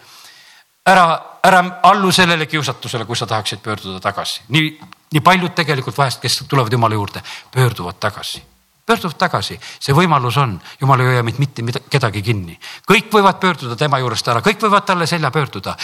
ära, 0.86 1.04
ära 1.44 1.60
allu 1.82 2.12
sellele 2.12 2.46
kiusatusele, 2.46 3.04
kui 3.04 3.16
sa 3.16 3.26
tahaksid 3.26 3.60
pöörduda 3.60 4.00
tagasi. 4.00 4.40
nii, 4.48 4.78
nii 5.12 5.20
paljud 5.20 5.54
tegelikult 5.54 5.98
vahest, 5.98 6.20
kes 6.20 6.44
tulevad 6.48 6.72
Jumala 6.72 6.94
juurde, 6.94 7.22
pöörduvad 7.52 8.00
tagasi 8.00 8.42
pöörduvad 8.86 9.14
tagasi, 9.18 9.56
see 9.78 9.94
võimalus 9.94 10.36
on, 10.42 10.56
jumal 10.80 11.00
ei 11.00 11.12
hoia 11.12 11.22
meid 11.22 11.38
mitte 11.38 11.62
kedagi 11.90 12.22
kinni. 12.22 12.58
kõik 12.88 13.12
võivad 13.14 13.38
pöörduda 13.38 13.76
tema 13.76 13.98
juurest 14.02 14.28
ära, 14.28 14.42
kõik 14.42 14.58
võivad 14.58 14.84
talle 14.84 15.06
selja 15.06 15.30
pöörduda. 15.30 15.76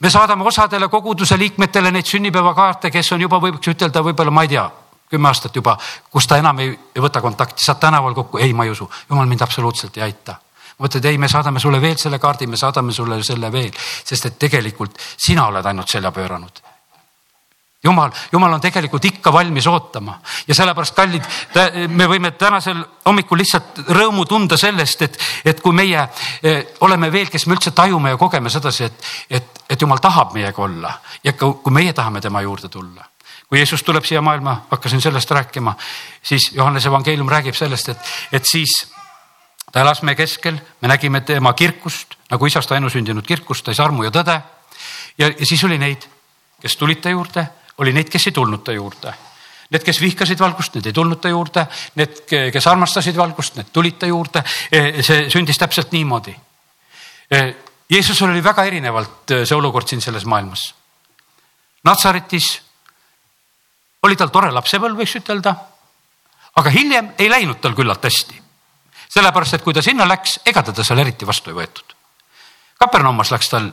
me 0.00 0.10
saadame 0.10 0.44
osadele 0.44 0.88
koguduse 0.88 1.38
liikmetele 1.38 1.90
neid 1.90 2.06
sünnipäevakaarte, 2.06 2.90
kes 2.90 3.12
on 3.12 3.20
juba 3.20 3.38
võiks 3.38 3.68
ütelda, 3.68 4.02
võib-olla 4.02 4.30
ma 4.30 4.42
ei 4.42 4.48
tea 4.48 4.70
kümme 5.12 5.28
aastat 5.28 5.56
juba, 5.56 5.76
kus 6.10 6.26
ta 6.26 6.38
enam 6.40 6.62
ei, 6.64 6.72
ei 6.96 7.04
võta 7.04 7.20
kontakti, 7.20 7.64
saad 7.64 7.80
tänaval 7.82 8.16
kokku, 8.16 8.40
ei, 8.40 8.54
ma 8.56 8.64
ei 8.64 8.72
usu, 8.72 8.88
jumal 9.10 9.28
mind 9.28 9.44
absoluutselt 9.44 9.96
ei 10.00 10.08
aita. 10.08 10.40
et 10.82 11.04
ei, 11.04 11.18
me 11.18 11.28
saadame 11.28 11.60
sulle 11.60 11.80
veel 11.80 11.96
selle 11.96 12.18
kaardi, 12.18 12.46
me 12.46 12.56
saadame 12.56 12.92
sulle 12.92 13.22
selle 13.22 13.52
veel, 13.52 13.72
sest 14.04 14.26
et 14.26 14.38
tegelikult 14.38 14.98
sina 15.16 15.46
oled 15.46 15.66
ainult 15.66 15.88
selja 15.88 16.10
pööranud. 16.10 16.62
Jumal, 17.84 18.10
jumal 18.32 18.52
on 18.52 18.60
tegelikult 18.62 19.04
ikka 19.04 19.32
valmis 19.32 19.66
ootama. 19.66 20.20
Ja 20.46 20.54
sellepärast, 20.54 20.94
kallid, 20.94 21.24
me 21.90 22.06
võime 22.06 22.30
tänasel 22.38 22.78
hommikul 23.06 23.42
lihtsalt 23.42 23.80
rõõmu 23.88 24.22
tunda 24.30 24.56
sellest, 24.56 25.02
et, 25.02 25.18
et 25.44 25.60
kui 25.60 25.74
meie 25.74 26.04
eh, 26.42 26.76
oleme 26.86 27.10
veel, 27.12 27.26
kes 27.30 27.46
me 27.46 27.58
üldse 27.58 27.74
tajume 27.74 28.14
ja 28.14 28.20
kogeme 28.20 28.50
sedasi, 28.54 28.86
et, 28.86 29.08
et, 29.30 29.64
et 29.68 29.82
jumal 29.82 29.98
tahab 29.98 30.30
meiega 30.38 30.62
olla 30.62 30.94
ja 31.24 31.34
kui 31.34 31.74
meie 31.74 31.92
tahame 31.92 32.22
tema 32.22 32.40
juurde 32.46 32.70
tulla 32.70 33.02
kui 33.52 33.60
Jeesus 33.60 33.82
tuleb 33.84 34.06
siia 34.08 34.22
maailma, 34.24 34.62
hakkasin 34.70 35.00
sellest 35.04 35.30
rääkima, 35.30 35.74
siis 36.24 36.46
Johannese 36.54 36.88
evangeelium 36.88 37.28
räägib 37.28 37.54
sellest, 37.54 37.90
et, 37.92 38.12
et 38.32 38.46
siis 38.48 38.70
ta 39.72 39.82
elas 39.82 40.00
meie 40.08 40.16
keskel, 40.16 40.56
me 40.80 40.88
nägime 40.88 41.20
tema 41.20 41.52
kirkust 41.52 42.16
nagu 42.30 42.48
isast 42.48 42.72
ainusündinud 42.72 43.28
kirkust, 43.28 43.68
sai 43.68 43.84
armu 43.84 44.06
ja 44.06 44.14
tõde. 44.14 44.38
ja, 45.18 45.28
ja 45.28 45.46
siis 45.50 45.64
oli 45.68 45.76
neid, 45.78 46.08
kes 46.64 46.78
tulid 46.80 47.04
ta 47.04 47.12
juurde, 47.12 47.44
oli 47.84 47.92
neid, 47.92 48.08
kes 48.08 48.30
ei 48.30 48.32
tulnud 48.32 48.64
ta 48.64 48.72
juurde. 48.72 49.12
Need, 49.68 49.84
kes 49.84 50.00
vihkasid 50.00 50.40
valgust, 50.40 50.80
need 50.80 50.88
ei 50.88 50.96
tulnud 50.96 51.20
ta 51.20 51.28
juurde, 51.28 51.66
need, 52.00 52.24
kes 52.56 52.66
armastasid 52.72 53.16
valgust, 53.20 53.60
need 53.60 53.68
tulid 53.72 54.00
ta 54.00 54.08
juurde. 54.08 54.44
E, 54.72 55.02
see 55.04 55.28
sündis 55.32 55.60
täpselt 55.60 55.92
niimoodi. 55.92 56.32
E, 57.28 57.44
Jeesusel 57.92 58.32
oli 58.32 58.44
väga 58.44 58.64
erinevalt 58.64 59.36
e, 59.36 59.44
see 59.44 59.60
olukord 59.60 59.92
siin 59.92 60.00
selles 60.00 60.24
maailmas. 60.24 60.70
Natsaretis 61.84 62.61
oli 64.02 64.16
tal 64.16 64.32
tore 64.34 64.50
lapsepõlv, 64.52 64.98
võiks 64.98 65.16
ütelda. 65.20 65.54
aga 66.56 66.70
hiljem 66.70 67.12
ei 67.18 67.30
läinud 67.30 67.60
tal 67.60 67.74
küllalt 67.74 68.04
hästi. 68.04 68.40
sellepärast, 69.08 69.54
et 69.54 69.62
kui 69.62 69.74
ta 69.74 69.82
sinna 69.82 70.08
läks, 70.08 70.40
ega 70.46 70.62
teda 70.62 70.84
seal 70.84 70.98
eriti 70.98 71.26
vastu 71.26 71.50
ei 71.50 71.56
võetud. 71.56 71.94
Kapernaumas 72.78 73.30
läks 73.30 73.48
tal 73.48 73.72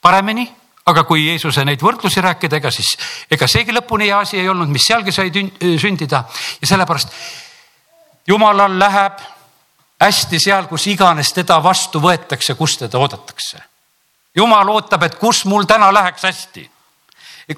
paremini, 0.00 0.44
aga 0.86 1.04
kui 1.04 1.26
Jeesuse 1.26 1.64
neid 1.64 1.80
võrdlusi 1.80 2.20
rääkida, 2.20 2.56
ega 2.56 2.70
siis, 2.70 2.96
ega 3.30 3.46
seegi 3.48 3.72
lõpuni 3.72 4.10
hea 4.10 4.18
asi 4.18 4.38
ei 4.38 4.48
olnud, 4.48 4.68
mis 4.68 4.86
sealgi 4.86 5.12
sai 5.12 5.30
sündida 5.80 6.24
ja 6.60 6.68
sellepärast 6.68 7.08
jumalal 8.26 8.78
läheb 8.78 9.22
hästi 10.00 10.40
seal, 10.40 10.68
kus 10.68 10.86
iganes 10.86 11.32
teda 11.32 11.62
vastu 11.62 12.00
võetakse, 12.00 12.54
kus 12.54 12.76
teda 12.78 12.98
oodatakse. 12.98 13.58
jumal 14.36 14.68
ootab, 14.68 15.02
et 15.02 15.18
kus 15.18 15.44
mul 15.44 15.64
täna 15.64 15.92
läheks 15.92 16.22
hästi 16.22 16.70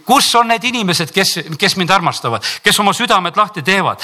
kus 0.07 0.35
on 0.35 0.49
need 0.49 0.65
inimesed, 0.65 1.11
kes, 1.15 1.33
kes 1.59 1.77
mind 1.77 1.91
armastavad, 1.95 2.45
kes 2.63 2.81
oma 2.81 2.93
südamed 2.97 3.37
lahti 3.39 3.63
teevad, 3.63 4.03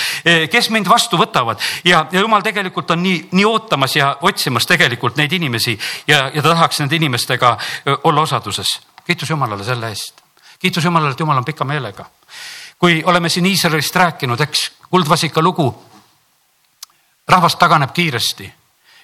kes 0.51 0.71
mind 0.71 0.89
vastu 0.89 1.19
võtavad 1.19 1.61
ja, 1.85 2.05
ja 2.13 2.23
jumal 2.23 2.43
tegelikult 2.43 2.91
on 2.95 3.03
nii, 3.03 3.19
nii 3.33 3.47
ootamas 3.49 3.97
ja 3.97 4.13
otsimas 4.23 4.67
tegelikult 4.71 5.19
neid 5.19 5.33
inimesi 5.33 5.75
ja, 6.07 6.29
ja 6.35 6.43
ta 6.43 6.53
tahaks 6.53 6.83
nende 6.83 6.97
inimestega 6.97 7.57
olla 8.05 8.23
osaduses. 8.23 8.79
kiitus 9.07 9.31
Jumalale 9.31 9.65
selle 9.65 9.89
eest. 9.89 10.23
kiitus 10.59 10.85
Jumalale, 10.85 11.13
et 11.13 11.21
Jumal 11.21 11.37
on 11.37 11.45
pika 11.45 11.65
meelega. 11.65 12.05
kui 12.79 13.03
oleme 13.07 13.29
siin 13.29 13.47
Iisraelist 13.47 13.97
rääkinud, 13.97 14.41
eks, 14.41 14.71
kuldvasika 14.91 15.43
lugu. 15.43 15.85
rahvas 17.29 17.57
taganeb 17.57 17.91
kiiresti. 17.93 18.53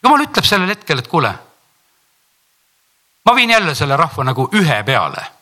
Jumal 0.02 0.20
ütleb 0.20 0.44
sellel 0.44 0.68
hetkel, 0.68 0.98
et 0.98 1.08
kuule, 1.08 1.34
ma 3.24 3.34
viin 3.34 3.50
jälle 3.50 3.74
selle 3.74 3.96
rahva 3.96 4.24
nagu 4.24 4.48
ühe 4.52 4.82
peale 4.82 5.38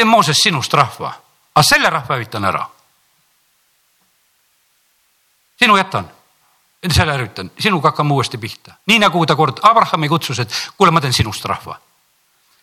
teen 0.00 0.08
Mooses 0.08 0.38
sinust 0.40 0.72
rahva, 0.72 1.12
aga 1.54 1.62
selle 1.66 1.90
rahva 1.90 2.16
hävitan 2.16 2.44
ära. 2.44 2.66
sinu 5.60 5.76
jätan, 5.76 6.06
selle 6.88 7.12
hävitan, 7.12 7.50
sinuga 7.58 7.90
hakkame 7.90 8.14
uuesti 8.14 8.38
pihta, 8.38 8.78
nii 8.88 8.98
nagu 8.98 9.26
ta 9.26 9.36
kord 9.36 9.60
Abrahami 9.62 10.08
kutsus, 10.08 10.38
et 10.40 10.54
kuule, 10.76 10.90
ma 10.90 11.00
teen 11.00 11.12
sinust 11.12 11.44
rahva. 11.44 11.76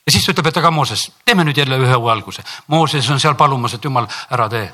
ja 0.05 0.11
siis 0.11 0.25
ta 0.25 0.31
ütleb, 0.31 0.47
et 0.47 0.57
aga 0.57 0.71
Mooses, 0.71 1.11
teeme 1.25 1.45
nüüd 1.45 1.57
jälle 1.57 1.77
ühe 1.77 1.95
uue 1.95 2.11
alguse. 2.11 2.43
Mooses 2.67 3.09
on 3.09 3.19
seal 3.19 3.35
palumas, 3.35 3.73
et 3.73 3.83
jumal, 3.83 4.07
ära 4.31 4.49
tee. 4.49 4.73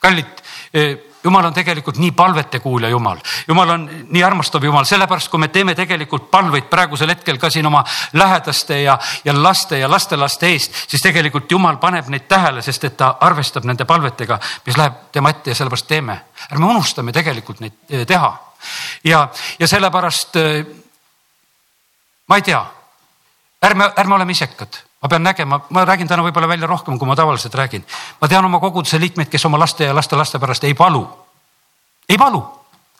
kallid 0.00 0.42
eh, 0.74 0.98
jumal 1.26 1.48
on 1.48 1.54
tegelikult 1.54 1.98
nii 1.98 2.12
palvete 2.16 2.60
kuulja 2.62 2.88
Jumal, 2.88 3.18
Jumal 3.48 3.70
on 3.74 3.86
nii 4.14 4.22
armastav 4.24 4.64
Jumal, 4.64 4.86
sellepärast 4.86 5.30
kui 5.32 5.42
me 5.42 5.48
teeme 5.52 5.74
tegelikult 5.74 6.30
palveid 6.30 6.68
praegusel 6.70 7.10
hetkel 7.10 7.40
ka 7.42 7.50
siin 7.50 7.66
oma 7.66 7.82
lähedaste 8.14 8.80
ja, 8.82 8.98
ja 9.24 9.34
laste 9.42 9.78
ja 9.78 9.90
lastelaste 9.90 10.50
eest, 10.52 10.80
siis 10.86 11.02
tegelikult 11.02 11.50
Jumal 11.50 11.80
paneb 11.82 12.08
neid 12.12 12.28
tähele, 12.30 12.62
sest 12.62 12.86
et 12.88 12.96
ta 12.96 13.16
arvestab 13.26 13.66
nende 13.66 13.84
palvetega, 13.88 14.38
mis 14.66 14.78
läheb 14.78 15.06
tema 15.12 15.34
ette 15.34 15.50
ja 15.50 15.58
sellepärast 15.58 15.88
teeme. 15.90 16.20
ärme 16.52 16.66
unustame 16.66 17.12
tegelikult 17.12 17.60
neid 17.60 17.74
eh, 17.90 18.06
teha. 18.06 18.32
Ja, 19.04 19.28
ja 19.58 19.68
sellepärast 19.68 20.36
eh, 20.36 20.66
ma 22.28 22.38
ei 22.38 22.42
tea, 22.42 22.64
ärme, 23.66 23.90
ärme 23.98 24.14
oleme 24.14 24.32
isekad 24.32 24.85
ma 25.06 25.08
pean 25.08 25.22
nägema, 25.22 25.60
ma 25.70 25.84
räägin 25.86 26.08
täna 26.08 26.24
võib-olla 26.26 26.48
välja 26.50 26.66
rohkem, 26.66 26.98
kui 26.98 27.06
ma 27.06 27.14
tavaliselt 27.16 27.54
räägin. 27.54 27.84
ma 28.20 28.28
tean 28.28 28.44
oma 28.44 28.58
koguduse 28.60 28.98
liikmeid, 29.00 29.28
kes 29.30 29.44
oma 29.44 29.58
laste 29.58 29.84
ja 29.84 29.94
lastelaste 29.94 30.38
pärast 30.38 30.64
ei 30.64 30.74
palu. 30.74 31.06
ei 32.08 32.18
palu, 32.18 32.40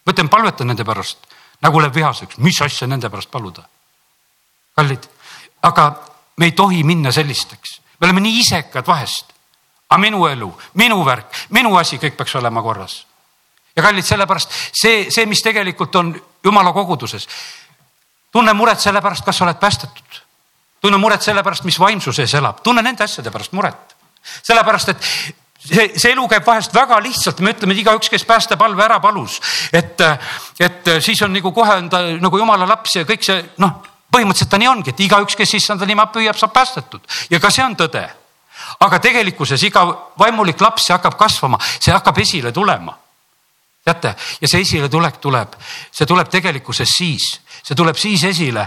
ma 0.07 0.13
ütlen, 0.13 0.29
palvetan 0.29 0.67
nende 0.67 0.85
pärast, 0.85 1.27
nagu 1.63 1.81
läheb 1.81 1.95
vihaseks, 1.95 2.39
mis 2.39 2.63
asja 2.63 2.87
nende 2.87 3.11
pärast 3.11 3.31
paluda. 3.31 3.63
kallid, 4.77 5.09
aga 5.63 5.95
me 6.37 6.45
ei 6.45 6.53
tohi 6.53 6.85
minna 6.85 7.13
sellisteks, 7.13 7.81
me 8.01 8.07
oleme 8.07 8.21
nii 8.21 8.39
isekad 8.39 8.87
vahest. 8.87 9.33
aga 9.91 9.99
minu 10.01 10.27
elu, 10.27 10.53
minu 10.75 11.05
värk, 11.05 11.27
minu 11.51 11.77
asi, 11.77 11.99
kõik 11.99 12.17
peaks 12.17 12.37
olema 12.37 12.63
korras. 12.63 13.07
ja 13.77 13.83
kallid, 13.83 14.05
sellepärast 14.05 14.51
see, 14.73 15.11
see, 15.11 15.27
mis 15.27 15.43
tegelikult 15.43 15.97
on 15.97 16.15
jumala 16.45 16.73
koguduses. 16.73 17.27
tunne 18.33 18.53
muret 18.53 18.81
selle 18.81 19.03
pärast, 19.03 19.25
kas 19.25 19.37
sa 19.37 19.45
oled 19.45 19.59
päästetud 19.59 20.26
tunne 20.87 21.01
muret 21.03 21.23
selle 21.23 21.43
pärast, 21.43 21.67
mis 21.67 21.81
vaimsuses 21.83 22.39
elab, 22.39 22.63
tunne 22.63 22.85
nende 22.87 23.05
asjade 23.05 23.35
pärast 23.35 23.53
muret. 23.59 23.97
sellepärast, 24.43 24.89
et 24.95 25.05
see, 25.67 25.87
see 25.99 26.13
elu 26.15 26.27
käib 26.31 26.47
vahest 26.47 26.75
väga 26.75 26.99
lihtsalt, 27.03 27.43
me 27.45 27.53
ütleme, 27.55 27.75
et 27.75 27.83
igaüks, 27.83 28.11
kes 28.13 28.25
päästepalve 28.27 28.85
ära 28.85 28.99
palus, 29.03 29.39
et, 29.75 30.03
et 30.63 30.93
siis 31.05 31.23
on 31.23 31.35
nagu 31.35 31.53
kohe 31.55 31.79
on 31.83 31.91
ta 31.91 32.03
nagu 32.23 32.41
jumala 32.41 32.69
laps 32.69 32.99
ja 32.99 33.07
kõik 33.09 33.27
see 33.27 33.39
noh, 33.63 33.81
põhimõtteliselt 34.13 34.53
ta 34.53 34.61
nii 34.63 34.71
ongi, 34.71 34.93
et 34.95 35.03
igaüks, 35.07 35.39
kes 35.39 35.57
issanda 35.59 35.89
nime 35.89 36.07
püüab, 36.13 36.39
saab 36.39 36.55
päästetud 36.55 37.19
ja 37.31 37.41
ka 37.43 37.51
see 37.51 37.65
on 37.65 37.77
tõde. 37.79 38.05
aga 38.81 38.99
tegelikkuses 38.99 39.63
iga 39.63 39.83
vaimulik 40.19 40.61
laps, 40.61 40.87
see 40.87 40.95
hakkab 40.95 41.17
kasvama, 41.19 41.59
see 41.79 41.93
hakkab 41.93 42.19
esile 42.19 42.53
tulema. 42.53 42.97
teate, 43.85 44.17
ja 44.41 44.49
see 44.49 44.61
esiletulek 44.61 45.21
tuleb, 45.23 45.53
see 45.93 46.07
tuleb 46.07 46.29
tegelikkuses 46.29 46.97
siis, 46.97 47.27
see 47.63 47.77
tuleb 47.77 47.97
siis 47.97 48.25
esile, 48.25 48.67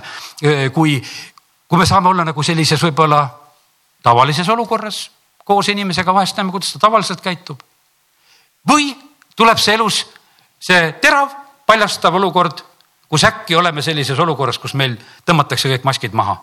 kui, 0.74 1.00
kui 1.70 1.78
me 1.78 1.86
saame 1.86 2.10
olla 2.10 2.26
nagu 2.26 2.44
sellises 2.44 2.82
võib-olla 2.84 3.22
tavalises 4.04 4.50
olukorras 4.50 5.10
koos 5.46 5.70
inimesega, 5.70 6.14
vahest 6.14 6.38
näeme, 6.38 6.52
kuidas 6.52 6.74
ta 6.74 6.80
tavaliselt 6.80 7.22
käitub. 7.22 7.60
või 8.70 8.92
tuleb 9.36 9.58
see 9.58 9.74
elus 9.74 10.06
see 10.60 10.92
terav, 11.02 11.32
paljastav 11.66 12.16
olukord, 12.20 12.62
kus 13.10 13.24
äkki 13.24 13.56
oleme 13.56 13.82
sellises 13.82 14.20
olukorras, 14.20 14.60
kus 14.60 14.76
meil 14.78 14.98
tõmmatakse 15.26 15.72
kõik 15.72 15.88
maskid 15.88 16.14
maha. 16.14 16.38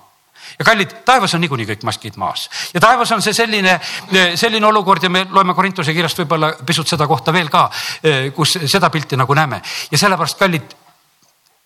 Ja 0.58 0.64
kallid, 0.64 0.92
taevas 1.04 1.34
on 1.34 1.42
niikuinii 1.42 1.66
kõik 1.66 1.84
maskid 1.86 2.16
maas. 2.20 2.46
Ja 2.74 2.80
taevas 2.80 3.10
on 3.12 3.22
see 3.24 3.34
selline, 3.34 3.78
selline 4.38 4.66
olukord 4.66 5.02
ja 5.02 5.10
me 5.10 5.24
loeme 5.30 5.54
Korintuse 5.54 5.94
kirjast 5.94 6.18
võib-olla 6.22 6.52
pisut 6.66 6.88
seda 6.88 7.06
kohta 7.06 7.34
veel 7.34 7.50
ka, 7.52 7.66
kus 8.36 8.56
seda 8.64 8.90
pilti 8.90 9.18
nagu 9.18 9.34
näeme. 9.34 9.60
Ja 9.90 9.98
sellepärast 9.98 10.38
kallid 10.38 10.76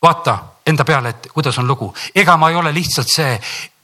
vaata 0.03 0.39
enda 0.67 0.85
peale, 0.85 1.09
et 1.09 1.29
kuidas 1.33 1.59
on 1.59 1.69
lugu, 1.69 1.93
ega 2.15 2.37
ma 2.37 2.51
ei 2.51 2.57
ole 2.57 2.73
lihtsalt 2.73 3.11
see, 3.11 3.35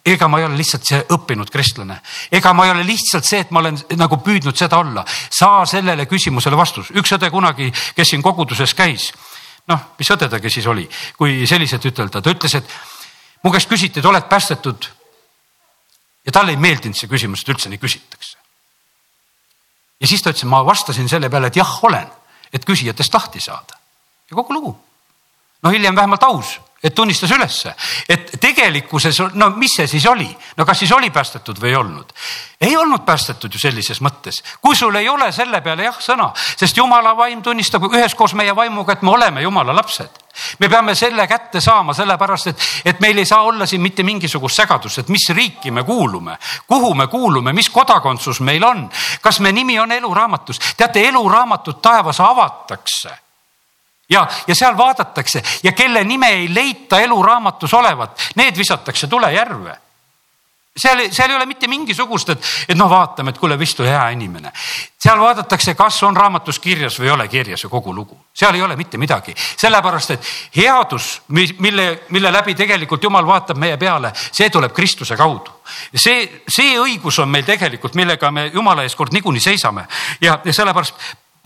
ega 0.06 0.28
ma 0.28 0.38
ei 0.40 0.46
ole 0.46 0.56
lihtsalt 0.56 0.86
see 0.86 1.00
õppinud 1.12 1.50
kristlane, 1.52 1.98
ega 2.32 2.52
ma 2.56 2.66
ei 2.66 2.72
ole 2.72 2.84
lihtsalt 2.86 3.26
see, 3.26 3.42
et 3.44 3.50
ma 3.50 3.60
olen 3.60 3.78
nagu 3.98 4.18
püüdnud 4.24 4.56
seda 4.56 4.78
olla. 4.78 5.04
saa 5.30 5.64
sellele 5.66 6.06
küsimusele 6.06 6.56
vastus, 6.56 6.92
üks 6.94 7.12
õde 7.16 7.30
kunagi, 7.30 7.72
kes 7.96 8.14
siin 8.14 8.22
koguduses 8.22 8.74
käis, 8.74 9.10
noh, 9.68 9.92
mis 9.98 10.12
õde 10.14 10.28
ta 10.30 10.40
siis 10.48 10.66
oli, 10.66 10.88
kui 11.18 11.46
selliselt 11.46 11.84
ütelda, 11.84 12.22
ta 12.22 12.30
ütles, 12.30 12.54
et 12.54 12.76
mu 13.42 13.52
käest 13.52 13.68
küsiti, 13.68 14.00
et 14.00 14.06
oled 14.06 14.28
päästetud. 14.30 14.90
ja 16.26 16.32
talle 16.32 16.50
ei 16.50 16.56
meeldinud 16.56 16.96
see 16.96 17.08
küsimus, 17.08 17.42
et 17.42 17.48
üldse 17.48 17.68
nii 17.68 17.78
küsitakse. 17.78 18.36
ja 20.00 20.06
siis 20.06 20.22
ta 20.22 20.30
ütles, 20.30 20.44
ma 20.44 20.64
vastasin 20.64 21.08
selle 21.08 21.28
peale, 21.30 21.46
et 21.46 21.56
jah, 21.56 21.84
olen, 21.84 22.08
et 22.52 22.64
küsijatest 22.64 23.14
lahti 23.14 23.40
saada 23.40 23.74
ja 24.30 24.36
kogu 24.36 24.54
lugu 24.54 24.85
no 25.62 25.70
hiljem 25.70 25.96
vähemalt 25.96 26.22
aus, 26.22 26.60
et 26.86 26.94
tunnistas 26.94 27.30
ülesse, 27.30 27.72
et 28.08 28.30
tegelikkuses, 28.40 29.18
no 29.34 29.48
mis 29.56 29.74
see 29.78 29.88
siis 29.90 30.04
oli, 30.06 30.28
no 30.56 30.66
kas 30.66 30.84
siis 30.84 30.92
oli 30.92 31.10
päästetud 31.10 31.58
või 31.62 31.72
ei 31.72 31.78
olnud? 31.80 32.12
ei 32.60 32.76
olnud 32.76 33.02
päästetud 33.04 33.52
ju 33.52 33.60
sellises 33.60 34.00
mõttes, 34.00 34.42
kui 34.64 34.76
sul 34.76 34.94
ei 34.96 35.08
ole 35.08 35.30
selle 35.32 35.60
peale 35.64 35.88
jah 35.88 35.98
sõna, 36.00 36.30
sest 36.36 36.76
jumala 36.76 37.16
vaim 37.16 37.42
tunnistab 37.42 37.84
üheskoos 37.90 38.36
meie 38.38 38.54
vaimuga, 38.56 38.94
et 38.94 39.02
me 39.02 39.12
oleme 39.12 39.42
jumala 39.42 39.74
lapsed. 39.76 40.22
me 40.58 40.68
peame 40.68 40.94
selle 40.94 41.26
kätte 41.26 41.60
saama, 41.60 41.94
sellepärast 41.94 42.46
et, 42.46 42.64
et 42.84 43.00
meil 43.00 43.18
ei 43.18 43.26
saa 43.26 43.42
olla 43.42 43.66
siin 43.66 43.82
mitte 43.82 44.02
mingisugust 44.02 44.56
segadust, 44.62 44.98
et 44.98 45.08
mis 45.08 45.28
riiki 45.34 45.70
me 45.70 45.82
kuulume, 45.82 46.38
kuhu 46.66 46.94
me 46.94 47.06
kuulume, 47.06 47.52
mis 47.52 47.70
kodakondsus 47.70 48.40
meil 48.40 48.64
on, 48.64 48.88
kas 49.20 49.40
me 49.40 49.52
nimi 49.52 49.78
on 49.80 49.92
eluraamatus. 49.92 50.60
teate, 50.76 51.08
eluraamatut 51.08 51.82
taevas 51.82 52.20
avatakse 52.20 53.25
ja, 54.08 54.26
ja 54.46 54.54
seal 54.54 54.76
vaadatakse 54.76 55.42
ja 55.62 55.72
kelle 55.72 56.04
nime 56.04 56.28
ei 56.28 56.54
leita 56.54 57.00
eluraamatus 57.00 57.74
olevat, 57.74 58.30
need 58.34 58.56
visatakse 58.56 59.06
tulejärve. 59.06 59.76
seal, 60.76 61.08
seal 61.10 61.30
ei 61.30 61.36
ole 61.36 61.46
mitte 61.46 61.68
mingisugust, 61.68 62.28
et, 62.28 62.42
et 62.68 62.76
noh, 62.76 62.90
vaatame, 62.90 63.30
et 63.30 63.38
kuule, 63.38 63.58
vist 63.58 63.80
oli 63.80 63.88
hea 63.88 64.08
inimene. 64.12 64.52
seal 64.98 65.20
vaadatakse, 65.20 65.74
kas 65.74 66.02
on 66.02 66.16
raamatus 66.16 66.58
kirjas 66.58 67.00
või 67.00 67.06
ei 67.06 67.10
ole 67.10 67.28
kirjas 67.28 67.64
ja 67.64 67.68
kogu 67.68 67.94
lugu, 67.94 68.18
seal 68.34 68.54
ei 68.54 68.62
ole 68.62 68.76
mitte 68.76 68.98
midagi, 68.98 69.34
sellepärast 69.56 70.10
et 70.10 70.32
headus, 70.56 71.22
mille, 71.28 72.02
mille 72.08 72.32
läbi 72.32 72.54
tegelikult 72.54 73.02
jumal 73.02 73.26
vaatab 73.26 73.58
meie 73.58 73.76
peale, 73.76 74.12
see 74.14 74.50
tuleb 74.50 74.72
Kristuse 74.72 75.16
kaudu 75.16 75.56
see, 75.94 76.42
see 76.46 76.78
õigus 76.78 77.18
on 77.18 77.30
meil 77.30 77.44
tegelikult, 77.44 77.94
millega 77.98 78.30
me 78.30 78.50
jumala 78.54 78.84
ees 78.86 78.94
kord 78.94 79.12
niikuinii 79.12 79.42
seisame 79.42 79.86
ja, 80.20 80.38
ja 80.44 80.52
sellepärast 80.52 80.94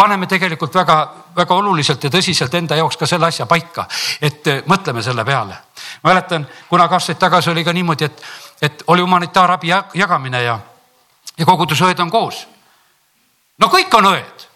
paneme 0.00 0.26
tegelikult 0.26 0.74
väga-väga 0.74 1.56
oluliselt 1.60 2.04
ja 2.04 2.10
tõsiselt 2.12 2.54
enda 2.56 2.78
jaoks 2.78 2.96
ka 2.96 3.06
selle 3.08 3.28
asja 3.28 3.44
paika, 3.46 3.84
et 4.22 4.46
eh, 4.48 4.62
mõtleme 4.70 5.02
selle 5.04 5.24
peale. 5.28 5.58
mäletan, 6.04 6.46
kunagi 6.68 6.96
aastaid 6.96 7.18
tagasi 7.20 7.50
oli 7.50 7.64
ka 7.64 7.72
niimoodi, 7.76 8.08
et, 8.08 8.22
et 8.62 8.84
oli 8.86 9.04
humanitaarabi 9.04 9.74
jagamine 9.94 10.42
ja, 10.42 10.54
ja 11.36 11.46
kogudusõed 11.46 12.00
on 12.00 12.10
koos. 12.10 12.46
no 13.58 13.68
kõik 13.68 13.98
on 13.98 14.08
õed. 14.12 14.46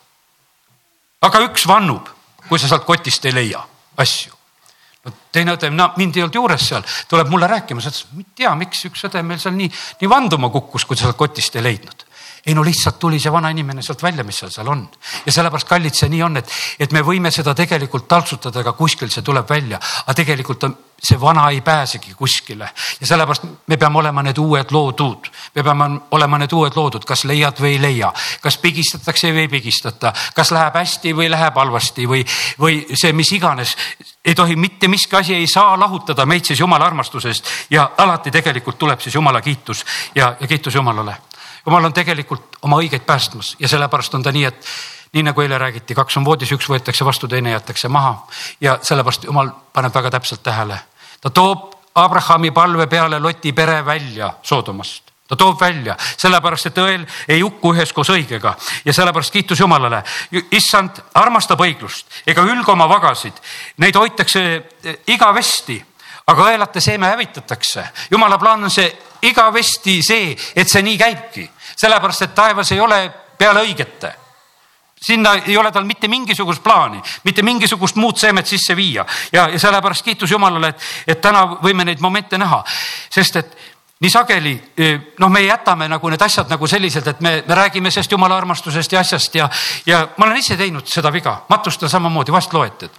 aga 1.29 1.45
üks 1.51 1.69
vannub, 1.69 2.09
kui 2.49 2.59
sa 2.59 2.69
sealt 2.69 2.89
kotist 2.89 3.29
ei 3.29 3.37
leia 3.37 3.61
asju. 4.01 4.33
no 5.05 5.13
teine 5.33 5.59
õde, 5.59 5.71
no 5.71 5.91
mind 5.97 6.17
ei 6.17 6.25
olnud 6.25 6.41
juures 6.41 6.69
seal, 6.73 6.89
tuleb 7.09 7.29
mulle 7.29 7.53
rääkima, 7.53 7.85
sa 7.85 7.93
ütlesid, 7.93 8.17
ma 8.17 8.25
ei 8.25 8.33
tea, 8.35 8.57
miks 8.65 8.85
üks 8.89 9.05
õde 9.11 9.23
meil 9.23 9.45
seal 9.45 9.61
nii, 9.61 9.69
nii 10.01 10.11
vanduma 10.17 10.49
kukkus, 10.49 10.89
kui 10.89 10.97
ta 10.97 11.05
sealt 11.05 11.21
kotist 11.21 11.61
ei 11.61 11.69
leidnud 11.69 12.04
ei 12.47 12.55
no 12.55 12.65
lihtsalt 12.65 12.99
tuli 12.99 13.21
see 13.21 13.33
vana 13.33 13.51
inimene 13.51 13.83
sealt 13.83 14.03
välja, 14.03 14.25
mis 14.25 14.39
seal 14.43 14.51
seal 14.53 14.69
on. 14.69 14.89
ja 15.27 15.33
sellepärast, 15.33 15.69
kallid, 15.69 15.95
see 15.95 16.11
nii 16.13 16.23
on, 16.23 16.37
et, 16.37 16.51
et 16.79 16.93
me 16.93 17.03
võime 17.05 17.31
seda 17.33 17.55
tegelikult 17.55 18.09
taltsutada, 18.09 18.61
aga 18.61 18.73
kuskil 18.73 19.11
see 19.11 19.25
tuleb 19.25 19.49
välja, 19.49 19.81
aga 20.05 20.15
tegelikult 20.23 20.69
on 20.69 20.77
see 21.05 21.21
vana 21.21 21.51
ei 21.51 21.61
pääsegi 21.61 22.15
kuskile. 22.15 22.71
Ja 23.01 23.07
sellepärast 23.07 23.43
me 23.67 23.77
peame 23.77 23.99
olema 23.99 24.23
need 24.23 24.39
uued 24.39 24.71
loodud, 24.71 25.29
me 25.55 25.63
peame 25.63 25.89
olema 26.11 26.39
need 26.39 26.53
uued 26.53 26.77
loodud, 26.77 27.05
kas 27.05 27.25
leiad 27.29 27.61
või 27.61 27.75
ei 27.75 27.83
leia, 27.83 28.13
kas 28.41 28.59
pigistatakse 28.63 29.33
või 29.33 29.45
ei 29.45 29.53
pigistata, 29.53 30.13
kas 30.35 30.53
läheb 30.55 30.77
hästi 30.81 31.13
või 31.17 31.29
läheb 31.31 31.61
halvasti 31.61 32.09
või, 32.09 32.25
või 32.61 32.81
see, 32.95 33.13
mis 33.13 33.33
iganes. 33.33 33.77
ei 34.25 34.35
tohi 34.35 34.57
mitte 34.57 34.89
miski 34.89 35.17
asi 35.17 35.35
ei 35.35 35.47
saa 35.47 35.77
lahutada 35.81 36.27
meid 36.27 36.45
siis 36.45 36.61
jumala 36.61 36.87
armastusest. 36.87 37.47
Ja 37.71 37.91
alati 37.99 38.31
tegelikult 38.31 38.79
tuleb 38.79 39.01
siis 39.01 39.15
jumala 39.15 39.41
kiitus. 39.41 39.85
Ja, 40.15 40.37
ja 40.41 40.47
kiitus 40.47 40.75
Jumalale. 40.75 41.17
Jumal 41.67 41.85
on 41.85 41.93
tegelikult 41.97 42.59
oma 42.63 42.77
õigeid 42.83 43.07
päästmas. 43.07 43.55
Ja 43.59 43.69
sellepärast 43.69 44.15
on 44.15 44.23
ta 44.23 44.33
nii, 44.33 44.45
et 44.45 44.67
nii 45.15 45.23
nagu 45.25 45.41
eile 45.41 45.59
räägiti, 45.59 45.95
kaks 45.95 46.19
on 46.21 46.25
voodis, 46.25 46.53
üks 46.53 46.69
võetakse 46.69 47.05
vastu, 47.05 47.29
teine 47.29 47.55
jäetakse 47.55 47.89
maha. 47.89 48.27
Ja 48.61 48.79
sellepärast 48.83 49.25
Jumal 49.25 49.53
paneb 49.73 49.95
väga 49.95 50.11
täpselt 50.19 50.43
tähele. 50.43 50.79
Ta 51.21 51.31
toob 51.31 51.73
Abrahami 51.95 52.51
palve 52.51 52.87
peale 52.87 53.19
Loti 53.19 53.53
pere 53.53 53.85
välja 53.87 54.33
Soodomast. 54.43 55.05
Ta 55.29 55.37
toob 55.37 55.61
välja, 55.61 55.95
sellepärast 56.21 56.67
et 56.69 56.79
õel 56.79 57.05
ei 57.29 57.41
hukku 57.41 57.73
üheskoos 57.73 58.11
õigega. 58.13 58.53
Ja 58.85 58.93
sellepärast 58.93 59.33
kiitus 59.33 59.61
Jumalale. 59.61 60.03
issand 60.51 61.01
armastab 61.15 61.61
õiglust 61.61 62.07
ega 62.27 62.43
hülga 62.43 62.73
oma 62.73 62.89
vagasid, 62.89 63.33
neid 63.79 63.97
hoitakse 63.97 64.43
eh, 64.85 64.99
igavesti, 65.07 65.79
aga 66.27 66.51
õelate 66.51 66.81
seeme 66.81 67.07
hävitatakse. 67.07 67.87
Jumala 68.11 68.39
plaan 68.39 68.65
on 68.65 68.71
see 68.71 68.91
igavesti 69.23 70.03
see, 70.03 70.37
et 70.57 70.69
see 70.69 70.83
nii 70.83 70.99
käibki, 70.99 71.49
sellepärast 71.77 72.23
et 72.23 72.35
taevas 72.35 72.73
ei 72.73 72.81
ole 72.81 73.01
peale 73.39 73.65
õigete. 73.65 74.15
Sinna 75.05 75.35
ei 75.35 75.57
ole 75.57 75.73
tal 75.73 75.85
mitte 75.85 76.09
mingisugust 76.09 76.63
plaani, 76.63 77.03
mitte 77.25 77.43
mingisugust 77.43 77.97
muud 78.01 78.17
seemet 78.17 78.47
sisse 78.49 78.77
viia. 78.77 79.05
Ja, 79.33 79.49
ja 79.53 79.59
sellepärast 79.59 80.05
kiitus 80.05 80.31
Jumalale, 80.31 80.69
et, 80.73 80.89
et 81.07 81.21
täna 81.21 81.45
võime 81.63 81.85
neid 81.85 82.01
momente 82.01 82.39
näha, 82.41 82.63
sest 83.13 83.37
et 83.37 83.57
nii 84.01 84.11
sageli 84.11 84.55
noh, 85.21 85.31
me 85.31 85.43
jätame 85.45 85.89
nagu 85.89 86.09
need 86.13 86.23
asjad 86.23 86.51
nagu 86.51 86.67
selliselt, 86.69 87.07
et 87.09 87.21
me, 87.21 87.35
me 87.47 87.55
räägime 87.55 87.91
sellest 87.91 88.13
jumala 88.13 88.37
armastusest 88.37 88.93
ja 88.93 89.01
asjast 89.01 89.35
ja, 89.39 89.49
ja 89.87 90.03
ma 90.17 90.27
olen 90.27 90.41
ise 90.41 90.57
teinud 90.61 90.89
seda 90.91 91.13
viga, 91.13 91.37
matustel 91.49 91.89
samamoodi, 91.89 92.33
vast 92.33 92.53
loeted, 92.53 92.97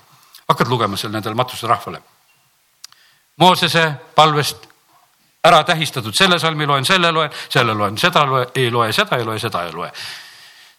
hakkad 0.50 0.72
lugema 0.72 0.98
seal 0.98 1.14
nendele 1.14 1.36
matuste 1.36 1.68
rahvale. 1.68 2.02
Moosese 3.38 3.90
palvest 4.16 4.70
ära 5.46 5.64
tähistatud, 5.68 6.16
selle 6.18 6.40
salmi 6.42 6.68
loen, 6.68 6.86
selle 6.86 7.12
loen, 7.14 7.34
selle 7.50 7.74
loen, 7.74 7.98
seda 8.02 8.26
loe, 8.30 8.48
ei 8.56 8.72
loe, 8.74 8.92
seda 8.96 9.20
ei 9.20 9.28
loe, 9.28 9.40
seda 9.42 9.66
ei 9.66 9.74
loe. 9.76 9.92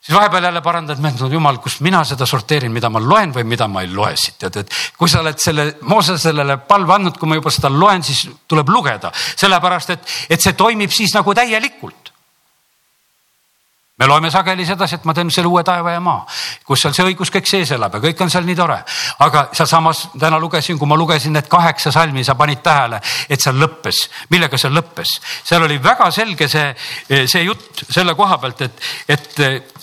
Siis 0.07 0.15
vahepeal 0.15 0.45
jälle 0.47 0.61
parandad 0.63 1.01
meelt, 1.03 1.19
no 1.19 1.27
jumal, 1.27 1.57
kust 1.59 1.81
mina 1.83 2.05
seda 2.07 2.29
sorteerin, 2.31 2.71
mida 2.71 2.87
ma 2.95 3.01
loen 3.03 3.33
või 3.35 3.43
mida 3.49 3.67
ma 3.67 3.83
ei 3.83 3.91
loe 3.91 4.13
siit, 4.15 4.37
tead, 4.39 4.61
et 4.63 4.77
kui 4.99 5.11
sa 5.11 5.19
oled 5.25 5.41
selle 5.43 5.65
Moose 5.91 6.15
sellele 6.23 6.61
palve 6.69 6.95
andnud, 6.95 7.19
kui 7.19 7.27
ma 7.27 7.39
juba 7.41 7.51
seda 7.51 7.73
loen, 7.75 8.07
siis 8.07 8.23
tuleb 8.47 8.71
lugeda, 8.71 9.11
sellepärast 9.35 9.97
et, 9.97 10.13
et 10.31 10.43
see 10.43 10.55
toimib 10.55 10.95
siis 10.95 11.15
nagu 11.17 11.35
täielikult 11.35 12.06
me 13.99 14.07
loeme 14.07 14.31
sageli 14.31 14.67
sedasi, 14.67 14.99
et 14.99 15.05
ma 15.09 15.15
teen 15.17 15.31
selle 15.33 15.49
uue 15.49 15.63
taeva 15.65 15.95
ja 15.95 16.01
maa, 16.05 16.27
kus 16.67 16.83
seal 16.85 16.95
see 16.97 17.07
õigus 17.11 17.33
kõik 17.33 17.49
sees 17.49 17.71
elab 17.77 17.97
ja 17.97 18.03
kõik 18.05 18.21
on 18.21 18.33
seal 18.33 18.45
nii 18.45 18.57
tore. 18.59 18.77
aga 19.25 19.47
sealsamas 19.57 20.03
täna 20.21 20.41
lugesin, 20.43 20.79
kui 20.79 20.89
ma 20.89 20.99
lugesin 21.01 21.33
need 21.33 21.49
kaheksa 21.49 21.93
salmi, 21.93 22.25
sa 22.25 22.35
panid 22.35 22.61
tähele, 22.63 23.01
et 23.29 23.41
seal 23.41 23.57
lõppes, 23.57 24.03
millega 24.31 24.61
seal 24.61 24.77
lõppes, 24.77 25.17
seal 25.45 25.65
oli 25.65 25.81
väga 25.83 26.11
selge 26.11 26.49
see, 26.49 26.69
see 27.09 27.43
jutt 27.47 27.87
selle 27.89 28.15
koha 28.15 28.39
pealt, 28.39 28.69
et, 28.69 28.87
et 29.09 29.75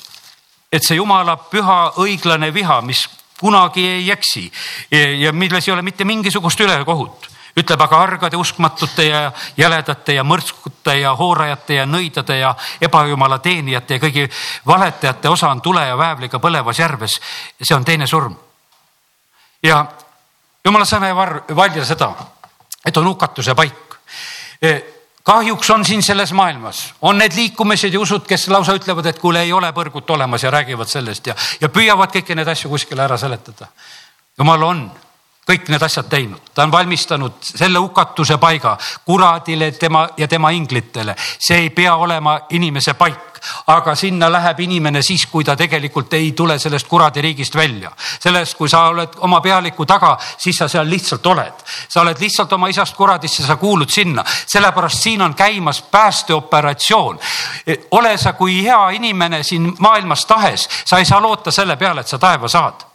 et 0.73 0.81
see 0.81 0.97
Jumala 0.97 1.35
püha 1.51 1.93
õiglane 2.01 2.49
viha, 2.53 2.79
mis 2.81 3.03
kunagi 3.37 3.83
ei 3.85 4.09
eksi 4.11 4.47
ja 5.21 5.33
milles 5.33 5.67
ei 5.67 5.73
ole 5.73 5.83
mitte 5.85 6.05
mingisugust 6.05 6.59
ülekohut, 6.65 7.27
ütleb 7.57 7.81
aga 7.81 8.01
argade, 8.01 8.37
uskmatute 8.37 9.05
ja 9.05 9.31
jäledate 9.57 10.13
ja 10.13 10.23
mõrskute 10.23 10.95
ja 10.99 11.13
hoorajate 11.15 11.79
ja 11.81 11.85
nõidade 11.85 12.37
ja 12.39 12.55
ebajumala 12.81 13.39
teenijate 13.39 13.97
ja 13.97 14.03
kõigi 14.03 14.27
valetajate 14.67 15.29
osa 15.29 15.51
on 15.51 15.61
tule 15.61 15.85
ja 15.87 15.97
väävliga 15.97 16.39
põlevas 16.39 16.79
järves. 16.79 17.19
see 17.61 17.75
on 17.75 17.85
teine 17.85 18.07
surm. 18.07 18.35
ja 19.63 19.85
jumala 20.65 20.85
sõna 20.85 21.07
ei 21.07 21.55
valja 21.55 21.85
seda, 21.85 22.13
et 22.85 22.97
on 22.97 23.07
hukatuse 23.07 23.55
paik 23.55 23.99
kahjuks 25.23 25.69
on 25.69 25.85
siin 25.85 26.03
selles 26.03 26.33
maailmas, 26.33 26.93
on 27.01 27.17
need 27.17 27.35
liikumised 27.35 27.93
ja 27.93 27.99
usud, 27.99 28.25
kes 28.27 28.47
lausa 28.51 28.75
ütlevad, 28.75 29.07
et 29.07 29.19
kuule, 29.19 29.41
ei 29.41 29.53
ole 29.53 29.71
põrgut 29.75 30.09
olemas 30.15 30.43
ja 30.43 30.51
räägivad 30.51 30.89
sellest 30.91 31.27
ja, 31.27 31.35
ja 31.61 31.69
püüavad 31.69 32.11
kõiki 32.11 32.35
neid 32.35 32.51
asju 32.51 32.71
kuskile 32.71 33.05
ära 33.05 33.17
seletada. 33.17 33.67
jumal 34.37 34.63
on 34.63 34.85
kõik 35.47 35.67
need 35.69 35.83
asjad 35.83 36.07
teinud, 36.07 36.53
ta 36.55 36.63
on 36.63 36.71
valmistanud 36.71 37.35
selle 37.43 37.79
hukatuse 37.79 38.37
paiga 38.39 38.77
kuradile 39.05 39.71
tema 39.71 40.07
ja 40.17 40.27
tema 40.27 40.49
inglitele. 40.55 41.15
see 41.39 41.57
ei 41.57 41.69
pea 41.69 41.95
olema 41.95 42.39
inimese 42.49 42.93
paik, 42.93 43.39
aga 43.67 43.95
sinna 43.95 44.31
läheb 44.31 44.59
inimene 44.59 45.01
siis, 45.01 45.25
kui 45.27 45.43
ta 45.43 45.55
tegelikult 45.55 46.13
ei 46.13 46.31
tule 46.31 46.59
sellest 46.59 46.87
kuradi 46.87 47.21
riigist 47.21 47.55
välja. 47.55 47.91
sellest, 48.19 48.55
kui 48.57 48.69
sa 48.69 48.85
oled 48.87 49.19
oma 49.19 49.41
pealiku 49.41 49.85
taga, 49.85 50.17
siis 50.37 50.57
sa 50.57 50.67
seal 50.67 50.89
lihtsalt 50.89 51.25
oled. 51.25 51.53
sa 51.89 52.01
oled 52.01 52.19
lihtsalt 52.19 52.53
oma 52.53 52.67
isast 52.67 52.95
kuradisse, 52.95 53.43
sa 53.43 53.55
kuulud 53.55 53.89
sinna, 53.89 54.23
sellepärast 54.47 55.01
siin 55.01 55.21
on 55.21 55.35
käimas 55.35 55.81
päästeoperatsioon. 55.81 57.19
ole 57.91 58.17
sa 58.17 58.33
kui 58.33 58.63
hea 58.63 58.89
inimene 58.89 59.43
siin 59.43 59.73
maailmas 59.79 60.25
tahes, 60.25 60.69
sa 60.85 60.97
ei 60.97 61.05
saa 61.05 61.21
loota 61.21 61.51
selle 61.51 61.75
peale, 61.75 62.01
et 62.01 62.07
sa 62.07 62.17
taeva 62.17 62.47
saad 62.47 62.92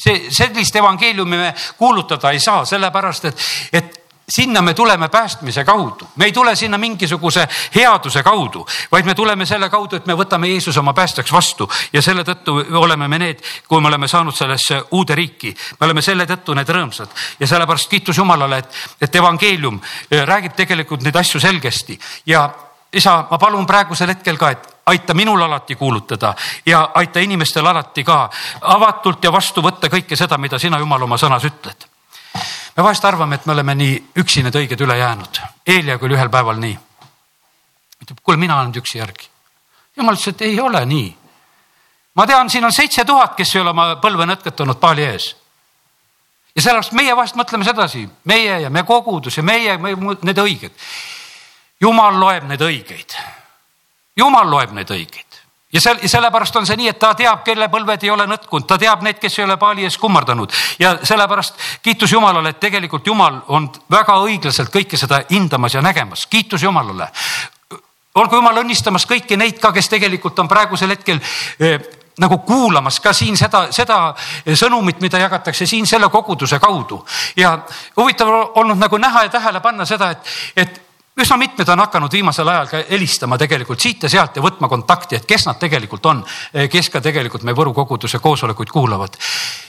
see, 0.00 0.28
sellist 0.32 0.76
evangeeliumi 0.76 1.36
me 1.36 1.54
kuulutada 1.78 2.32
ei 2.32 2.40
saa, 2.40 2.64
sellepärast 2.64 3.30
et, 3.30 3.48
et 3.72 4.00
sinna 4.30 4.62
me 4.62 4.74
tuleme 4.74 5.08
päästmise 5.08 5.64
kaudu, 5.64 6.08
me 6.16 6.24
ei 6.24 6.32
tule 6.32 6.54
sinna 6.56 6.78
mingisuguse 6.78 7.48
headuse 7.74 8.22
kaudu, 8.22 8.66
vaid 8.92 9.04
me 9.04 9.14
tuleme 9.14 9.46
selle 9.46 9.68
kaudu, 9.70 9.96
et 9.96 10.06
me 10.06 10.14
võtame 10.14 10.48
Jeesuse 10.52 10.80
oma 10.80 10.94
päästjaks 10.94 11.32
vastu. 11.32 11.70
Ja 11.92 12.02
selle 12.02 12.22
tõttu 12.24 12.54
oleme 12.78 13.08
me 13.08 13.18
need, 13.18 13.42
kui 13.68 13.80
me 13.80 13.90
oleme 13.90 14.08
saanud 14.08 14.36
sellesse 14.36 14.82
uude 14.90 15.18
riiki, 15.18 15.54
me 15.80 15.88
oleme 15.88 16.02
selle 16.02 16.26
tõttu 16.30 16.54
need 16.54 16.70
rõõmsad. 16.70 17.10
Ja 17.40 17.46
sellepärast 17.50 17.90
kiitus 17.90 18.22
Jumalale, 18.22 18.62
et, 18.62 18.80
et 19.00 19.16
evangeelium 19.16 19.80
äh, 19.82 20.22
räägib 20.26 20.54
tegelikult 20.56 21.02
neid 21.02 21.16
asju 21.16 21.40
selgesti. 21.40 21.98
Ja 22.26 22.48
isa, 22.92 23.26
ma 23.30 23.38
palun 23.38 23.66
praegusel 23.66 24.08
hetkel 24.08 24.38
ka, 24.38 24.50
et 24.50 24.68
aita 24.86 25.14
minul 25.14 25.42
alati 25.42 25.76
kuulutada 25.76 26.34
ja 26.66 26.90
aita 26.94 27.20
inimestel 27.20 27.66
alati 27.66 28.04
ka 28.04 28.30
avatult 28.60 29.24
ja 29.24 29.32
vastu 29.32 29.62
võtta 29.62 29.88
kõike 29.88 30.16
seda, 30.16 30.38
mida 30.38 30.58
sina, 30.58 30.78
Jumal, 30.78 31.02
oma 31.02 31.18
sõnas 31.18 31.44
ütled. 31.44 31.86
me 32.76 32.82
vahest 32.82 33.04
arvame, 33.04 33.34
et 33.34 33.46
me 33.46 33.52
oleme 33.52 33.74
nii 33.74 33.96
üksi 34.16 34.42
need 34.42 34.54
õiged 34.54 34.80
üle 34.80 34.96
jäänud. 34.98 35.40
Eelia 35.66 35.98
küll 35.98 36.14
ühel 36.14 36.30
päeval 36.30 36.58
nii. 36.58 36.78
ütleb, 38.02 38.18
kuule, 38.22 38.38
mina 38.38 38.60
olen 38.60 38.74
üksi 38.74 38.98
järgi. 38.98 39.28
jumal 39.96 40.14
ütles, 40.14 40.28
et 40.34 40.42
ei 40.42 40.60
ole 40.60 40.84
nii. 40.86 41.16
ma 42.14 42.26
tean, 42.26 42.50
siin 42.50 42.64
on 42.64 42.72
seitse 42.72 43.04
tuhat, 43.04 43.34
kes 43.36 43.54
ei 43.54 43.60
ole 43.60 43.70
oma 43.70 43.96
põlve 43.96 44.26
nõtketanud 44.26 44.80
paali 44.80 45.04
ees 45.04 45.36
ja 46.56 46.62
sellepärast 46.62 46.92
meie 46.92 47.16
vahest 47.16 47.38
mõtleme 47.38 47.64
sedasi, 47.64 48.08
meie 48.24 48.60
ja 48.64 48.70
me 48.70 48.82
kogudus 48.82 49.36
ja 49.36 49.42
meie, 49.42 49.76
need 49.78 50.38
õiged. 50.38 50.74
Jumal 51.80 52.20
loeb 52.20 52.46
neid 52.48 52.62
õigeid. 52.62 53.16
Jumal 54.16 54.50
loeb 54.50 54.72
neid 54.76 54.90
õigeid. 54.90 55.26
Ja 55.72 55.80
sel-, 55.80 56.00
sellepärast 56.08 56.56
on 56.56 56.66
see 56.66 56.76
nii, 56.80 56.88
et 56.90 56.98
ta 56.98 57.12
teab, 57.14 57.44
kelle 57.46 57.68
põlved 57.70 58.02
ei 58.02 58.10
ole 58.10 58.26
nõtkunud, 58.26 58.66
ta 58.66 58.78
teab 58.78 59.04
neid, 59.06 59.20
kes 59.22 59.38
ei 59.38 59.44
ole 59.44 59.56
paali 59.60 59.86
ees 59.86 59.98
kummardanud. 60.02 60.52
Ja 60.82 60.96
sellepärast 61.06 61.62
kiitus 61.82 62.12
Jumalale, 62.12 62.50
et 62.50 62.60
tegelikult 62.60 63.06
Jumal 63.06 63.38
on 63.54 63.70
väga 63.90 64.18
õiglaselt 64.24 64.72
kõike 64.74 64.98
seda 64.98 65.22
hindamas 65.30 65.78
ja 65.78 65.82
nägemas, 65.82 66.26
kiitus 66.26 66.66
Jumalale. 66.66 67.10
olgu 68.14 68.36
Jumal 68.40 68.64
õnnistamas 68.64 69.06
kõiki 69.06 69.38
neid 69.38 69.62
ka, 69.62 69.72
kes 69.72 69.88
tegelikult 69.88 70.38
on 70.38 70.48
praegusel 70.48 70.90
hetkel 70.90 71.22
eh, 71.60 71.78
nagu 72.18 72.38
kuulamas 72.38 72.98
ka 73.00 73.12
siin 73.12 73.36
seda, 73.38 73.68
seda 73.70 74.14
sõnumit, 74.44 75.00
mida 75.00 75.18
jagatakse 75.22 75.66
siin 75.66 75.86
selle 75.86 76.10
koguduse 76.10 76.58
kaudu. 76.58 77.04
Ja 77.36 77.58
huvitav 77.96 78.28
olnud 78.58 78.78
nagu 78.78 78.98
näha 78.98 79.22
ja 79.22 79.28
tähele 79.38 79.60
panna 79.60 79.86
seda, 79.86 80.10
et, 80.10 80.26
et 80.56 80.89
üsna 81.18 81.36
mitmed 81.36 81.68
on 81.68 81.78
hakanud 81.78 82.12
viimasel 82.12 82.48
ajal 82.48 82.68
ka 82.70 82.82
helistama 82.90 83.38
tegelikult 83.38 83.80
siit 83.80 84.02
ja 84.02 84.08
sealt 84.08 84.36
ja 84.36 84.42
võtma 84.42 84.68
kontakti, 84.70 85.18
et 85.18 85.26
kes 85.26 85.46
nad 85.48 85.58
tegelikult 85.58 86.06
on, 86.06 86.22
kes 86.70 86.90
ka 86.90 87.00
tegelikult 87.02 87.42
meie 87.42 87.58
Võru 87.60 87.74
koguduse 87.74 88.18
koosolekuid 88.22 88.70
kuulavad. 88.70 89.16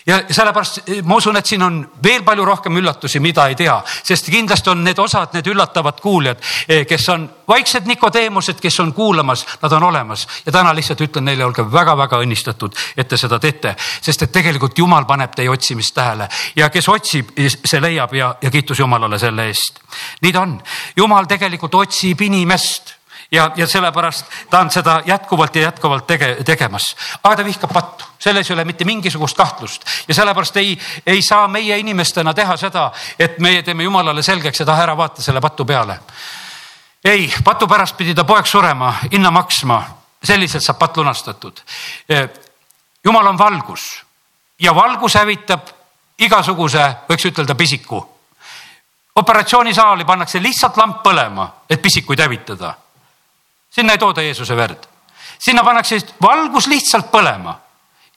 ja 0.06 0.22
sellepärast 0.30 0.80
eh, 0.88 1.02
ma 1.04 1.16
usun, 1.16 1.38
et 1.38 1.46
siin 1.46 1.62
on 1.62 1.82
veel 2.04 2.24
palju 2.24 2.46
rohkem 2.46 2.78
üllatusi, 2.78 3.20
mida 3.20 3.48
ei 3.48 3.56
tea, 3.56 3.82
sest 4.04 4.30
kindlasti 4.32 4.70
on 4.70 4.84
need 4.84 5.00
osad, 5.00 5.34
need 5.34 5.48
üllatavad 5.48 6.00
kuuljad, 6.02 6.38
eh, 6.68 6.86
kes 6.88 7.10
on 7.10 7.30
vaiksed 7.48 7.86
Nikodeemused, 7.86 8.62
kes 8.62 8.80
on 8.80 8.94
kuulamas, 8.94 9.46
nad 9.62 9.72
on 9.72 9.84
olemas 9.84 10.28
ja 10.46 10.52
täna 10.52 10.76
lihtsalt 10.76 11.02
ütlen 11.02 11.26
neile, 11.26 11.46
olge 11.46 11.66
väga-väga 11.72 12.22
õnnistatud, 12.22 12.78
et 12.98 13.08
te 13.08 13.18
seda 13.18 13.40
teete, 13.40 13.76
sest 14.02 14.24
et 14.24 14.32
tegelikult 14.32 14.78
Jumal 14.78 15.06
paneb 15.06 15.36
teie 15.36 15.50
otsimist 15.50 15.96
tähele 15.96 16.30
ja 16.56 16.70
kes 16.70 16.90
otsib, 16.90 17.34
see 17.66 17.82
leiab 17.82 18.14
ja, 18.14 18.36
ja 18.42 18.52
kiitus 18.52 18.80
Jumalale 18.80 19.20
selle 19.20 19.50
eest. 19.52 19.82
nii 20.22 20.32
ta 20.32 20.42
on, 20.42 20.58
Jumal 20.96 21.28
tegelikult 21.32 21.76
otsib 21.76 22.22
inimest 22.22 22.96
ja, 23.32 23.52
ja 23.56 23.68
sellepärast 23.68 24.26
ta 24.50 24.60
on 24.60 24.72
seda 24.72 25.02
jätkuvalt 25.06 25.56
ja 25.56 25.62
jätkuvalt 25.62 26.08
tege, 26.08 26.36
tegemas. 26.46 26.96
aga 27.24 27.36
ta 27.36 27.46
vihkab 27.46 27.74
pattu, 27.74 28.06
selles 28.20 28.50
ei 28.50 28.54
ole 28.54 28.66
mitte 28.66 28.86
mingisugust 28.86 29.38
kahtlust 29.38 29.88
ja 30.08 30.14
sellepärast 30.14 30.58
ei, 30.58 30.78
ei 31.06 31.22
saa 31.22 31.48
meie 31.48 31.78
inimestena 31.80 32.34
teha 32.34 32.58
seda, 32.58 32.92
et 33.20 33.40
meie 33.40 33.64
teeme 33.64 33.84
jumalale 33.84 34.24
selgeks, 34.24 34.62
et 34.62 34.70
ah 34.70 34.84
ära 34.84 34.98
vaata 34.98 35.22
selle 35.22 35.42
patu 35.42 35.66
peale. 35.66 36.00
ei, 37.04 37.34
patu 37.44 37.68
pärast 37.68 37.98
pidi 37.98 38.16
ta 38.16 38.24
poeg 38.24 38.46
surema, 38.46 38.94
hinna 39.12 39.32
maksma, 39.32 39.82
selliselt 40.24 40.64
saab 40.64 40.80
patt 40.80 40.98
lunastatud. 40.98 41.62
jumal 43.04 43.28
on 43.28 43.38
valgus 43.38 44.04
ja 44.60 44.76
valgus 44.76 45.16
hävitab 45.16 45.70
igasuguse, 46.22 46.84
võiks 47.10 47.26
ütelda, 47.26 47.56
pisiku. 47.56 48.02
Operatsioonisaali 49.16 50.06
pannakse 50.06 50.42
lihtsalt 50.42 50.78
lamp 50.78 51.02
põlema, 51.04 51.48
et 51.70 51.82
pisikuid 51.82 52.20
hävitada. 52.20 52.74
sinna 53.70 53.94
ei 53.94 53.98
tooda 53.98 54.22
Jeesuse 54.22 54.56
verd, 54.56 54.88
sinna 55.40 55.64
pannakse 55.64 56.00
valgus 56.22 56.68
lihtsalt 56.68 57.12
põlema 57.12 57.56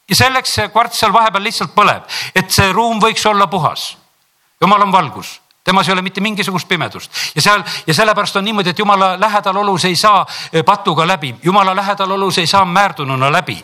ja 0.09 0.17
selleks 0.17 0.55
see 0.55 0.69
kvarts 0.69 0.99
seal 0.99 1.13
vahepeal 1.13 1.43
lihtsalt 1.43 1.75
põleb, 1.75 2.03
et 2.35 2.51
see 2.51 2.73
ruum 2.73 3.01
võiks 3.01 3.27
olla 3.27 3.47
puhas. 3.47 3.97
jumal 4.61 4.83
on 4.83 4.93
valgus 4.93 5.41
temas 5.65 5.89
ei 5.89 5.93
ole 5.93 6.03
mitte 6.03 6.21
mingisugust 6.21 6.69
pimedust. 6.69 7.11
Ja 7.35 7.43
seal 7.43 7.63
ja 7.87 7.95
sellepärast 7.95 8.37
on 8.37 8.45
niimoodi, 8.45 8.71
et 8.71 8.79
jumala 8.79 9.15
lähedal 9.21 9.57
olus 9.57 9.85
ei 9.85 9.97
saa 9.97 10.27
eh, 10.53 10.65
patuga 10.65 11.07
läbi, 11.07 11.35
jumala 11.43 11.77
lähedal 11.77 12.11
olus 12.11 12.39
ei 12.39 12.47
saa 12.47 12.65
määrdununa 12.65 13.33
läbi. 13.33 13.57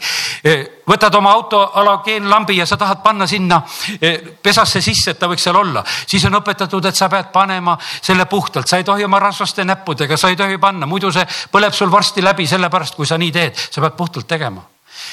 Eh, 0.45 0.67
võtad 0.89 1.15
oma 1.15 1.33
auto 1.33 1.61
halogeenlambi 1.75 2.57
ja 2.57 2.67
sa 2.67 2.77
tahad 2.81 3.03
panna 3.05 3.27
sinna 3.27 3.63
eh, 4.01 4.19
pesasse 4.43 4.81
sisse, 4.81 5.11
et 5.11 5.21
ta 5.21 5.29
võiks 5.29 5.45
seal 5.45 5.61
olla, 5.61 5.85
siis 6.07 6.25
on 6.25 6.41
õpetatud, 6.41 6.89
et 6.89 6.97
sa 6.97 7.09
pead 7.13 7.29
panema 7.33 7.77
selle 8.01 8.25
puhtalt, 8.25 8.67
sa 8.67 8.81
ei 8.81 8.85
tohi 8.85 9.05
oma 9.05 9.21
rasvaste 9.21 9.65
näppudega, 9.65 10.17
sa 10.17 10.33
ei 10.33 10.41
tohi 10.41 10.59
panna, 10.59 10.89
muidu 10.89 11.13
see 11.13 11.27
põleb 11.53 11.77
sul 11.77 11.93
varsti 11.93 12.25
läbi, 12.25 12.47
sellepärast 12.47 12.97
kui 12.97 13.07
sa 13.07 13.21
nii 13.21 13.33
teed, 13.33 13.67
sa 13.71 13.85
pead 13.85 13.97
puhtalt 14.01 14.29
tegema 14.29 14.70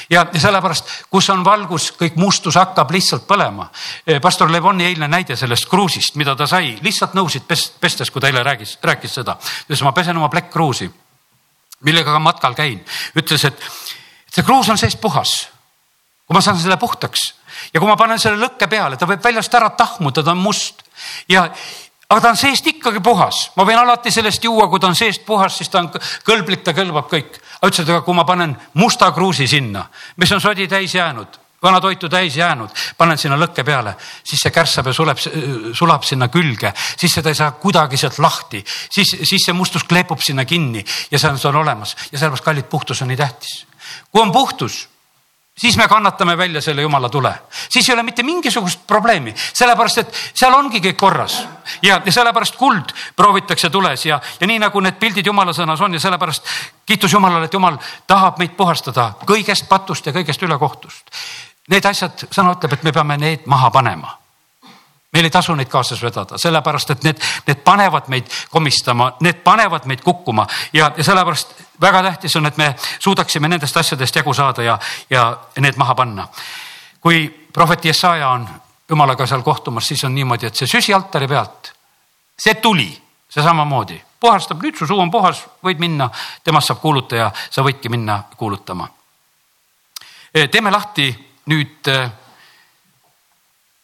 ja, 0.10 0.26
sellepärast, 0.36 0.91
kus 1.10 1.30
on 1.34 1.43
valgus, 1.45 1.91
kõik 2.00 2.18
mustus 2.20 2.58
hakkab 2.60 2.91
lihtsalt 2.91 3.28
põlema. 3.28 3.70
Eh, 4.06 4.22
pastor 4.22 4.52
Levoni 4.52 4.86
eilne 4.86 5.08
näide 5.12 5.36
sellest 5.36 5.70
kruusist, 5.70 6.16
mida 6.16 6.36
ta 6.36 6.48
sai, 6.48 6.78
lihtsalt 6.82 7.16
nõusid 7.18 7.48
pestes, 7.48 8.12
kui 8.12 8.22
ta 8.22 8.32
eile 8.32 8.43
rääkis, 8.43 8.78
rääkis 8.84 9.20
seda. 9.20 9.38
ütles, 9.68 9.84
ma 9.84 9.91
pesen 9.91 10.18
oma 10.18 10.30
plekkkruusi, 10.30 10.89
millega 11.88 12.12
ka 12.12 12.20
matkal 12.20 12.56
käin. 12.56 12.84
ütles, 13.16 13.45
et 13.45 13.62
see 14.34 14.43
kruus 14.43 14.70
on 14.70 14.78
seest 14.78 15.02
puhas. 15.02 15.50
kui 16.28 16.36
ma 16.36 16.41
saan 16.41 16.60
selle 16.60 16.78
puhtaks 16.78 17.34
ja 17.74 17.80
kui 17.80 17.88
ma 17.88 17.95
panen 17.95 18.20
selle 18.20 18.39
lõkke 18.41 18.68
peale, 18.68 18.98
ta 18.98 19.08
võib 19.08 19.24
väljast 19.24 19.54
ära 19.56 19.70
tahmuda, 19.70 20.24
ta 20.24 20.32
on 20.32 20.41
must 20.43 20.84
ja 21.30 21.48
aga 22.10 22.22
ta 22.22 22.30
on 22.32 22.39
seest 22.39 22.68
ikkagi 22.72 23.01
puhas, 23.03 23.49
ma 23.58 23.66
võin 23.68 23.80
alati 23.82 24.12
sellest 24.14 24.43
juua, 24.43 24.70
kui 24.72 24.80
ta 24.80 24.88
on 24.88 24.95
seest 24.95 25.26
puhas, 25.28 25.58
siis 25.60 25.72
ta 25.72 25.82
on 25.82 25.89
kõlblik, 26.28 26.64
ta 26.64 26.76
kõlbab 26.76 27.10
kõik. 27.12 27.41
ütles, 27.58 27.82
et 27.84 27.89
aga 27.89 28.01
kui 28.05 28.16
ma 28.16 28.24
panen 28.24 28.55
musta 28.80 29.12
kruusi 29.12 29.47
sinna, 29.47 29.88
mis 30.16 30.32
on 30.32 30.41
sodi 30.41 30.68
täis 30.68 30.93
jäänud, 30.95 31.39
vana 31.64 31.82
toitu 31.82 32.10
täis 32.10 32.38
jäänud, 32.38 32.70
panen 32.97 33.18
sinna 33.18 33.36
lõkke 33.38 33.66
peale, 33.66 33.95
siis 34.24 34.41
see 34.41 34.53
kärssab 34.55 34.88
ja 34.88 34.93
suleb, 34.93 35.20
sulab 35.74 36.03
sinna 36.03 36.30
külge, 36.32 36.72
siis 36.97 37.18
seda 37.18 37.34
ei 37.34 37.36
saa 37.36 37.51
kuidagi 37.51 37.97
sealt 37.97 38.20
lahti, 38.24 38.64
siis, 38.64 39.16
siis 39.24 39.43
see 39.43 39.58
mustus 39.58 39.84
kleepub 39.84 40.22
sinna 40.24 40.45
kinni 40.45 40.86
ja 41.12 41.20
see 41.20 41.32
on, 41.32 41.39
see 41.41 41.49
on 41.49 41.64
olemas 41.64 41.95
ja 42.12 42.20
sellepärast 42.20 42.45
kallid 42.45 42.70
puhtus 42.72 43.01
on 43.01 43.12
nii 43.12 43.18
tähtis. 43.18 43.66
kui 44.12 44.22
on 44.22 44.32
puhtus 44.32 44.88
siis 45.58 45.78
me 45.78 45.88
kannatame 45.88 46.38
välja 46.38 46.62
selle 46.62 46.82
jumala 46.82 47.10
tule, 47.10 47.34
siis 47.70 47.89
ei 47.89 47.93
ole 47.93 48.03
mitte 48.03 48.24
mingisugust 48.24 48.80
probleemi, 48.88 49.34
sellepärast 49.53 49.97
et 49.97 50.20
seal 50.34 50.53
ongi 50.53 50.82
kõik 50.84 50.97
korras. 50.97 51.39
Ja, 51.82 52.01
ja 52.05 52.12
sellepärast 52.12 52.55
kuld 52.58 52.93
proovitakse 53.16 53.70
tules 53.70 54.05
ja, 54.05 54.20
ja 54.39 54.47
nii 54.47 54.60
nagu 54.60 54.80
need 54.82 54.99
pildid 54.99 55.26
jumala 55.26 55.53
sõnas 55.53 55.82
on 55.82 55.93
ja 55.93 55.99
sellepärast 55.99 56.45
kiitus 56.86 57.14
Jumalale, 57.14 57.45
et 57.45 57.53
Jumal 57.53 57.78
tahab 58.08 58.39
meid 58.39 58.55
puhastada 58.58 59.12
kõigest 59.26 59.68
patust 59.70 60.05
ja 60.05 60.14
kõigest 60.16 60.43
ülekohtust. 60.43 61.12
Need 61.68 61.86
asjad, 61.86 62.30
sõna 62.32 62.55
ütleb, 62.55 62.78
et 62.78 62.88
me 62.88 62.95
peame 62.95 63.18
need 63.18 63.45
maha 63.45 63.72
panema 63.72 64.16
meil 65.18 65.26
ei 65.26 65.34
tasu 65.34 65.55
neid 65.57 65.70
kaasas 65.72 66.01
vedada, 66.03 66.38
sellepärast 66.38 66.93
et 66.93 67.05
need, 67.07 67.22
need 67.47 67.63
panevad 67.65 68.05
meid 68.13 68.30
komistama, 68.53 69.09
need 69.26 69.41
panevad 69.43 69.88
meid 69.89 70.03
kukkuma 70.05 70.45
ja, 70.74 70.91
ja 70.97 71.03
sellepärast 71.03 71.55
väga 71.82 72.03
tähtis 72.05 72.36
on, 72.38 72.45
et 72.45 72.57
me 72.57 72.76
suudaksime 72.99 73.49
nendest 73.49 73.78
asjadest 73.78 74.22
jagu 74.22 74.34
saada 74.38 74.63
ja, 74.63 74.78
ja 75.09 75.26
need 75.57 75.78
maha 75.78 75.95
panna. 75.95 76.28
kui 77.01 77.26
prohvet 77.53 77.86
Jesaja 77.86 78.30
on 78.30 78.47
jumalaga 78.89 79.26
seal 79.28 79.41
kohtumas, 79.41 79.88
siis 79.88 80.03
on 80.03 80.15
niimoodi, 80.15 80.47
et 80.47 80.55
see 80.55 80.70
süsi 80.70 80.93
altari 80.93 81.28
pealt, 81.28 81.74
see 82.38 82.53
tuli, 82.61 82.91
see 83.30 83.43
samamoodi 83.43 83.97
puhastab, 84.20 84.61
nüüd 84.61 84.78
su 84.78 84.88
suu 84.88 84.99
on 85.01 85.11
puhas, 85.11 85.43
võid 85.65 85.82
minna, 85.82 86.09
temast 86.43 86.72
saab 86.72 86.82
kuulutaja, 86.82 87.32
sa 87.49 87.65
võidki 87.65 87.89
minna 87.89 88.24
kuulutama. 88.38 88.88
teeme 90.51 90.72
lahti 90.72 91.09
nüüd 91.45 91.89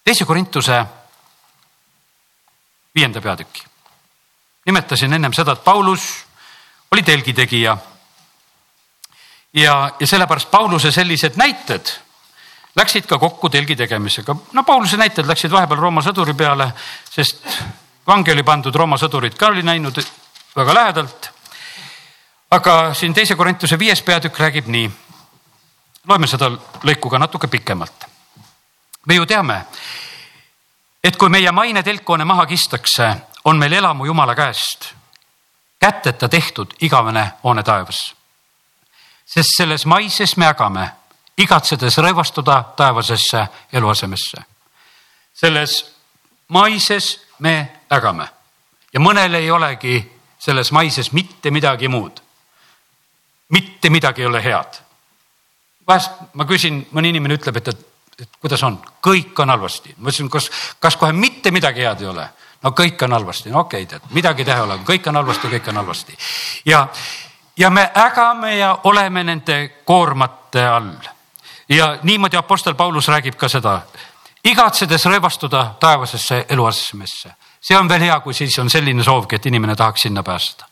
teise 0.03 0.25
Korintuse 0.25 0.83
viienda 2.95 3.21
peatüki. 3.21 3.63
nimetasin 4.65 5.13
ennem 5.13 5.33
seda, 5.33 5.51
et 5.51 5.63
Paulus 5.63 6.25
oli 6.91 7.03
telgitegija. 7.03 7.77
ja, 9.53 9.91
ja 9.99 10.07
sellepärast 10.07 10.51
Pauluse 10.51 10.91
sellised 10.91 11.35
näited 11.35 12.03
läksid 12.75 13.05
ka 13.05 13.19
kokku 13.19 13.49
telgi 13.49 13.75
tegemisega. 13.75 14.35
no 14.53 14.63
Pauluse 14.63 14.97
näited 14.97 15.27
läksid 15.27 15.51
vahepeal 15.51 15.79
Rooma 15.79 16.01
sõduri 16.01 16.33
peale, 16.33 16.71
sest 17.09 17.45
vangi 18.07 18.31
oli 18.31 18.43
pandud 18.43 18.75
Rooma 18.75 18.97
sõdurit 18.97 19.37
ka 19.37 19.47
oli 19.47 19.63
näinud 19.63 19.99
väga 20.55 20.73
lähedalt. 20.73 21.29
aga 22.51 22.93
siin 22.93 23.13
teise 23.13 23.35
Korintuse 23.35 23.79
viies 23.79 24.01
peatükk 24.01 24.39
räägib 24.39 24.67
nii. 24.67 24.91
loeme 26.07 26.27
seda 26.27 26.49
lõiku 26.83 27.09
ka 27.09 27.19
natuke 27.19 27.47
pikemalt. 27.47 28.05
me 29.05 29.15
ju 29.15 29.25
teame, 29.25 29.65
et 31.03 31.17
kui 31.17 31.29
meie 31.29 31.51
maine 31.51 31.83
telkhoone 31.83 32.25
maha 32.25 32.45
kistakse, 32.45 33.15
on 33.45 33.57
meil 33.59 33.73
elamu 33.73 34.05
Jumala 34.05 34.35
käest, 34.35 34.93
käteta 35.79 36.29
tehtud 36.29 36.73
igavene 36.81 37.31
hoone 37.43 37.63
taevas. 37.63 38.15
sest 39.25 39.49
selles 39.57 39.85
maises 39.85 40.37
me 40.37 40.45
ägame, 40.47 40.89
igatsedes 41.37 41.97
rõivastuda 41.97 42.63
taevasesse 42.75 43.47
eluasemesse. 43.73 44.43
selles 45.33 45.95
maises 46.47 47.27
me 47.39 47.71
ägame 47.91 48.27
ja 48.93 48.99
mõnel 48.99 49.33
ei 49.33 49.51
olegi 49.51 50.11
selles 50.39 50.71
maises 50.71 51.11
mitte 51.11 51.51
midagi 51.51 51.87
muud. 51.87 52.21
mitte 53.49 53.89
midagi 53.89 54.21
ei 54.21 54.27
ole 54.27 54.43
head. 54.43 54.79
vahest 55.87 56.11
ma 56.33 56.45
küsin, 56.45 56.87
mõni 56.91 57.09
inimene 57.09 57.33
ütleb, 57.33 57.57
et, 57.57 57.67
et 57.67 57.92
et 58.21 58.29
kuidas 58.41 58.63
on, 58.63 58.77
kõik 59.01 59.39
on 59.39 59.49
halvasti. 59.49 59.95
ma 59.97 60.09
ütlesin, 60.09 60.29
kas, 60.29 60.49
kas 60.79 60.97
kohe 60.97 61.13
mitte 61.13 61.51
midagi 61.51 61.81
head 61.81 62.01
ei 62.01 62.07
ole? 62.07 62.29
no 62.63 62.71
kõik 62.71 63.03
on 63.03 63.13
halvasti, 63.13 63.51
no 63.51 63.63
okei 63.65 63.83
okay,, 63.83 63.99
tead, 63.99 64.13
midagi 64.15 64.45
teha 64.45 64.57
ei 64.61 64.63
ole, 64.63 64.79
kõik 64.87 65.07
on 65.09 65.19
halvasti, 65.19 65.51
kõik 65.51 65.69
on 65.69 65.81
halvasti. 65.81 66.17
ja, 66.65 66.87
ja 67.57 67.69
me 67.69 67.89
ägame 67.95 68.55
ja 68.57 68.77
oleme 68.83 69.23
nende 69.23 69.67
koormate 69.85 70.67
all. 70.67 70.91
ja 71.69 71.97
niimoodi 72.03 72.37
Apostel 72.37 72.75
Paulus 72.75 73.07
räägib 73.07 73.35
ka 73.35 73.49
seda, 73.49 73.81
igatsedes 74.43 75.05
rõivastuda 75.05 75.65
taevasesse 75.79 76.45
eluasemesse. 76.49 77.33
see 77.61 77.77
on 77.77 77.89
veel 77.89 78.09
hea, 78.09 78.19
kui 78.19 78.33
siis 78.33 78.59
on 78.59 78.69
selline 78.69 79.03
soovgi, 79.03 79.35
et 79.35 79.45
inimene 79.45 79.75
tahaks 79.75 80.01
sinna 80.01 80.23
pääseda. 80.23 80.65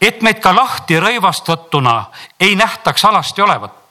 et 0.00 0.22
meid 0.22 0.40
ka 0.40 0.54
lahti 0.54 1.00
rõivastatuna 1.00 2.04
ei 2.40 2.56
nähtaks 2.56 3.04
alasti 3.04 3.42
olevat 3.42 3.83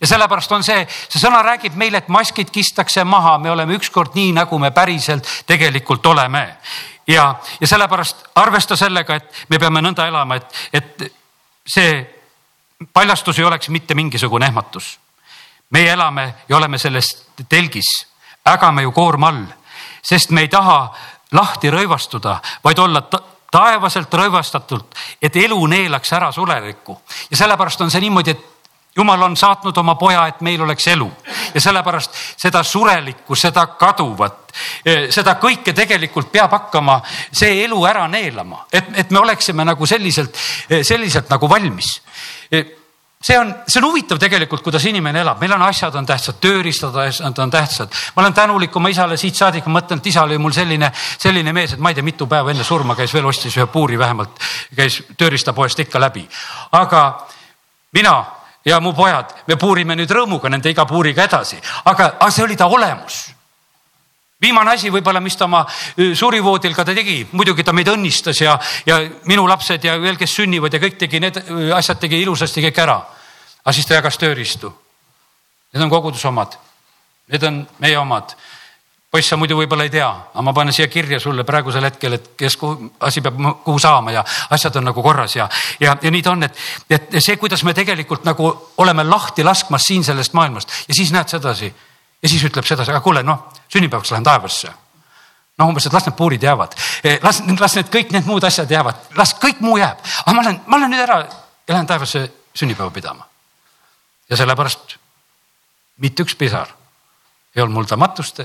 ja 0.00 0.06
sellepärast 0.06 0.52
on 0.52 0.64
see, 0.64 0.84
see 1.08 1.20
sõna 1.20 1.42
räägib 1.44 1.76
meile, 1.78 2.00
et 2.00 2.08
maskid 2.08 2.50
kistakse 2.52 3.04
maha, 3.04 3.36
me 3.38 3.50
oleme 3.50 3.76
ükskord 3.76 4.16
nii, 4.16 4.32
nagu 4.36 4.58
me 4.58 4.70
päriselt 4.70 5.28
tegelikult 5.46 6.06
oleme. 6.06 6.56
ja, 7.06 7.34
ja 7.60 7.66
sellepärast 7.66 8.30
arvesta 8.34 8.76
sellega, 8.76 9.14
et 9.14 9.44
me 9.48 9.58
peame 9.58 9.82
nõnda 9.84 10.06
elama, 10.08 10.40
et, 10.40 10.56
et 10.72 11.12
see 11.66 12.00
paljastus 12.92 13.38
ei 13.38 13.44
oleks 13.44 13.68
mitte 13.68 13.94
mingisugune 13.94 14.46
ehmatus. 14.46 14.98
meie 15.70 15.92
elame 15.92 16.34
ja 16.48 16.56
oleme 16.56 16.78
selles 16.78 17.26
telgis, 17.48 18.06
ägame 18.48 18.82
ju 18.82 18.92
koorma 18.92 19.28
all, 19.28 19.44
sest 20.02 20.30
me 20.30 20.40
ei 20.40 20.48
taha 20.48 20.94
lahti 21.32 21.70
rõivastuda, 21.70 22.40
vaid 22.64 22.78
olla 22.78 23.02
taevaselt 23.50 24.14
rõivastatult, 24.14 24.96
et 25.22 25.36
elu 25.36 25.66
neelaks 25.66 26.12
ära 26.12 26.32
sulevikku 26.32 27.00
ja 27.30 27.36
sellepärast 27.36 27.80
on 27.80 27.90
see 27.90 28.00
niimoodi, 28.00 28.30
et 28.30 28.59
jumal 28.96 29.22
on 29.22 29.36
saatnud 29.36 29.76
oma 29.76 29.94
poja, 29.94 30.26
et 30.26 30.40
meil 30.40 30.62
oleks 30.62 30.86
elu 30.90 31.10
ja 31.54 31.60
sellepärast 31.60 32.16
seda 32.40 32.62
surelikku, 32.62 33.34
seda 33.38 33.66
kaduvat, 33.78 34.52
eh, 34.84 35.06
seda 35.10 35.36
kõike 35.40 35.74
tegelikult 35.76 36.32
peab 36.32 36.50
hakkama 36.50 37.00
see 37.32 37.64
elu 37.64 37.84
ära 37.86 38.08
neelama, 38.08 38.64
et, 38.72 38.90
et 38.94 39.10
me 39.10 39.22
oleksime 39.22 39.64
nagu 39.64 39.86
selliselt, 39.86 40.36
eh, 40.68 40.84
selliselt 40.84 41.30
nagu 41.30 41.48
valmis. 41.48 42.00
Eh, 42.50 42.76
see 43.22 43.38
on, 43.38 43.52
see 43.66 43.78
on 43.82 43.86
huvitav 43.90 44.18
tegelikult, 44.18 44.62
kuidas 44.64 44.84
inimene 44.88 45.20
elab, 45.20 45.38
meil 45.40 45.52
on 45.52 45.62
asjad 45.62 45.94
on 45.94 46.06
tähtsad, 46.08 46.40
tööriistad 46.40 46.96
on 47.38 47.50
tähtsad. 47.50 47.92
ma 48.16 48.22
olen 48.22 48.34
tänulik 48.34 48.76
oma 48.76 48.88
isale 48.88 49.16
siit 49.16 49.36
saadik, 49.36 49.66
ma 49.66 49.78
mõtlen, 49.80 50.00
et 50.00 50.06
isa 50.06 50.22
oli 50.22 50.38
mul 50.38 50.52
selline, 50.56 50.90
selline 50.96 51.52
mees, 51.52 51.74
et 51.74 51.78
ma 51.78 51.92
ei 51.92 51.94
tea, 51.94 52.04
mitu 52.04 52.26
päeva 52.26 52.50
enne 52.50 52.64
surma 52.64 52.96
käis 52.96 53.14
veel 53.14 53.26
ostis 53.26 53.56
ühe 53.56 53.66
puuri 53.66 53.98
vähemalt, 53.98 54.40
käis 54.76 55.02
tööriistapoest 55.16 55.86
ikka 55.86 56.00
läbi. 56.00 56.26
aga 56.72 57.26
mina 57.92 58.39
ja 58.64 58.80
mu 58.80 58.92
pojad, 58.92 59.34
me 59.46 59.56
puurime 59.56 59.96
nüüd 59.96 60.10
rõõmuga 60.10 60.50
nende 60.50 60.70
iga 60.70 60.86
puuriga 60.86 61.24
edasi, 61.24 61.60
aga, 61.84 62.16
aga 62.18 62.30
see 62.30 62.44
oli 62.44 62.56
ta 62.56 62.66
olemus 62.66 63.30
viimane 64.40 64.74
asi 64.74 64.90
võib-olla, 64.92 65.20
mis 65.20 65.36
ta 65.36 65.46
oma 65.46 65.62
surivoodil 66.16 66.74
ka 66.76 66.84
ta 66.88 66.94
tegi, 66.96 67.22
muidugi 67.36 67.64
ta 67.66 67.74
meid 67.76 67.90
õnnistas 67.92 68.40
ja, 68.40 68.56
ja 68.88 69.00
minu 69.28 69.46
lapsed 69.48 69.84
ja 69.84 69.98
veel, 70.00 70.16
kes 70.20 70.36
sünnivad 70.40 70.74
ja 70.74 70.80
kõik 70.82 70.96
tegi 71.00 71.20
need 71.20 71.42
asjad 71.76 72.00
tegi 72.00 72.22
ilusasti 72.24 72.64
kõik 72.64 72.80
ära. 72.82 73.00
aga 73.60 73.74
siis 73.76 73.86
ta 73.86 73.98
jagas 73.98 74.16
tööriistu. 74.18 74.72
Need 75.72 75.84
on 75.84 75.90
koguduse 75.92 76.28
omad. 76.28 76.56
Need 77.28 77.44
on 77.44 77.60
meie 77.78 77.98
omad. 77.98 78.32
Poiss, 79.10 79.28
sa 79.28 79.36
muidu 79.36 79.56
võib-olla 79.58 79.84
ei 79.88 79.90
tea, 79.90 80.08
aga 80.08 80.42
ma 80.46 80.52
panen 80.54 80.74
siia 80.74 80.86
kirja 80.90 81.18
sulle 81.20 81.44
praegusel 81.46 81.84
hetkel, 81.88 82.14
et 82.14 82.28
kes 82.38 82.56
kuhu, 82.60 82.90
asi 83.06 83.22
peab 83.24 83.40
kuhu 83.64 83.78
saama 83.82 84.14
ja 84.14 84.24
asjad 84.54 84.76
on 84.78 84.86
nagu 84.90 85.02
korras 85.02 85.34
ja, 85.36 85.48
ja, 85.82 85.96
ja 86.02 86.12
nii 86.14 86.22
ta 86.22 86.34
on, 86.36 86.46
et, 86.46 86.60
et 86.90 87.16
see, 87.18 87.34
kuidas 87.40 87.64
me 87.66 87.74
tegelikult 87.74 88.24
nagu 88.28 88.50
oleme 88.78 89.04
lahti 89.04 89.44
laskmas 89.46 89.88
siin 89.90 90.06
sellest 90.06 90.36
maailmast. 90.38 90.76
Ja 90.88 90.94
siis 90.94 91.10
näed 91.12 91.32
sedasi. 91.32 91.72
Ja 92.22 92.28
siis 92.28 92.44
ütleb 92.44 92.66
sedasi, 92.68 92.92
aga 92.92 93.00
kuule, 93.00 93.22
noh, 93.26 93.48
sünnipäevaks 93.72 94.12
lähen 94.12 94.24
taevasse. 94.24 94.70
noh, 95.58 95.68
umbes, 95.68 95.84
et 95.86 95.92
las 95.92 96.06
need 96.06 96.16
puurid 96.16 96.42
jäävad, 96.42 96.74
eh, 97.04 97.18
las, 97.22 97.42
las 97.60 97.74
need 97.76 97.88
kõik 97.92 98.14
need 98.14 98.24
muud 98.24 98.44
asjad 98.48 98.70
jäävad, 98.70 99.02
las 99.18 99.34
kõik 99.36 99.58
muu 99.60 99.76
jääb, 99.76 99.98
aga 100.22 100.32
ma 100.36 100.44
lähen, 100.46 100.60
ma 100.66 100.78
lähen 100.78 100.94
nüüd 100.94 101.02
ära 101.04 101.18
ja 101.20 101.74
lähen 101.74 101.86
taevasse 101.86 102.22
sünnipäeva 102.56 102.90
pidama. 102.90 103.26
ja 104.30 104.36
sellepärast 104.40 104.96
mitte 106.00 106.22
üks 106.22 106.36
pisar 106.38 106.70
ei 107.56 107.62
olnud 107.62 107.74
mul 107.74 107.88
ta 107.90 107.98
matust 108.00 108.40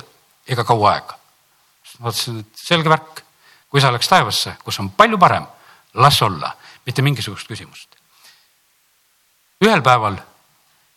ega 0.48 0.64
kaua 0.64 0.92
aega. 0.94 1.20
mõtlesin, 2.00 2.40
et 2.40 2.60
selge 2.60 2.90
värk, 2.90 3.22
kui 3.70 3.82
sa 3.82 3.92
läks 3.92 4.08
taevasse, 4.08 4.56
kus 4.64 4.80
on 4.80 4.90
palju 4.90 5.18
parem, 5.18 5.46
las 5.94 6.22
olla, 6.22 6.56
mitte 6.86 7.02
mingisugust 7.02 7.48
küsimust. 7.48 7.96
ühel 9.64 9.82
päeval, 9.82 10.18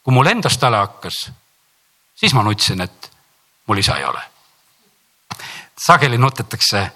kui 0.02 0.14
mul 0.14 0.26
endast 0.26 0.60
tale 0.60 0.76
hakkas 0.76 1.28
siis 2.20 2.34
ma 2.34 2.42
nutsin, 2.42 2.80
et 2.80 3.12
mul 3.66 3.78
isa 3.78 3.96
ei 3.96 4.04
ole. 4.04 4.22
sageli 5.86 6.18
nutetakse 6.18 6.92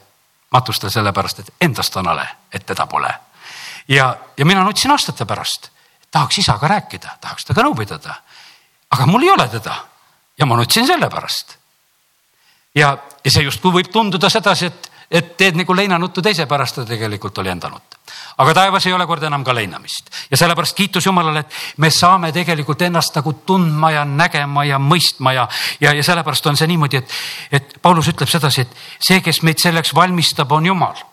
matustel 0.51 0.91
sellepärast, 0.91 1.39
et 1.39 1.55
endast 1.61 1.97
on 1.97 2.07
hale, 2.07 2.29
et 2.53 2.67
teda 2.67 2.87
pole. 2.87 3.15
ja, 3.89 4.17
ja 4.37 4.45
mina 4.47 4.65
nutsin 4.65 4.91
aastate 4.91 5.25
pärast, 5.25 5.71
tahaks 6.11 6.39
isaga 6.39 6.69
rääkida, 6.69 7.17
tahaks 7.21 7.45
temaga 7.45 7.69
nõu 7.69 7.77
pidada. 7.77 8.15
aga 8.91 9.07
mul 9.07 9.23
ei 9.23 9.31
ole 9.31 9.49
teda 9.49 9.77
ja 10.39 10.47
ma 10.47 10.57
nutsin 10.57 10.87
selle 10.87 11.11
pärast. 11.11 11.59
Ja, 12.75 12.97
ja 13.25 13.31
see 13.31 13.45
justkui 13.45 13.73
võib 13.81 13.93
tunduda 13.93 14.31
sedasi, 14.31 14.67
et, 14.67 14.91
et 15.11 15.35
teed 15.37 15.59
nagu 15.61 15.77
leinanuttu 15.77 16.23
teise 16.23 16.47
pärast, 16.47 16.81
ta 16.81 16.89
tegelikult 16.89 17.39
oli 17.39 17.53
enda 17.53 17.71
nutt 17.73 17.99
aga 18.39 18.55
taevas 18.55 18.87
ei 18.87 18.93
ole 18.93 19.07
kord 19.07 19.23
enam 19.27 19.45
ka 19.45 19.55
leinamist 19.55 20.11
ja 20.31 20.37
sellepärast 20.41 20.77
kiitus 20.77 21.07
Jumalale, 21.07 21.45
et 21.45 21.81
me 21.83 21.91
saame 21.91 22.33
tegelikult 22.33 22.83
ennast 22.83 23.17
nagu 23.19 23.35
tundma 23.47 23.93
ja 23.93 24.05
nägema 24.09 24.65
ja 24.65 24.79
mõistma 24.83 25.35
ja, 25.37 25.47
ja, 25.81 25.93
ja 25.93 26.05
sellepärast 26.05 26.47
on 26.51 26.59
see 26.59 26.71
niimoodi, 26.71 27.03
et, 27.03 27.17
et 27.53 27.79
Paulus 27.83 28.09
ütleb 28.13 28.31
sedasi, 28.31 28.67
et 28.67 28.77
see, 28.99 29.21
kes 29.25 29.43
meid 29.47 29.61
selleks 29.63 29.95
valmistab, 29.95 30.53
on 30.53 30.67
Jumal. 30.67 31.05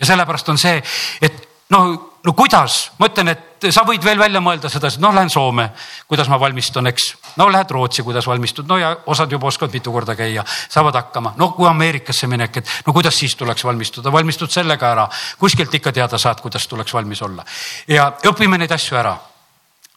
ja 0.00 0.06
sellepärast 0.06 0.48
on 0.48 0.58
see, 0.60 0.80
et 1.20 1.48
no 1.70 1.82
no 2.26 2.32
kuidas, 2.32 2.90
ma 2.98 3.06
ütlen, 3.06 3.30
et 3.30 3.66
sa 3.70 3.84
võid 3.86 4.02
veel 4.04 4.18
välja 4.18 4.40
mõelda 4.42 4.68
seda, 4.70 4.90
et 4.90 4.98
noh, 5.02 5.14
lähen 5.14 5.30
Soome, 5.30 5.68
kuidas 6.10 6.28
ma 6.30 6.38
valmistun, 6.42 6.88
eks. 6.90 7.06
no 7.38 7.46
lähed 7.52 7.70
Rootsi, 7.70 8.02
kuidas 8.06 8.26
valmistud, 8.26 8.66
no 8.68 8.78
ja 8.80 8.90
osad 9.06 9.32
juba 9.32 9.46
oskavad 9.46 9.74
mitu 9.76 9.92
korda 9.94 10.16
käia, 10.18 10.44
saavad 10.68 10.98
hakkama. 10.98 11.34
no 11.38 11.52
kui 11.54 11.68
Ameerikasse 11.68 12.26
minek, 12.26 12.56
et 12.56 12.72
no 12.86 12.92
kuidas 12.92 13.18
siis 13.18 13.36
tuleks 13.36 13.64
valmistuda, 13.64 14.12
valmistud 14.12 14.50
sellega 14.50 14.90
ära, 14.90 15.06
kuskilt 15.38 15.74
ikka 15.78 15.92
teada 15.92 16.18
saad, 16.18 16.42
kuidas 16.42 16.66
tuleks 16.66 16.94
valmis 16.94 17.22
olla. 17.22 17.44
ja 17.88 18.10
õpime 18.26 18.58
neid 18.58 18.74
asju 18.74 18.98
ära. 18.98 19.16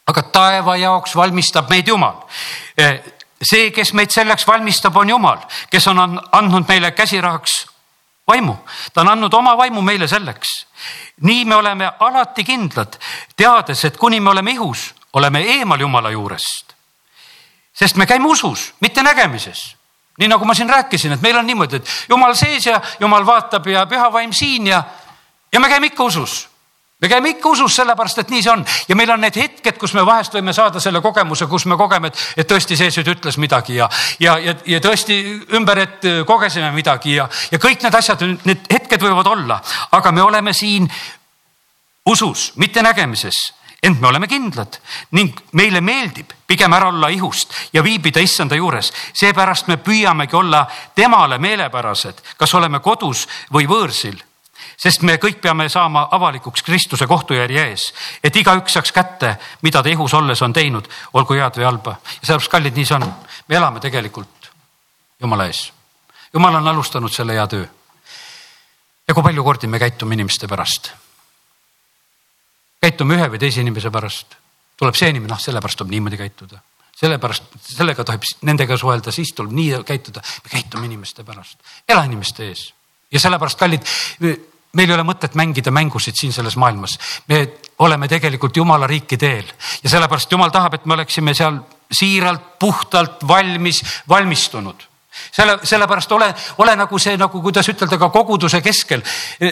aga 0.06 0.22
taeva 0.22 0.76
jaoks 0.76 1.16
valmistab 1.16 1.70
meid 1.70 1.88
Jumal 1.88 2.22
e, 2.76 2.86
see, 3.42 3.70
kes 3.70 3.92
meid 3.92 4.10
selleks 4.10 4.46
valmistab, 4.46 4.96
on 4.96 5.08
Jumal, 5.08 5.42
kes 5.70 5.86
on 5.86 5.98
andnud 6.32 6.68
meile 6.68 6.90
käsirahaks 6.92 7.66
vaimu, 8.28 8.56
ta 8.94 9.00
on 9.00 9.16
andnud 9.16 9.34
oma 9.34 9.56
vaimu 9.58 9.82
meile 9.82 10.08
selleks 10.08 10.69
nii 11.20 11.44
me 11.44 11.54
oleme 11.54 11.92
alati 11.98 12.44
kindlad, 12.44 12.98
teades, 13.36 13.84
et 13.84 13.96
kuni 13.96 14.20
me 14.20 14.30
oleme 14.30 14.50
ihus, 14.50 14.94
oleme 15.12 15.40
eemal 15.40 15.80
Jumala 15.80 16.10
juurest. 16.10 16.74
sest 17.72 17.96
me 17.96 18.06
käime 18.06 18.26
usus, 18.26 18.74
mitte 18.80 19.02
nägemises. 19.02 19.76
nii 20.18 20.28
nagu 20.28 20.44
ma 20.44 20.54
siin 20.54 20.68
rääkisin, 20.68 21.12
et 21.12 21.20
meil 21.20 21.36
on 21.36 21.46
niimoodi, 21.46 21.76
et 21.76 21.88
Jumal 22.08 22.34
sees 22.34 22.66
ja 22.66 22.80
Jumal 23.00 23.26
vaatab 23.26 23.66
ja 23.66 23.86
püha 23.86 24.12
vaim 24.12 24.32
siin 24.32 24.66
ja, 24.66 24.82
ja 25.52 25.60
me 25.60 25.68
käime 25.68 25.86
ikka 25.86 26.04
usus 26.04 26.49
me 27.00 27.08
käime 27.08 27.28
ikka 27.34 27.48
usus 27.48 27.76
sellepärast, 27.76 28.18
et 28.18 28.30
nii 28.30 28.42
see 28.44 28.52
on. 28.52 28.64
Ja 28.88 28.96
meil 28.96 29.10
on 29.10 29.22
need 29.24 29.36
hetked, 29.36 29.78
kus 29.80 29.94
me 29.96 30.04
vahest 30.06 30.34
võime 30.36 30.52
saada 30.56 30.80
selle 30.80 31.00
kogemuse, 31.04 31.46
kus 31.50 31.66
me 31.70 31.78
kogeme, 31.80 32.10
et, 32.10 32.24
et 32.42 32.50
tõesti 32.50 32.76
see 32.78 32.90
nüüd 33.00 33.14
ütles 33.14 33.38
midagi 33.40 33.78
ja, 33.78 33.88
ja, 34.20 34.36
ja, 34.38 34.56
ja 34.66 34.80
tõesti 34.84 35.20
ümber, 35.56 35.84
et 35.86 36.10
kogesime 36.28 36.72
midagi 36.76 37.16
ja, 37.16 37.28
ja 37.50 37.62
kõik 37.62 37.84
need 37.84 37.96
asjad, 37.96 38.26
need 38.44 38.68
hetked 38.72 39.00
võivad 39.02 39.32
olla, 39.32 39.60
aga 39.96 40.12
me 40.12 40.22
oleme 40.22 40.52
siin 40.56 40.90
usus, 42.10 42.52
mitte 42.56 42.82
nägemises. 42.82 43.48
Ent 43.80 43.96
me 43.96 44.10
oleme 44.10 44.26
kindlad. 44.28 44.76
Ning 45.16 45.38
meile 45.56 45.80
meeldib 45.80 46.34
pigem 46.44 46.74
ära 46.76 46.90
olla 46.92 47.08
ihust 47.08 47.54
ja 47.72 47.80
viibida 47.80 48.20
issanda 48.20 48.58
juures. 48.58 48.92
seepärast 49.16 49.72
me 49.72 49.78
püüamegi 49.80 50.36
olla 50.36 50.66
temale 50.94 51.38
meelepärased, 51.38 52.20
kas 52.36 52.54
oleme 52.54 52.80
kodus 52.84 53.24
või 53.48 53.64
võõrsil 53.64 54.20
sest 54.76 55.02
me 55.02 55.16
kõik 55.22 55.40
peame 55.40 55.68
saama 55.68 56.06
avalikuks 56.10 56.62
Kristuse 56.62 57.06
kohtujärje 57.06 57.66
ees, 57.70 57.86
et 58.24 58.36
igaüks 58.36 58.72
saaks 58.76 58.92
kätte, 58.92 59.36
mida 59.62 59.82
ta 59.82 59.88
ihus 59.88 60.14
olles 60.14 60.42
on 60.42 60.52
teinud, 60.52 60.88
olgu 61.12 61.34
head 61.34 61.58
või 61.58 61.68
halba. 61.68 61.96
ja 62.20 62.26
sellepärast, 62.26 62.50
kallid, 62.50 62.76
nii 62.76 62.86
see 62.86 62.96
on. 62.96 63.12
me 63.48 63.56
elame 63.56 63.80
tegelikult 63.80 64.50
Jumala 65.20 65.46
ees. 65.46 65.72
Jumal 66.32 66.54
on 66.54 66.68
alustanud 66.68 67.12
selle 67.12 67.34
hea 67.36 67.46
töö. 67.46 67.66
ja 69.08 69.14
kui 69.14 69.22
palju 69.22 69.44
kordi 69.44 69.66
me 69.66 69.78
käitume 69.78 70.14
inimeste 70.14 70.48
pärast? 70.48 70.92
käitume 72.80 73.14
ühe 73.14 73.28
või 73.28 73.38
teise 73.38 73.60
inimese 73.60 73.90
pärast, 73.90 74.36
tuleb 74.76 74.94
see 74.96 75.10
inimene, 75.10 75.34
noh, 75.34 75.40
sellepärast 75.40 75.78
tuleb 75.78 75.90
niimoodi 75.90 76.16
käituda 76.16 76.60
sellepärast, 77.00 77.44
sellega 77.64 78.04
tohib 78.04 78.24
nendega 78.44 78.76
suhelda, 78.76 79.12
siis 79.12 79.32
tuleb 79.36 79.54
nii 79.56 79.82
käituda. 79.88 80.20
me 80.44 80.50
käitume 80.50 80.86
inimeste 80.86 81.24
pärast, 81.24 81.58
ela 81.88 82.04
inimeste 82.04 82.48
ees 82.48 82.72
ja 83.12 83.20
sellepärast, 83.20 83.58
kallid, 83.58 83.86
meil 84.72 84.90
ei 84.90 84.94
ole 84.94 85.06
mõtet 85.06 85.34
mängida 85.38 85.72
mängusid 85.74 86.18
siin 86.18 86.32
selles 86.32 86.56
maailmas. 86.56 86.98
me 87.28 87.40
oleme 87.78 88.08
tegelikult 88.08 88.56
jumala 88.56 88.86
riiki 88.86 89.16
teel 89.16 89.46
ja 89.82 89.90
sellepärast 89.90 90.32
jumal 90.32 90.50
tahab, 90.50 90.74
et 90.74 90.86
me 90.86 90.94
oleksime 90.94 91.34
seal 91.34 91.58
siiralt, 91.90 92.58
puhtalt 92.58 93.26
valmis, 93.28 93.82
valmistunud 94.08 94.86
selle, 95.32 95.58
sellepärast 95.66 96.12
ole, 96.12 96.34
ole 96.58 96.76
nagu 96.76 96.98
see, 96.98 97.16
nagu 97.18 97.42
kuidas 97.42 97.68
ütelda 97.68 97.98
ka 97.98 98.08
koguduse 98.14 98.60
keskel, 98.62 99.02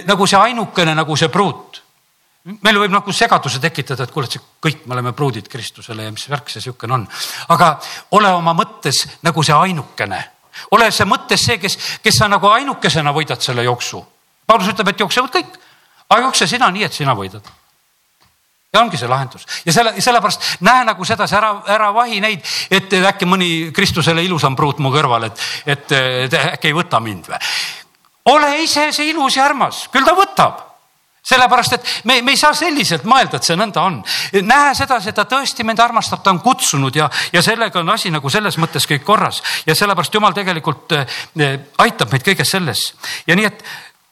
nagu 0.06 0.26
see 0.26 0.38
ainukene, 0.38 0.94
nagu 0.94 1.16
see 1.16 1.28
pruut. 1.28 1.82
meil 2.62 2.78
võib 2.80 2.92
nagu 2.94 3.12
segaduse 3.12 3.58
tekitada, 3.60 4.04
et 4.04 4.12
kuule, 4.14 4.24
et 4.24 4.38
see 4.38 4.44
kõik 4.62 4.86
me 4.86 4.94
oleme 4.94 5.12
pruudid 5.12 5.48
Kristusele 5.50 6.06
ja 6.06 6.12
mis 6.14 6.28
värk 6.30 6.48
see 6.48 6.62
sihukene 6.62 6.94
on. 6.94 7.08
aga 7.48 7.78
ole 8.10 8.30
oma 8.32 8.54
mõttes 8.54 9.02
nagu 9.22 9.42
see 9.42 9.54
ainukene. 9.54 10.22
ole 10.70 10.90
see 10.92 11.04
mõttes 11.04 11.44
see, 11.44 11.58
kes, 11.58 11.76
kes 12.02 12.22
sa 12.22 12.28
nagu 12.28 12.46
ainukesena 12.48 13.12
võidad 13.12 13.42
selle 13.42 13.66
jooksu 13.66 14.06
Paulus 14.48 14.70
ütleb, 14.72 14.92
et 14.92 15.00
jooksevad 15.04 15.32
kõik, 15.32 15.56
aga 16.08 16.22
jookse 16.24 16.48
sina 16.48 16.70
nii, 16.72 16.86
et 16.88 16.96
sina 16.96 17.14
võidad. 17.16 17.44
ja 18.72 18.82
ongi 18.82 18.98
see 19.00 19.08
lahendus 19.08 19.46
ja 19.64 19.72
selle, 19.72 19.94
sellepärast 19.96 20.42
näe 20.60 20.82
nagu 20.84 21.04
sedasi, 21.04 21.34
ära, 21.38 21.54
ära 21.72 21.88
vahi 21.94 22.20
neid, 22.20 22.44
et 22.70 22.92
äkki 22.92 23.24
mõni 23.24 23.48
Kristusele 23.72 24.24
ilusam 24.24 24.56
pruut 24.56 24.78
mu 24.84 24.92
kõrval, 24.92 25.24
et, 25.30 25.44
et, 25.66 25.92
et 26.26 26.34
äkki 26.40 26.68
ei 26.68 26.76
võta 26.76 27.00
mind 27.00 27.30
või. 27.30 27.40
ole 28.34 28.50
ise 28.62 28.90
see 28.92 29.08
ilus 29.08 29.36
ja 29.36 29.46
armas, 29.48 29.86
küll 29.92 30.04
ta 30.04 30.16
võtab 30.16 30.68
sellepärast, 31.28 31.72
et 31.72 31.88
me, 32.04 32.20
me 32.22 32.32
ei 32.32 32.40
saa 32.40 32.54
selliselt 32.56 33.04
mõelda, 33.08 33.38
et 33.38 33.48
see 33.48 33.56
nõnda 33.58 33.82
on. 33.84 33.98
näe 34.48 34.74
sedasi, 34.76 35.10
et 35.10 35.18
ta 35.18 35.26
tõesti 35.28 35.66
meid 35.66 35.80
armastab, 35.82 36.22
ta 36.24 36.32
on 36.32 36.40
kutsunud 36.44 36.96
ja, 36.96 37.08
ja 37.32 37.42
sellega 37.44 37.82
on 37.82 37.92
asi 37.92 38.12
nagu 38.14 38.30
selles 38.32 38.56
mõttes 38.60 38.88
kõik 38.88 39.04
korras 39.04 39.42
ja 39.66 39.76
sellepärast 39.76 40.14
jumal 40.14 40.36
tegelikult 40.36 40.96
eh, 40.96 41.58
aitab 41.84 42.12
meid 42.12 42.24
kõiges 42.24 42.56
selles 42.56 42.84
ja 43.28 43.36
nii, 43.36 43.50
et 43.50 43.64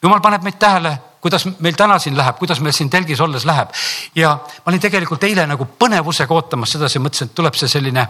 jumal 0.03 0.21
paneb 0.21 0.45
meid 0.47 0.59
tähele, 0.61 0.93
kuidas 1.21 1.47
meil 1.61 1.75
täna 1.77 1.99
siin 1.99 2.17
läheb, 2.17 2.39
kuidas 2.39 2.61
meil 2.61 2.75
siin 2.77 2.91
telgis 2.91 3.21
olles 3.21 3.45
läheb. 3.45 3.69
ja 4.15 4.37
ma 4.37 4.71
olin 4.73 4.81
tegelikult 4.81 5.25
eile 5.25 5.47
nagu 5.47 5.69
põnevusega 5.79 6.35
ootamas 6.35 6.77
sedasi, 6.77 7.03
mõtlesin, 7.03 7.31
et 7.31 7.35
tuleb 7.35 7.55
see 7.55 7.69
selline 7.69 8.09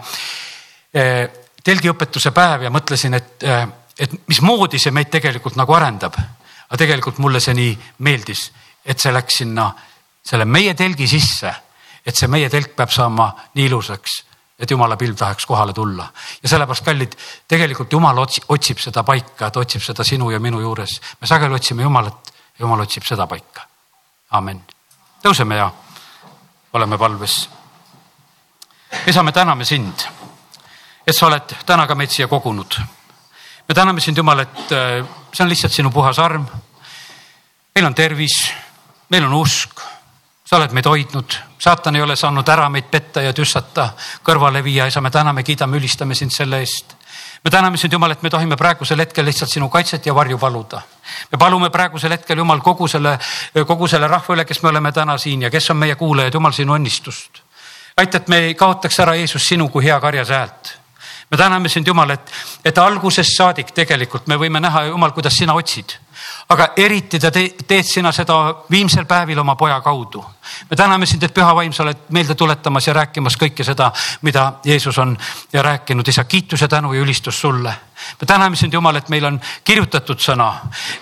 eh, 0.93 1.29
telgiõpetuse 1.63 2.31
päev 2.31 2.67
ja 2.67 2.73
mõtlesin, 2.73 3.13
et 3.13 3.43
eh,, 3.43 3.67
et 3.99 4.11
mismoodi 4.27 4.79
see 4.79 4.91
meid 4.93 5.09
tegelikult 5.09 5.55
nagu 5.57 5.73
arendab. 5.73 6.17
aga 6.67 6.77
tegelikult 6.77 7.17
mulle 7.17 7.39
see 7.39 7.53
nii 7.53 7.77
meeldis, 7.99 8.51
et 8.85 8.99
see 8.99 9.13
läks 9.13 9.41
sinna 9.43 9.71
selle 10.23 10.45
meie 10.45 10.73
telgi 10.75 11.07
sisse 11.07 11.53
et 12.07 12.15
see 12.15 12.29
meie 12.31 12.47
telk 12.49 12.71
peab 12.77 12.91
saama 12.93 13.27
nii 13.57 13.67
ilusaks, 13.67 14.21
et 14.59 14.71
jumala 14.71 14.97
pilv 14.97 15.15
tahaks 15.15 15.45
kohale 15.45 15.73
tulla. 15.73 16.07
ja 16.43 16.49
sellepärast, 16.49 16.85
kallid, 16.85 17.13
tegelikult 17.47 17.91
jumal 17.93 18.17
otsi, 18.17 18.41
otsib 18.49 18.79
seda 18.81 19.03
paika, 19.03 19.51
ta 19.51 19.59
otsib 19.59 19.81
seda 19.81 20.03
sinu 20.03 20.31
ja 20.31 20.39
minu 20.39 20.61
juures. 20.61 21.01
me 21.21 21.27
sageli 21.27 21.55
otsime 21.55 21.83
Jumalat, 21.83 22.33
jumal 22.59 22.79
otsib 22.79 23.03
seda 23.03 23.27
paika. 23.27 23.67
amen. 24.31 24.63
tõuseme 25.23 25.57
ja 25.57 25.71
oleme 26.73 26.97
palves. 26.97 27.49
isa, 29.07 29.23
me 29.23 29.31
täname 29.31 29.65
sind, 29.65 30.07
et 31.07 31.15
sa 31.15 31.27
oled 31.27 31.53
täna 31.65 31.87
ka 31.87 31.95
meid 31.95 32.09
siia 32.09 32.27
kogunud. 32.27 32.79
me 33.67 33.75
täname 33.75 34.01
sind, 34.01 34.17
Jumal, 34.17 34.39
et 34.39 34.71
äh, 34.71 35.05
see 35.33 35.43
on 35.43 35.49
lihtsalt 35.49 35.73
sinu 35.73 35.91
puhas 35.91 36.19
arm. 36.19 36.47
meil 37.75 37.85
on 37.85 37.95
tervis, 37.95 38.53
meil 39.09 39.25
on 39.25 39.33
usk, 39.33 39.81
sa 40.49 40.55
oled 40.55 40.71
meid 40.71 40.87
hoidnud, 40.87 41.33
saatan 41.59 41.95
ei 41.95 42.01
ole 42.01 42.15
saanud 42.15 42.47
ära 42.49 42.69
meid 42.71 42.87
petta 42.91 43.21
ja 43.21 43.33
tüssata, 43.35 43.89
kõrvale 44.23 44.61
viia, 44.63 44.85
isa, 44.87 45.01
me 45.03 45.11
täname, 45.11 45.43
kiidame, 45.43 45.75
ülistame 45.77 46.15
sind 46.15 46.31
selle 46.31 46.61
eest. 46.63 46.95
Me 47.43 47.51
täname 47.51 47.77
sind, 47.77 47.93
Jumal, 47.93 48.15
et 48.15 48.23
me 48.23 48.31
tohime 48.31 48.55
praegusel 48.57 49.03
hetkel 49.03 49.27
lihtsalt 49.27 49.51
sinu 49.51 49.67
kaitset 49.69 50.05
ja 50.05 50.15
varju 50.15 50.37
paluda. 50.37 50.81
me 51.31 51.37
palume 51.37 51.69
praegusel 51.69 52.11
hetkel, 52.11 52.37
Jumal, 52.37 52.61
kogu 52.63 52.87
selle, 52.87 53.17
kogu 53.67 53.87
selle 53.87 54.07
rahva 54.07 54.35
üle, 54.35 54.45
kes 54.45 54.63
me 54.63 54.69
oleme 54.69 54.91
täna 54.91 55.17
siin 55.17 55.41
ja 55.41 55.49
kes 55.51 55.69
on 55.69 55.77
meie 55.77 55.95
kuulajad, 55.95 56.33
Jumal, 56.33 56.51
sinu 56.51 56.75
õnnistust. 56.75 57.43
aita, 57.97 58.17
et 58.17 58.27
me 58.27 58.37
ei 58.37 58.55
kaotaks 58.55 58.99
ära, 58.99 59.15
Jeesus, 59.15 59.43
sinu 59.43 59.69
kui 59.69 59.83
hea 59.83 59.99
karjas 59.99 60.29
häält. 60.29 60.77
Me 61.31 61.37
täname 61.37 61.69
sind, 61.69 61.87
Jumal, 61.87 62.09
et, 62.09 62.31
et 62.65 62.77
algusest 62.77 63.35
saadik 63.37 63.71
tegelikult 63.71 64.27
me 64.27 64.35
võime 64.35 64.59
näha, 64.63 64.85
Jumal, 64.93 65.11
kuidas 65.11 65.35
sina 65.35 65.53
otsid 65.53 65.99
aga 66.49 66.69
eriti 66.79 67.19
ta 67.19 67.31
te, 67.31 67.43
teed 67.67 67.85
sina 67.85 68.11
seda 68.15 68.37
viimsel 68.71 69.05
päevil 69.05 69.39
oma 69.39 69.55
poja 69.55 69.81
kaudu. 69.81 70.23
me 70.69 70.75
täname 70.75 71.05
sind, 71.05 71.23
et 71.23 71.33
püha 71.33 71.55
vaim, 71.55 71.73
sa 71.73 71.83
oled 71.83 72.07
meelde 72.09 72.35
tuletamas 72.35 72.87
ja 72.87 72.93
rääkimas 72.93 73.35
kõike 73.37 73.63
seda, 73.63 73.91
mida 74.21 74.53
Jeesus 74.65 74.97
on 74.97 75.17
ja 75.53 75.61
rääkinud. 75.61 76.07
isa, 76.07 76.23
kiituse, 76.23 76.67
tänu 76.67 76.93
ja 76.93 77.01
ülistus 77.01 77.41
sulle. 77.41 77.73
Me 78.21 78.27
täname 78.27 78.55
sind, 78.55 78.73
Jumal, 78.73 78.95
et 78.95 79.09
meil 79.09 79.25
on 79.25 79.39
kirjutatud 79.63 80.19
sõna. 80.21 80.49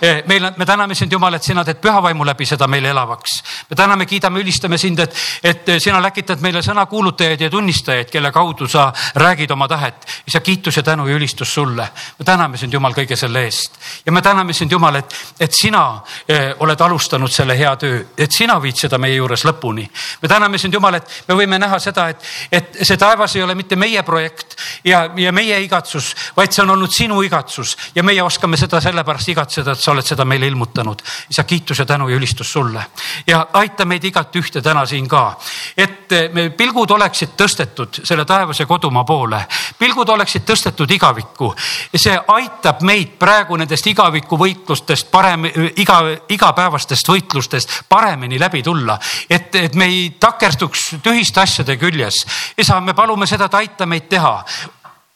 E, 0.00 0.22
meil 0.28 0.44
on, 0.44 0.54
me 0.56 0.66
täname 0.66 0.94
sind, 0.94 1.12
Jumal, 1.12 1.34
et 1.34 1.42
sina 1.42 1.64
teed 1.64 1.80
püha 1.82 2.02
vaimu 2.02 2.24
läbi 2.24 2.46
seda 2.46 2.66
meile 2.66 2.90
elavaks. 2.94 3.42
me 3.70 3.76
täname, 3.76 4.06
kiidame, 4.06 4.40
ülistame 4.40 4.78
sind, 4.78 4.98
et, 4.98 5.16
et 5.42 5.70
sina 5.78 6.00
läkitad 6.02 6.40
meile 6.40 6.62
sõnakuulutajaid 6.62 7.40
ja 7.40 7.50
tunnistajaid, 7.50 8.10
kelle 8.10 8.32
kaudu 8.32 8.68
sa 8.68 8.92
räägid 9.14 9.50
oma 9.50 9.68
tahet. 9.68 10.06
isa, 10.26 10.40
kiitus 10.40 10.76
ja 10.76 10.82
tänu 10.82 11.06
ja 11.06 11.16
ülistus 11.16 11.54
sulle. 11.54 11.88
me 12.18 12.24
täname 12.24 12.56
sind, 12.56 12.72
Jumal, 12.72 12.92
kõige 12.92 13.16
selle 13.16 13.44
eest 13.44 13.76
ja 14.06 14.12
me 14.12 14.22
täname 14.22 14.52
sind, 14.52 14.72
Jumal, 14.72 14.94
et, 14.94 15.14
et 15.40 15.52
sina 15.52 16.00
eh, 16.28 16.54
oled 16.58 16.80
alustanud 16.80 17.32
selle 17.32 17.56
hea 17.58 17.72
töö, 17.76 18.02
et 18.18 18.32
sina 18.32 18.58
viid 18.62 18.78
seda 18.78 18.98
meie 18.98 19.16
juures 19.16 19.44
lõpuni. 19.44 19.86
me 20.22 20.28
täname 20.28 20.58
sind, 20.58 20.74
Jumal, 20.74 20.94
et 21.00 21.24
me 21.28 21.34
võime 21.34 21.58
näha 21.58 21.78
seda, 21.82 22.08
et, 22.08 22.22
et 22.52 22.78
see 22.82 22.96
taevas 22.96 23.36
ei 23.36 23.42
ole 23.42 23.54
mitte 23.54 23.76
meie 23.76 24.02
projekt 24.02 24.56
ja, 24.84 25.06
ja 25.16 25.32
meie 25.32 25.60
igatsus, 25.64 26.12
vaid 26.36 26.52
see 26.52 26.62
on 26.62 26.74
olnud 26.76 26.85
sinu 26.92 27.22
igatsus 27.22 27.76
ja 27.94 28.02
meie 28.02 28.22
oskame 28.22 28.56
seda 28.56 28.80
sellepärast 28.80 29.28
igatseda, 29.28 29.72
et 29.72 29.80
sa 29.80 29.92
oled 29.92 30.06
seda 30.06 30.24
meile 30.24 30.46
ilmutanud. 30.46 31.02
isa, 31.30 31.44
kiitus 31.44 31.78
ja 31.78 31.86
tänu 31.86 32.08
ja 32.08 32.16
ülistus 32.16 32.52
sulle 32.52 32.86
ja 33.26 33.46
aita 33.52 33.84
meid 33.84 34.04
igat 34.04 34.36
ühte 34.36 34.62
täna 34.62 34.86
siin 34.86 35.08
ka, 35.08 35.36
et 35.76 36.10
me 36.32 36.48
pilgud 36.50 36.90
oleksid 36.90 37.34
tõstetud 37.38 38.00
selle 38.04 38.24
taevase 38.24 38.66
kodumaa 38.66 39.04
poole, 39.04 39.40
pilgud 39.78 40.08
oleksid 40.08 40.44
tõstetud 40.46 40.90
igavikku. 40.90 41.54
see 41.96 42.18
aitab 42.28 42.82
meid 42.82 43.16
praegu 43.18 43.56
nendest 43.56 43.86
igavikuvõitlustest 43.86 45.10
parem, 45.10 45.46
iga, 45.76 45.98
igapäevastest 46.28 47.08
võitlustest 47.08 47.82
paremini 47.88 48.38
läbi 48.38 48.62
tulla. 48.62 48.98
et, 49.30 49.54
et 49.54 49.74
me 49.74 49.84
ei 49.84 50.10
takerduks 50.20 50.96
tühiste 51.02 51.40
asjade 51.40 51.76
küljes. 51.76 52.24
isa, 52.58 52.80
me 52.80 52.94
palume 52.94 53.26
seda, 53.26 53.44
et 53.44 53.54
aita 53.54 53.86
meid 53.86 54.08
teha 54.08 54.44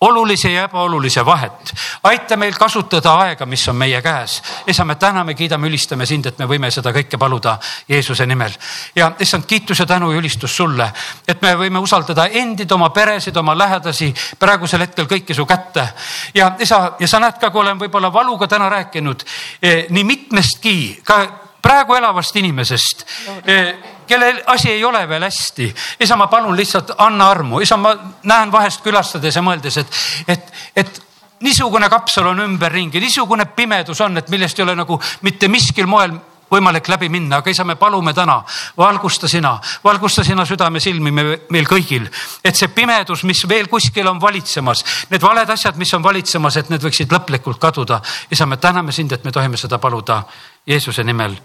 olulise 0.00 0.50
ja 0.50 0.64
ebaolulise 0.64 1.24
vahet. 1.26 1.74
aita 2.02 2.36
meil 2.36 2.54
kasutada 2.58 3.14
aega, 3.14 3.46
mis 3.46 3.68
on 3.68 3.76
meie 3.76 4.02
käes. 4.02 4.42
isa, 4.66 4.84
me 4.84 4.94
täname, 4.94 5.34
kiidame, 5.34 5.68
ülistame 5.68 6.06
sind, 6.06 6.26
et 6.26 6.38
me 6.38 6.46
võime 6.48 6.70
seda 6.70 6.92
kõike 6.92 7.18
paluda 7.18 7.58
Jeesuse 7.88 8.26
nimel. 8.26 8.52
ja 8.96 9.12
issand, 9.20 9.44
kiitus 9.46 9.78
ja 9.78 9.86
tänu 9.86 10.12
ja 10.12 10.18
ülistus 10.18 10.56
sulle, 10.56 10.90
et 11.28 11.42
me 11.42 11.54
võime 11.54 11.78
usaldada 11.78 12.26
endid, 12.26 12.72
oma 12.72 12.90
peresid, 12.90 13.36
oma 13.36 13.58
lähedasi 13.58 14.14
praegusel 14.38 14.80
hetkel 14.80 15.06
kõike 15.06 15.34
su 15.34 15.46
kätte. 15.46 15.88
ja 16.34 16.52
isa, 16.58 16.92
ja 16.98 17.08
sa 17.08 17.20
näed 17.20 17.36
ka, 17.40 17.50
kui 17.50 17.60
olen 17.60 17.78
võib-olla 17.78 18.12
valuga 18.12 18.48
täna 18.48 18.68
rääkinud 18.68 19.24
eh, 19.62 19.86
nii 19.90 20.04
mitmestki 20.04 21.00
ka 21.04 21.39
praegu 21.62 21.94
elavast 21.94 22.36
inimesest, 22.36 23.04
eh, 23.44 23.74
kelle 24.06 24.42
asi 24.46 24.70
ei 24.70 24.84
ole 24.84 25.08
veel 25.08 25.22
hästi. 25.22 25.74
isa, 26.00 26.16
ma 26.16 26.26
palun 26.26 26.56
lihtsalt 26.56 26.94
anna 26.98 27.30
armu, 27.30 27.60
isa, 27.60 27.76
ma 27.76 27.94
näen 28.22 28.52
vahest 28.52 28.82
külastades 28.82 29.36
ja 29.36 29.42
mõeldes, 29.42 29.76
et, 29.76 29.86
et, 30.28 30.52
et 30.76 31.02
niisugune 31.40 31.88
kapsel 31.88 32.26
on 32.26 32.40
ümberringi, 32.40 33.00
niisugune 33.00 33.46
pimedus 33.56 34.00
on, 34.00 34.16
et 34.16 34.28
millest 34.28 34.58
ei 34.58 34.64
ole 34.64 34.74
nagu 34.74 35.00
mitte 35.22 35.48
miskil 35.48 35.86
moel 35.86 36.12
võimalik 36.50 36.88
läbi 36.88 37.08
minna, 37.08 37.40
aga 37.40 37.50
isa, 37.50 37.64
me 37.64 37.76
palume 37.80 38.14
täna, 38.14 38.40
valgusta 38.78 39.28
sina, 39.28 39.56
valgusta 39.84 40.24
sina 40.24 40.46
südame 40.46 40.80
silmi 40.80 41.10
me, 41.14 41.26
meil 41.50 41.68
kõigil, 41.68 42.08
et 42.44 42.56
see 42.56 42.68
pimedus, 42.74 43.24
mis 43.28 43.44
veel 43.48 43.68
kuskil 43.70 44.08
on 44.10 44.20
valitsemas, 44.20 44.84
need 45.10 45.22
valed 45.22 45.50
asjad, 45.50 45.78
mis 45.80 45.94
on 45.94 46.02
valitsemas, 46.02 46.56
et 46.56 46.72
need 46.72 46.82
võiksid 46.82 47.12
lõplikult 47.12 47.60
kaduda. 47.60 48.00
isa, 48.30 48.46
me 48.46 48.56
täname 48.56 48.92
sind, 48.92 49.12
et 49.12 49.24
me 49.24 49.32
tohime 49.32 49.56
seda 49.56 49.78
paluda 49.78 50.22
Jeesuse 50.66 51.04
nimel. 51.04 51.36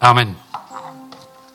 amin 0.00 0.36